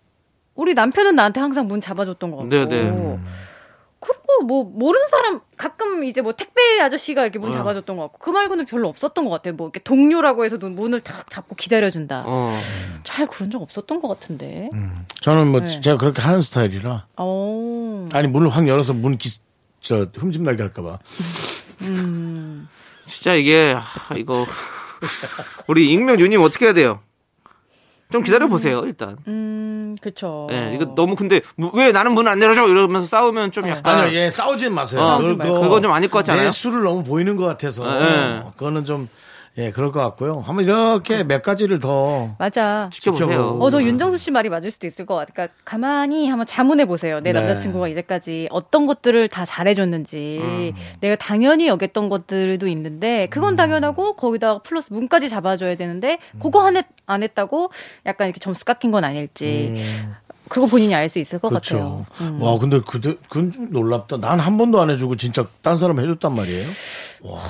우리 0.54 0.72
남편은 0.74 1.14
나한테 1.14 1.38
항상 1.40 1.68
문 1.68 1.80
잡아줬던 1.82 2.30
것 2.30 2.36
같고. 2.38 2.48
네네. 2.50 3.18
그리고 4.06 4.44
뭐 4.46 4.64
모르는 4.64 5.08
사람 5.08 5.40
가끔 5.56 6.04
이제 6.04 6.20
뭐 6.20 6.32
택배 6.32 6.80
아저씨가 6.80 7.22
이렇게 7.22 7.38
문 7.38 7.50
어. 7.50 7.52
잡아줬던 7.52 7.96
것 7.96 8.02
같고 8.04 8.18
그 8.18 8.30
말고는 8.30 8.66
별로 8.66 8.88
없었던 8.88 9.24
것 9.24 9.30
같아요. 9.30 9.54
뭐 9.54 9.66
이렇게 9.66 9.80
동료라고 9.80 10.44
해서 10.44 10.56
문을 10.58 11.00
탁 11.00 11.28
잡고 11.30 11.56
기다려준다. 11.56 12.24
어. 12.26 12.56
잘 13.04 13.26
그런 13.26 13.50
적 13.50 13.62
없었던 13.62 14.00
것 14.00 14.08
같은데. 14.08 14.70
저는 15.20 15.48
뭐 15.48 15.60
네. 15.60 15.80
제가 15.80 15.96
그렇게 15.96 16.22
하는 16.22 16.42
스타일이라 16.42 17.06
어. 17.16 18.04
아니 18.12 18.28
문을 18.28 18.48
확 18.48 18.68
열어서 18.68 18.92
문 18.92 19.16
기, 19.18 19.30
저 19.80 20.06
흠집 20.14 20.42
나게 20.42 20.62
할까봐 20.62 20.98
진짜 23.06 23.34
이게 23.34 23.74
아, 23.76 24.14
이거 24.16 24.46
우리 25.66 25.92
익명 25.92 26.20
유님 26.20 26.40
어떻게 26.40 26.66
해야 26.66 26.74
돼요? 26.74 27.00
좀 28.10 28.22
기다려 28.22 28.46
보세요 28.46 28.82
일단. 28.86 29.16
음, 29.26 29.96
그쵸. 30.00 30.48
예, 30.52 30.72
이거 30.74 30.94
너무 30.94 31.16
근데 31.16 31.40
무- 31.56 31.70
왜 31.74 31.90
나는 31.92 32.12
문 32.12 32.28
안 32.28 32.40
열어줘 32.40 32.68
이러면서 32.68 33.06
싸우면 33.08 33.50
좀 33.52 33.68
약간 33.68 34.00
아니요, 34.00 34.16
예, 34.16 34.30
싸우진 34.30 34.72
마세요. 34.74 35.00
어, 35.02 35.18
그건 35.60 35.82
좀 35.82 35.92
아닐 35.92 36.08
것 36.08 36.18
같지 36.18 36.30
않아요? 36.30 36.44
내 36.46 36.50
술을 36.50 36.82
너무 36.82 37.02
보이는 37.02 37.36
것 37.36 37.44
같아서. 37.46 37.84
예. 38.00 38.42
그거는 38.56 38.84
좀, 38.84 39.08
예, 39.58 39.70
그럴 39.70 39.90
것 39.90 40.00
같고요. 40.00 40.40
한번 40.40 40.64
이렇게 40.66 41.24
몇 41.24 41.42
가지를 41.42 41.80
더. 41.80 42.34
맞아. 42.38 42.90
지켜보세요. 42.92 43.56
어, 43.58 43.70
저 43.70 43.82
윤정수 43.82 44.18
씨 44.18 44.30
말이 44.30 44.50
맞을 44.50 44.70
수도 44.70 44.86
있을 44.86 45.06
것 45.06 45.14
같아요. 45.14 45.32
그러니까 45.32 45.54
가만히 45.64 46.28
한번 46.28 46.46
자문해 46.46 46.84
보세요. 46.84 47.20
내 47.20 47.32
네. 47.32 47.40
남자친구가 47.40 47.88
이제까지 47.88 48.48
어떤 48.50 48.84
것들을 48.84 49.28
다 49.28 49.46
잘해줬는지, 49.46 50.38
음. 50.42 50.72
내가 51.00 51.16
당연히 51.16 51.68
여겼던 51.68 52.10
것들도 52.10 52.68
있는데, 52.68 53.28
그건 53.30 53.56
당연하고 53.56 54.16
거기다가 54.16 54.60
플러스 54.62 54.92
문까지 54.92 55.30
잡아줘야 55.30 55.74
되는데, 55.76 56.18
그거 56.38 56.60
안, 56.66 56.76
했, 56.76 56.84
안 57.06 57.22
했다고 57.22 57.70
약간 58.04 58.26
이렇게 58.28 58.40
점수 58.40 58.66
깎인 58.66 58.90
건 58.90 59.04
아닐지, 59.04 59.80
그거 60.50 60.66
본인이 60.66 60.94
알 60.94 61.08
수 61.08 61.18
있을 61.18 61.38
것 61.38 61.48
음. 61.48 61.50
그렇죠. 61.50 62.04
같아요. 62.14 62.30
음. 62.30 62.42
와, 62.42 62.58
근데 62.58 62.80
그, 62.86 63.00
그건 63.00 63.50
좀 63.52 63.70
놀랍다. 63.70 64.18
난 64.18 64.38
한 64.38 64.58
번도 64.58 64.80
안 64.82 64.90
해주고 64.90 65.16
진짜 65.16 65.46
딴 65.62 65.78
사람 65.78 65.98
해줬단 65.98 66.34
말이에요. 66.34 66.66
와. 67.22 67.40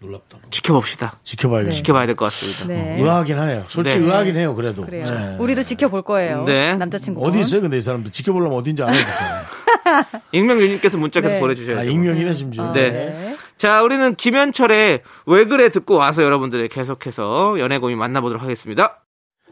놀랍다. 0.00 0.38
지켜봅시다. 0.50 1.18
지켜봐야겠어. 1.24 1.76
지켜봐야 1.76 2.06
될 2.06 2.16
것 2.16 2.24
같습니다. 2.26 2.64
네. 2.66 2.96
의아하긴 2.98 3.38
하네요. 3.38 3.64
솔직히 3.68 3.98
네. 3.98 4.04
의아하긴 4.06 4.36
해요, 4.36 4.54
그래도. 4.54 4.84
그래요. 4.86 5.04
네. 5.04 5.36
우리도 5.38 5.62
지켜볼 5.62 6.02
거예요. 6.02 6.44
네. 6.44 6.74
남자친구. 6.76 7.24
어디 7.24 7.40
있어요, 7.40 7.60
근데 7.60 7.76
이 7.78 7.82
사람들? 7.82 8.10
지켜보려면 8.12 8.56
어딘지 8.58 8.82
알아야 8.82 8.96
되잖아요. 8.96 9.44
익명 10.32 10.58
유님께서 10.60 10.96
문자 10.98 11.20
계속 11.20 11.34
네. 11.34 11.40
보내주셔야 11.40 11.78
아, 11.78 11.82
돼요. 11.82 11.92
익명이네, 11.92 12.34
심지어. 12.34 12.72
네. 12.72 12.90
네. 12.90 13.36
자, 13.58 13.82
우리는 13.82 14.14
김현철의 14.14 15.02
왜 15.26 15.44
그래 15.44 15.68
듣고 15.68 15.96
와서 15.96 16.22
여러분들 16.22 16.66
계속해서 16.68 17.60
연애 17.60 17.76
고민 17.78 17.98
만나보도록 17.98 18.42
하겠습니다. 18.42 19.02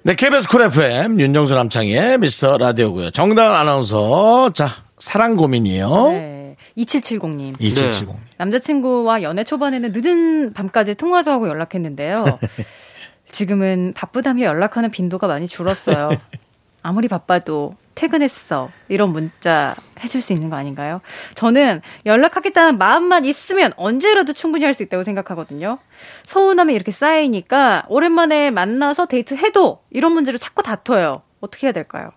네, 0.02 0.14
KBS 0.14 0.48
쿨 0.48 0.62
FM, 0.62 1.20
윤정수 1.20 1.54
남창의 1.54 2.18
미스터 2.18 2.56
라디오고요 2.56 3.10
정다은 3.10 3.54
아나운서. 3.54 4.50
자, 4.54 4.68
사랑 4.98 5.36
고민이요. 5.36 6.37
네. 6.78 6.84
2770님. 6.84 7.60
2770. 7.60 8.08
남자친구와 8.36 9.22
연애 9.22 9.44
초반에는 9.44 9.92
늦은 9.92 10.52
밤까지 10.52 10.94
통화도 10.94 11.30
하고 11.30 11.48
연락했는데요. 11.48 12.24
지금은 13.30 13.92
바쁘다며 13.94 14.44
연락하는 14.44 14.90
빈도가 14.90 15.26
많이 15.26 15.46
줄었어요. 15.46 16.10
아무리 16.82 17.08
바빠도 17.08 17.74
퇴근했어. 17.94 18.70
이런 18.88 19.10
문자 19.12 19.74
해줄 20.02 20.22
수 20.22 20.32
있는 20.32 20.48
거 20.50 20.56
아닌가요? 20.56 21.00
저는 21.34 21.82
연락하겠다는 22.06 22.78
마음만 22.78 23.24
있으면 23.24 23.72
언제라도 23.76 24.32
충분히 24.32 24.64
할 24.64 24.72
수 24.72 24.84
있다고 24.84 25.02
생각하거든요. 25.02 25.78
서운함이 26.26 26.72
이렇게 26.72 26.92
쌓이니까 26.92 27.84
오랜만에 27.88 28.52
만나서 28.52 29.06
데이트 29.06 29.34
해도 29.34 29.80
이런 29.90 30.12
문제로 30.12 30.38
자꾸 30.38 30.62
다퉈요. 30.62 31.22
어떻게 31.40 31.66
해야 31.66 31.72
될까요? 31.72 32.12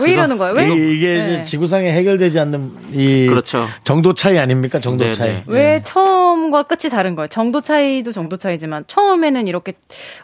왜 0.00 0.10
이러는 0.12 0.38
거예요? 0.38 0.54
왜? 0.54 0.64
이, 0.68 0.98
게 0.98 1.18
네. 1.18 1.44
지구상에 1.44 1.92
해결되지 1.92 2.38
않는 2.40 2.72
이 2.92 3.26
그렇죠. 3.28 3.66
정도 3.84 4.14
차이 4.14 4.38
아닙니까? 4.38 4.80
정도 4.80 5.04
네, 5.04 5.12
차이. 5.12 5.30
네. 5.30 5.44
왜 5.46 5.82
처음과 5.84 6.64
끝이 6.64 6.90
다른 6.90 7.14
거예요? 7.14 7.28
정도 7.28 7.60
차이도 7.60 8.12
정도 8.12 8.36
차이지만 8.36 8.84
처음에는 8.86 9.46
이렇게 9.46 9.74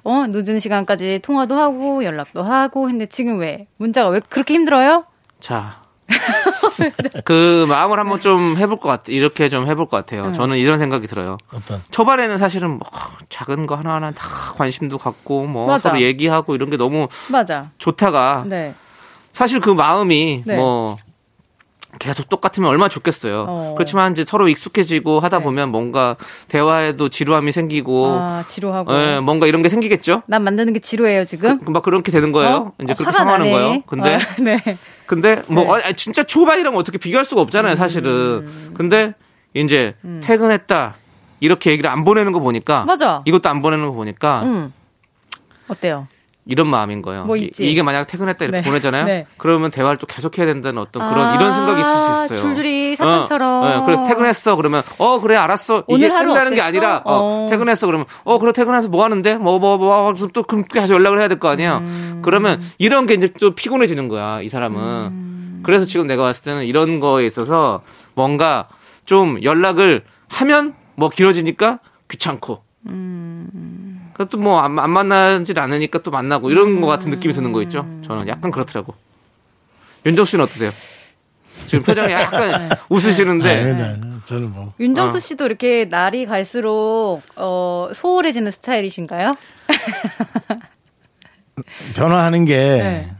어 0.05 0.27
늦은 0.29 0.59
시간까지 0.59 1.21
통화도 1.23 1.57
하고 1.57 2.05
연락도 2.05 2.43
하고 2.43 2.89
했는데 2.89 3.07
지금 3.07 3.39
왜 3.39 3.67
문자가 3.77 4.09
왜 4.09 4.21
그렇게 4.29 4.55
힘들어요? 4.55 5.05
자. 5.41 5.83
그 7.27 7.67
마음을 7.69 7.99
한번 7.99 8.19
좀 8.21 8.57
해볼 8.57 8.79
것 8.79 8.89
같, 8.89 9.03
이렇게 9.09 9.51
좀 9.51 9.67
해볼 9.67 9.87
것 9.89 9.97
같아요. 9.99 10.33
저는 10.33 10.57
이런 10.57 10.79
생각이 10.79 11.07
들어요. 11.07 11.37
어떤? 11.53 11.83
초반에는 11.91 12.39
사실은 12.39 12.71
뭐 12.71 12.81
작은 13.29 13.67
거 13.67 13.75
하나하나 13.75 14.11
다 14.13 14.27
관심도 14.57 14.97
갖고 14.97 15.45
뭐 15.47 15.67
맞아. 15.67 15.91
서로 15.91 16.01
얘기하고 16.01 16.55
이런 16.55 16.71
게 16.71 16.79
너무 16.79 17.09
맞아. 17.31 17.71
좋다가 17.77 18.45
네. 18.47 18.75
사실 19.39 19.61
그 19.61 19.71
마음이 19.71 20.43
네. 20.45 20.57
뭐 20.57 20.97
계속 22.01 22.29
똑같으면 22.29 22.69
얼마나 22.69 22.89
좋겠어요. 22.89 23.47
어. 23.49 23.75
그렇지만 23.77 24.11
이제 24.11 24.25
서로 24.27 24.49
익숙해지고 24.49 25.21
하다 25.21 25.39
네. 25.39 25.45
보면 25.45 25.69
뭔가 25.69 26.17
대화에도 26.49 27.09
지루함이 27.09 27.53
생기고 27.53 28.17
아 28.19 28.45
지루하고. 28.49 28.93
예, 28.93 29.21
뭔가 29.21 29.47
이런 29.47 29.63
게 29.63 29.69
생기겠죠. 29.69 30.25
난 30.27 30.43
만드는 30.43 30.73
게 30.73 30.81
지루해요 30.81 31.25
지금. 31.25 31.61
그, 31.61 31.71
막 31.71 31.85
그렇게 31.85 32.11
되는 32.11 32.33
거예요. 32.33 32.57
어? 32.57 32.73
이제 32.83 32.95
어, 32.95 32.97
그렇게 32.97 33.17
상하는. 33.17 33.49
거예요. 33.53 33.81
근데 33.87 34.17
아, 34.17 34.43
네. 34.43 34.61
근데 35.07 35.41
뭐 35.47 35.63
네. 35.63 35.71
음. 35.71 35.89
아, 35.89 35.93
진짜 35.93 36.25
초반이랑 36.25 36.77
어떻게 36.77 36.99
비교할 36.99 37.25
수가 37.25 37.41
없잖아요, 37.43 37.77
사실은. 37.77 38.75
근데 38.75 39.15
이제 39.55 39.95
퇴근했다 40.21 40.97
이렇게 41.39 41.71
얘기를 41.71 41.89
안 41.89 42.03
보내는 42.03 42.33
거 42.33 42.41
보니까 42.41 42.85
맞아. 42.87 43.23
이것도 43.25 43.49
안 43.49 43.63
보내는 43.63 43.87
거 43.87 43.93
보니까 43.93 44.43
음. 44.43 44.73
어때요? 45.69 46.09
이런 46.51 46.67
마음인 46.67 47.03
거예요. 47.03 47.25
뭐 47.25 47.37
이-? 47.37 47.51
이게 47.59 47.83
만약 47.83 48.07
퇴근했다 48.07 48.43
이렇게 48.47 48.63
네. 48.63 48.67
보내잖아요. 48.67 49.05
네. 49.05 49.27
그러면 49.37 49.71
대화를 49.71 49.99
또 49.99 50.07
계속해야 50.07 50.47
된다는 50.47 50.81
어떤 50.81 51.07
그런 51.11 51.27
아, 51.27 51.35
이런 51.35 51.53
생각이 51.53 51.81
있을 51.81 51.93
수 51.93 52.35
있어요. 52.35 52.41
줄줄이 52.49 52.97
사탕처럼. 52.97 53.63
어, 53.65 53.69
네, 53.69 53.85
그래 53.87 54.09
퇴근했어 54.09 54.57
그러면 54.57 54.83
어 54.97 55.21
그래 55.21 55.37
알았어 55.37 55.85
이게 55.89 56.09
끝나는 56.09 56.55
게? 56.55 56.63
아니라 56.63 57.03
어, 57.05 57.45
어. 57.45 57.47
퇴근했어 57.51 57.87
그러면 57.87 58.07
어 58.25 58.39
그래 58.39 58.53
퇴근해서 58.53 58.89
뭐 58.89 59.05
하는데 59.05 59.37
뭐 59.37 59.59
뭐 59.59 59.77
뭐또 59.77 60.43
그럼 60.45 60.65
다시 60.65 60.93
연락을 60.93 61.19
해야 61.21 61.29
될 61.29 61.39
거 61.39 61.49
아니야. 61.49 61.79
음. 61.79 62.21
그러면 62.25 62.61
이런 62.79 63.07
게 63.07 63.13
이제 63.15 63.29
또 63.39 63.55
피곤해지는 63.55 64.09
거야 64.09 64.41
이 64.41 64.49
사람은. 64.49 64.81
음. 64.81 65.61
그래서 65.63 65.85
지금 65.85 66.07
내가 66.07 66.23
봤을 66.23 66.45
때는 66.45 66.65
이런 66.65 66.99
거에 66.99 67.27
있어서 67.27 67.83
뭔가 68.15 68.69
좀 69.05 69.43
연락을 69.43 70.05
하면 70.29 70.75
뭐 70.97 71.11
길어지니까 71.11 71.81
귀찮고. 72.11 72.63
그 72.87 72.93
것도 74.19 74.39
뭐안 74.39 74.73
만나질 74.73 75.59
않으니까 75.59 76.03
또 76.03 76.11
만나고 76.11 76.51
이런 76.51 76.81
거 76.81 76.87
같은 76.87 77.11
느낌이 77.11 77.33
드는 77.33 77.53
거 77.53 77.63
있죠. 77.63 77.87
저는 78.03 78.29
약간 78.29 78.51
그렇더라고. 78.51 78.95
윤정 80.05 80.25
씨는 80.25 80.45
어떠세요? 80.45 80.71
지금 81.67 81.85
표정이 81.85 82.13
약간 82.13 82.69
웃으시는데 82.89 83.65
네, 83.65 83.75
네. 83.75 84.01
저는 84.27 84.53
뭐. 84.53 84.73
윤정수 84.79 85.17
어. 85.17 85.21
씨도 85.21 85.47
이렇게 85.47 85.87
날이 85.87 86.27
갈수록 86.27 87.23
어, 87.37 87.89
소홀해지는 87.95 88.53
스타일이신가요? 88.53 89.37
변화하는 91.95 92.45
게 92.45 92.57
네. 92.57 93.11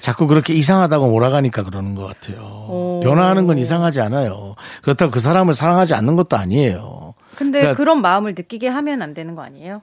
자꾸 0.00 0.26
그렇게 0.26 0.52
이상하다고 0.52 1.08
몰아가니까 1.08 1.62
그러는 1.62 1.94
것 1.94 2.04
같아요. 2.06 2.40
오. 2.68 3.00
변화하는 3.02 3.46
건 3.46 3.56
이상하지 3.58 4.00
않아요. 4.02 4.54
그렇다고 4.82 5.10
그 5.10 5.20
사람을 5.20 5.54
사랑하지 5.54 5.94
않는 5.94 6.16
것도 6.16 6.36
아니에요. 6.36 7.14
근데 7.36 7.60
그러니까- 7.60 7.76
그런 7.78 8.02
마음을 8.02 8.34
느끼게 8.36 8.68
하면 8.68 9.00
안 9.00 9.14
되는 9.14 9.34
거 9.34 9.42
아니에요? 9.42 9.80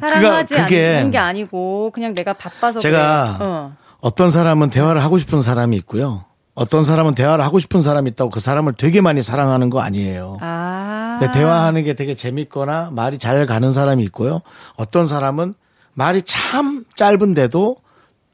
사랑하지 0.00 0.54
그가- 0.54 0.64
그게- 0.64 0.96
않는 0.98 1.10
게 1.10 1.18
아니고 1.18 1.90
그냥 1.92 2.14
내가 2.14 2.32
바빠서 2.32 2.78
제가 2.80 3.36
그래. 3.38 3.48
어. 3.48 3.72
어떤 4.00 4.30
사람은 4.30 4.70
대화를 4.70 5.02
하고 5.02 5.18
싶은 5.18 5.42
사람이 5.42 5.76
있고요. 5.78 6.24
어떤 6.54 6.82
사람은 6.82 7.14
대화를 7.14 7.44
하고 7.44 7.58
싶은 7.60 7.82
사람이 7.82 8.10
있다고 8.10 8.30
그 8.30 8.40
사람을 8.40 8.74
되게 8.74 9.00
많이 9.00 9.22
사랑하는 9.22 9.70
거 9.70 9.80
아니에요. 9.80 10.38
아. 10.40 11.16
근데 11.18 11.32
대화하는 11.38 11.84
게 11.84 11.94
되게 11.94 12.14
재밌거나 12.14 12.90
말이 12.92 13.18
잘 13.18 13.46
가는 13.46 13.72
사람이 13.72 14.02
있고요. 14.04 14.40
어떤 14.76 15.06
사람은 15.06 15.54
말이 15.94 16.22
참 16.22 16.84
짧은데도 16.96 17.76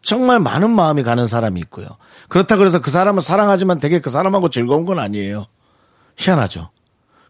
정말 0.03 0.39
많은 0.39 0.71
마음이 0.71 1.03
가는 1.03 1.27
사람이 1.29 1.61
있고요. 1.61 1.87
그렇다 2.29 2.57
그래서 2.57 2.81
그 2.81 2.91
사람을 2.91 3.23
사랑하지만 3.23 3.79
되게 3.79 4.01
그 4.01 4.11
사람하고 4.11 4.49
즐거운 4.51 4.85
건 4.85 4.99
아니에요. 4.99 5.47
희한하죠. 6.17 6.69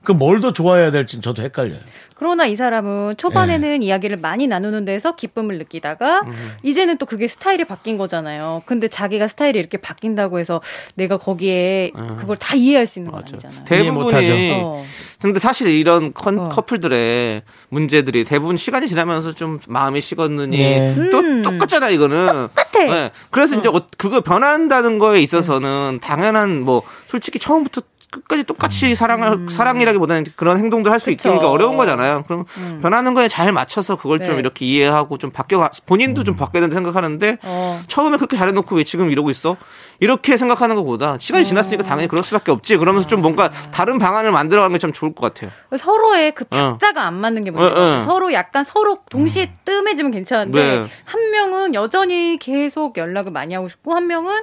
그 0.05 0.13
뭘 0.17 0.41
더 0.41 0.53
좋아해야 0.53 0.91
될지 0.91 1.21
저도 1.21 1.43
헷갈려요. 1.43 1.79
그러나 2.17 2.47
이 2.47 2.55
사람은 2.55 3.17
초반에는 3.17 3.81
네. 3.81 3.87
이야기를 3.87 4.19
많이 4.19 4.47
나누는 4.47 4.85
데서 4.85 5.17
기쁨을 5.17 5.59
느끼다가 5.59 6.21
음. 6.21 6.33
이제는 6.63 6.97
또 6.99 7.07
그게 7.07 7.27
스타일이 7.27 7.65
바뀐 7.65 7.99
거잖아요. 7.99 8.63
근데 8.67 8.87
자기가 8.89 9.27
스타일이 9.27 9.59
이렇게 9.59 9.79
바뀐다고 9.79 10.39
해서 10.39 10.61
내가 10.95 11.17
거기에 11.17 11.91
그걸 12.19 12.37
다 12.37 12.55
이해할 12.55 12.87
수 12.87 12.99
있는 13.01 13.11
건 13.11 13.23
맞아. 13.23 13.35
아니잖아요. 13.35 13.83
이해 13.83 13.91
못하죠. 13.91 14.21
대부분이 14.27 14.53
어. 14.63 14.85
근데 15.21 15.39
사실 15.41 15.69
이런 15.73 16.13
컨- 16.15 16.39
어. 16.39 16.49
커플들의 16.51 17.43
문제들이 17.71 18.25
대부분 18.25 18.57
시간이 18.57 18.87
지나면서 18.89 19.33
좀 19.33 19.59
마음이 19.67 20.01
식었느니 20.01 20.57
네. 20.57 20.95
또 21.11 21.19
음. 21.19 21.43
똑같잖아 21.43 21.89
이거는. 21.91 22.49
똑같아. 22.55 23.11
그래서 23.31 23.59
이제 23.59 23.69
어, 23.69 23.83
그거 23.99 24.21
변한다는 24.21 24.99
거에 24.99 25.21
있어서는 25.21 25.99
당연한 26.01 26.61
뭐 26.63 26.83
솔직히 27.09 27.39
처음부터 27.39 27.83
끝까지 28.15 28.45
똑같이 28.45 28.95
사랑을 28.95 29.51
사랑이라기보다는 29.51 30.27
그런 30.37 30.59
행동도 30.59 30.91
할수 30.93 31.11
음. 31.11 31.15
있으니까 31.15 31.51
어려운 31.51 31.77
거잖아요. 31.77 32.23
그럼 32.27 32.45
변하는 32.81 33.15
거에 33.15 33.27
잘 33.29 33.53
맞춰서 33.53 33.97
그걸 33.97 34.21
좀 34.23 34.35
네. 34.35 34.41
이렇게 34.41 34.65
이해하고 34.65 35.19
좀 35.19 35.31
바뀌어 35.31 35.69
본인도 35.87 36.23
좀 36.25 36.37
바뀌어야 36.37 36.63
된다 36.63 36.75
생각하는데 36.77 37.39
어. 37.43 37.83
처음에 37.89 38.17
그렇게 38.17 38.37
잘해놓고 38.37 38.77
왜 38.77 38.85
지금 38.85 39.11
이러고 39.11 39.31
있어? 39.31 39.57
이렇게 40.01 40.37
생각하는 40.37 40.75
것보다 40.77 41.17
시간이 41.19 41.45
지났으니까 41.45 41.85
당연히 41.85 42.09
그럴 42.09 42.23
수밖에 42.25 42.51
없지. 42.53 42.77
그러면서 42.77 43.07
좀 43.09 43.21
뭔가 43.23 43.51
다른 43.71 43.99
방안을 43.99 44.31
만들어가는 44.31 44.73
게 44.73 44.85
참 44.85 44.93
좋을 44.93 45.15
것 45.15 45.33
같아요. 45.33 45.51
서로의 45.79 46.35
그 46.35 46.45
어. 46.51 46.77
박자가 46.79 47.05
안 47.07 47.15
맞는 47.15 47.45
게 47.45 47.51
문제예요. 47.51 47.75
어, 47.75 47.97
어. 47.97 48.01
서로 48.01 48.35
약간 48.35 48.65
서로 48.65 48.99
동시에 49.09 49.51
뜸해지면 49.65 50.13
괜찮은데 50.13 50.61
네. 50.61 50.87
한 51.05 51.31
명은 51.31 51.73
여전히 51.75 52.37
계속 52.39 52.99
연락을 52.99 53.33
많이 53.33 53.55
하고 53.55 53.67
싶고 53.69 53.95
한 53.95 54.07
명은 54.07 54.43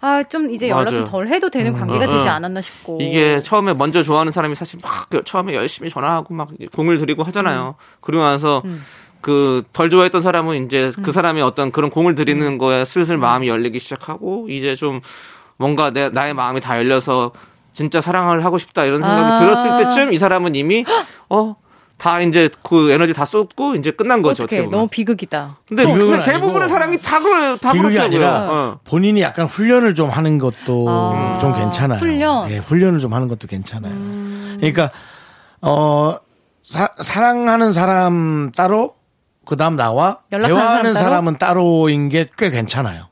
아 0.00 0.22
좀 0.24 0.50
이제 0.50 0.68
연락 0.68 0.90
좀. 0.90 1.04
덜 1.04 1.28
해도 1.28 1.50
되는 1.50 1.72
관계가 1.72 2.04
어, 2.04 2.08
되지 2.08 2.28
어. 2.28 2.32
않았나 2.32 2.60
싶고 2.60 2.98
이게 3.00 3.40
처음에 3.40 3.74
먼저 3.74 4.02
좋아하는 4.02 4.30
사람이 4.32 4.54
사실 4.54 4.78
막 4.82 5.08
처음에 5.24 5.54
열심히 5.54 5.90
전화하고 5.90 6.34
막 6.34 6.50
공을 6.74 6.98
들이고 6.98 7.22
하잖아요. 7.24 7.74
그러고 8.00 8.24
나서 8.24 8.62
그덜 9.20 9.90
좋아했던 9.90 10.22
사람은 10.22 10.66
이제 10.66 10.92
음. 10.96 11.02
그 11.02 11.12
사람이 11.12 11.40
어떤 11.42 11.72
그런 11.72 11.90
공을 11.90 12.14
들이는 12.14 12.58
거에 12.58 12.84
슬슬 12.84 13.16
마음이 13.16 13.48
열리기 13.48 13.78
시작하고 13.80 14.46
이제 14.48 14.74
좀 14.76 15.00
뭔가 15.56 15.90
내 15.90 16.08
나의 16.08 16.34
마음이 16.34 16.60
다 16.60 16.78
열려서 16.78 17.32
진짜 17.72 18.00
사랑을 18.00 18.44
하고 18.44 18.58
싶다 18.58 18.84
이런 18.84 19.02
생각이 19.02 19.32
아. 19.32 19.38
들었을 19.40 19.76
때쯤 19.84 20.12
이 20.12 20.16
사람은 20.16 20.54
이미 20.54 20.84
어 21.28 21.56
다 21.98 22.20
이제 22.20 22.48
그 22.62 22.90
에너지 22.92 23.12
다 23.12 23.24
쏟고 23.24 23.74
이제 23.74 23.90
끝난 23.90 24.22
거죠. 24.22 24.44
어떻게. 24.44 24.62
너무 24.62 24.86
비극이다. 24.88 25.58
근데, 25.68 25.84
비극은 25.84 26.06
근데 26.18 26.24
대부분의 26.32 26.62
아니고 26.62 26.68
사랑이 26.68 26.98
다 26.98 27.18
그래 27.20 27.56
다 27.60 27.72
비극이 27.72 27.94
그렇다고요. 27.94 28.02
아니라 28.26 28.48
어. 28.52 28.80
본인이 28.84 29.20
약간 29.20 29.46
훈련을 29.46 29.94
좀 29.94 30.08
하는 30.08 30.38
것도 30.38 30.86
아, 30.88 31.38
좀 31.40 31.54
괜찮아요. 31.54 31.98
훈련? 31.98 32.50
예, 32.50 32.58
훈련을 32.58 33.00
좀 33.00 33.12
하는 33.12 33.26
것도 33.28 33.48
괜찮아요. 33.48 33.92
그러니까 34.58 34.90
어 35.60 36.16
사, 36.62 36.88
사랑하는 37.00 37.72
사람 37.72 38.52
따로 38.54 38.94
그다음 39.44 39.76
나와 39.76 40.18
대화하는 40.30 40.94
사람? 40.94 41.04
사람 41.10 41.28
은 41.28 41.38
따로인 41.38 42.08
게 42.10 42.26
꽤 42.36 42.50
괜찮아요. 42.50 43.04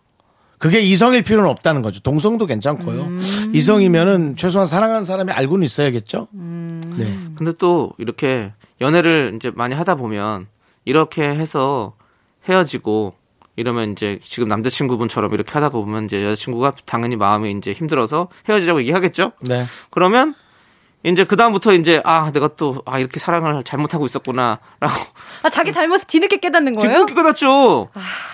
그게 0.59 0.81
이성일 0.81 1.23
필요는 1.23 1.51
없다는 1.51 1.83
거죠. 1.83 2.01
동성도 2.01 2.47
괜찮고요. 2.47 3.01
음. 3.03 3.51
이성이면은 3.53 4.37
최소한 4.37 4.67
사랑하는 4.67 5.05
사람이 5.05 5.31
알고는 5.33 5.65
있어야겠죠. 5.65 6.29
음. 6.35 6.83
네. 6.97 7.07
근데 7.37 7.53
또 7.59 7.93
이렇게 7.99 8.53
연애를 8.81 9.33
이제 9.37 9.51
많이 9.55 9.75
하다 9.75 9.97
보면 9.97 10.47
이렇게 10.85 11.23
해서 11.23 11.95
헤어지고 12.49 13.15
이러면 13.57 13.93
이제 13.93 14.19
지금 14.23 14.49
남자친구분처럼 14.49 15.33
이렇게 15.33 15.51
하다 15.53 15.71
보면 15.71 16.05
이제 16.05 16.23
여자친구가 16.23 16.75
당연히 16.85 17.17
마음이 17.17 17.51
이제 17.53 17.73
힘들어서 17.73 18.29
헤어지자고 18.49 18.81
얘기하겠죠? 18.81 19.33
네. 19.43 19.65
그러면 19.91 20.35
이제 21.05 21.25
그다음부터 21.25 21.73
이제 21.73 22.03
아, 22.05 22.33
내가 22.33 22.49
또 22.49 22.83
아, 22.85 22.99
이렇게 22.99 23.21
사랑을 23.21 23.63
잘못하고 23.63 24.07
있었구나라고 24.07 24.59
아 25.43 25.49
자기 25.51 25.73
잘못을 25.73 26.07
뒤늦게 26.09 26.39
깨닫는 26.39 26.75
거예요? 26.75 26.99
기쁘게 26.99 27.15
끝났죠. 27.15 27.89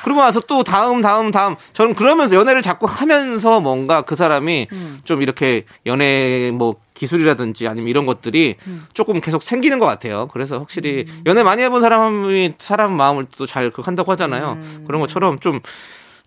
그러고 0.04 0.22
나서 0.22 0.40
또 0.40 0.64
다음 0.64 1.02
다음 1.02 1.30
다음 1.30 1.56
저는 1.74 1.94
그러면서 1.94 2.34
연애를 2.34 2.62
자꾸 2.62 2.86
하면서 2.86 3.60
뭔가 3.60 4.02
그 4.02 4.16
사람이 4.16 4.68
좀 5.04 5.22
이렇게 5.22 5.66
연애 5.84 6.50
뭐 6.50 6.76
기술이라든지 7.02 7.66
아니면 7.66 7.88
이런 7.88 8.06
것들이 8.06 8.54
조금 8.94 9.20
계속 9.20 9.42
생기는 9.42 9.80
것 9.80 9.86
같아요. 9.86 10.28
그래서 10.32 10.58
확실히 10.58 11.04
연애 11.26 11.42
많이 11.42 11.62
해본 11.62 11.80
사람이 11.80 12.54
사람 12.58 12.96
마음을 12.96 13.26
또 13.36 13.44
잘 13.46 13.72
한다고 13.74 14.12
하잖아요. 14.12 14.58
그런 14.86 15.00
것처럼 15.00 15.40
좀 15.40 15.60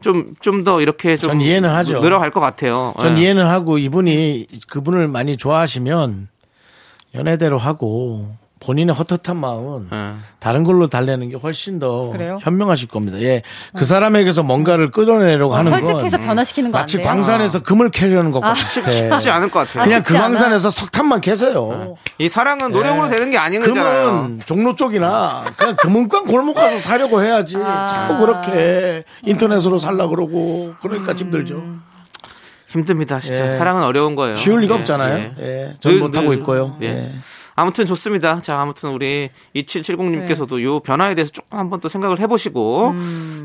좀 0.02 0.36
좀 0.42 0.64
더 0.66 0.82
이렇게 0.82 1.16
좀 1.16 1.30
전 1.30 1.42
이해는 1.42 1.70
하죠. 1.70 2.02
늘어갈 2.02 2.30
것 2.30 2.42
같아요. 2.42 2.94
전 3.00 3.18
예. 3.18 3.22
이해는 3.22 3.46
하고 3.46 3.78
이분이 3.78 4.48
그분을 4.68 5.08
많이 5.08 5.38
좋아하시면 5.38 6.28
연애대로 7.16 7.58
하고 7.58 8.36
본인의 8.66 8.96
헛헛한 8.96 9.40
마음은 9.40 9.90
예. 9.94 10.14
다른 10.40 10.64
걸로 10.64 10.88
달래는 10.88 11.30
게 11.30 11.36
훨씬 11.38 11.78
더 11.78 12.10
그래요? 12.10 12.40
현명하실 12.42 12.88
겁니다. 12.88 13.20
예. 13.22 13.44
그 13.78 13.86
사람에게서 13.86 14.42
뭔가를 14.42 14.90
끌어내려고 14.90 15.54
어, 15.54 15.58
하는 15.58 15.72
건 15.72 15.82
설득해서 15.84 16.18
변화시키는 16.18 16.72
거안 16.72 16.82
마치? 16.82 17.00
광산에서 17.00 17.62
금을 17.62 17.92
캐려는 17.92 18.32
것과 18.32 18.50
아. 18.50 18.54
비슷해. 18.54 18.92
쉽지 18.92 19.30
않을 19.30 19.52
것 19.52 19.60
같아요. 19.60 19.84
그냥 19.84 20.00
쉽지 20.00 20.14
그. 20.14 20.20
광산에서 20.20 20.72
석탄만 20.72 21.22
캐세요. 21.22 21.96
이 22.18 22.28
사랑은 22.28 22.72
노력으로 22.72 23.06
예. 23.06 23.12
되는 23.12 23.30
게 23.30 23.38
아닌 23.38 23.62
거잖아요. 23.62 24.12
금은 24.12 24.42
종로 24.48 24.76
쪽이나 24.76 25.44
그냥 25.56 25.76
금은관 25.76 26.26
골목 26.26 26.56
가서 26.56 26.80
사려고 26.80 27.22
해야지. 27.22 27.58
아. 27.58 27.88
자꾸 27.88 28.18
그렇게 28.18 29.04
인터넷으로 29.24 29.78
살라 29.78 30.08
그러고 30.08 30.74
그러니까 30.82 31.14
힘들죠. 31.14 31.62
힘듭니다, 32.70 33.20
진짜. 33.20 33.54
예. 33.54 33.58
사랑은 33.58 33.84
어려운 33.84 34.16
거예요. 34.16 34.36
쉬울 34.36 34.62
리가 34.62 34.76
예, 34.76 34.80
없잖아요. 34.80 35.18
예. 35.18 35.34
예. 35.40 35.74
전 35.80 35.94
늘, 35.94 36.00
못하고 36.02 36.30
늘, 36.32 36.38
있고요. 36.40 36.76
예. 36.82 37.12
예. 37.58 37.62
아무튼 37.62 37.86
좋습니다. 37.86 38.42
자, 38.42 38.60
아무튼 38.60 38.90
우리 38.90 39.30
2770님께서도 39.56 40.62
요 40.64 40.80
변화에 40.82 41.16
대해서 41.16 41.32
조금 41.32 41.58
한번 41.58 41.80
또 41.80 41.90
생각을 41.90 42.20
해보시고. 42.20 42.96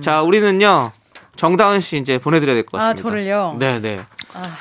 자, 0.01 0.23
우리는요, 0.23 0.93
정다은 1.37 1.81
씨 1.81 1.97
이제 1.99 2.19
보내드려야 2.19 2.55
될것 2.55 2.81
아, 2.81 2.89
같습니다. 2.89 3.03
저를요? 3.03 3.57
네네. 3.59 4.01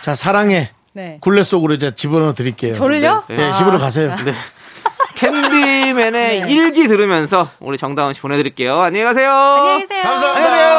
자, 0.02 0.16
사랑해. 0.16 0.72
네. 0.94 1.18
굴레 1.22 1.44
속으로 1.44 1.74
이제 1.74 1.94
집어넣어 1.94 2.34
드릴게요. 2.34 2.74
저를요? 2.74 3.24
네. 3.30 3.38
예, 3.38 3.44
아. 3.46 3.52
집으로 3.52 3.80
가세요. 3.80 4.16
네. 4.24 4.34
캔디맨의 5.16 6.12
네. 6.12 6.52
일기 6.52 6.88
들으면서 6.88 7.50
우리 7.60 7.78
정다은 7.78 8.14
씨 8.14 8.22
보내드릴게요. 8.22 8.80
안녕히 8.80 9.04
가세요. 9.04 9.32
안녕히 9.32 9.88
계세요. 9.88 10.04
감사합니다. 10.04 10.46
안녕히 10.46 10.50
계세요. 10.50 10.79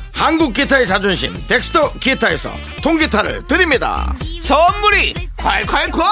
한국 0.21 0.53
기타의 0.53 0.85
자존심 0.85 1.33
덱스터 1.47 1.93
기타에서 1.93 2.51
통기타를 2.83 3.47
드립니다. 3.47 4.15
선물이 4.39 5.15
콸콸콸 5.35 6.03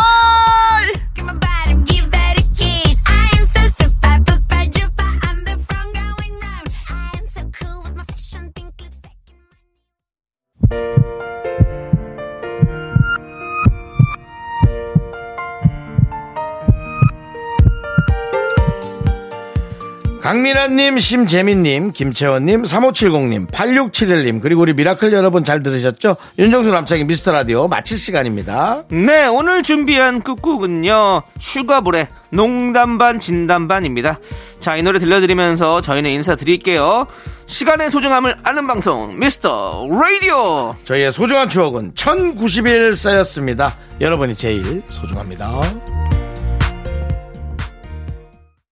강민아님, 20.22 21.00
심재민님, 21.00 21.92
김채원님, 21.94 22.64
3570님, 22.64 23.50
8671님, 23.50 24.42
그리고 24.42 24.62
우리 24.62 24.74
miracle 24.74 25.14
여러분 25.14 25.46
잘 25.46 25.64
들으셨죠? 25.64 26.18
윤정수 26.38 26.72
남창희의 26.72 27.06
미스터 27.06 27.32
라디오 27.32 27.68
마칠 27.70 27.98
시간입니다. 27.98 28.84
네 28.92 29.28
오늘 29.28 29.64
준비한 29.64 30.22
끝곡은요 30.22 31.24
슈가볼의 31.40 32.08
농담 32.32 32.98
반 32.98 33.20
진담 33.20 33.68
반입니다 33.68 34.20
자 34.60 34.76
이 34.78 34.84
노래 34.84 35.00
들려드리면서 35.00 35.82
저희는 35.82 36.12
인사드릴게요 36.12 37.08
시간의 37.48 37.90
소중함을 37.90 38.38
아는 38.44 38.68
방송 38.68 39.18
미스터 39.18 39.88
라디오 39.90 40.76
저희의 40.84 41.12
소중한 41.12 41.48
추억은 41.50 41.94
1091 41.96 42.96
쌓였습니다. 42.96 43.76
여러분이 44.02 44.36
제일 44.36 44.84
소중합니다. 44.88 45.62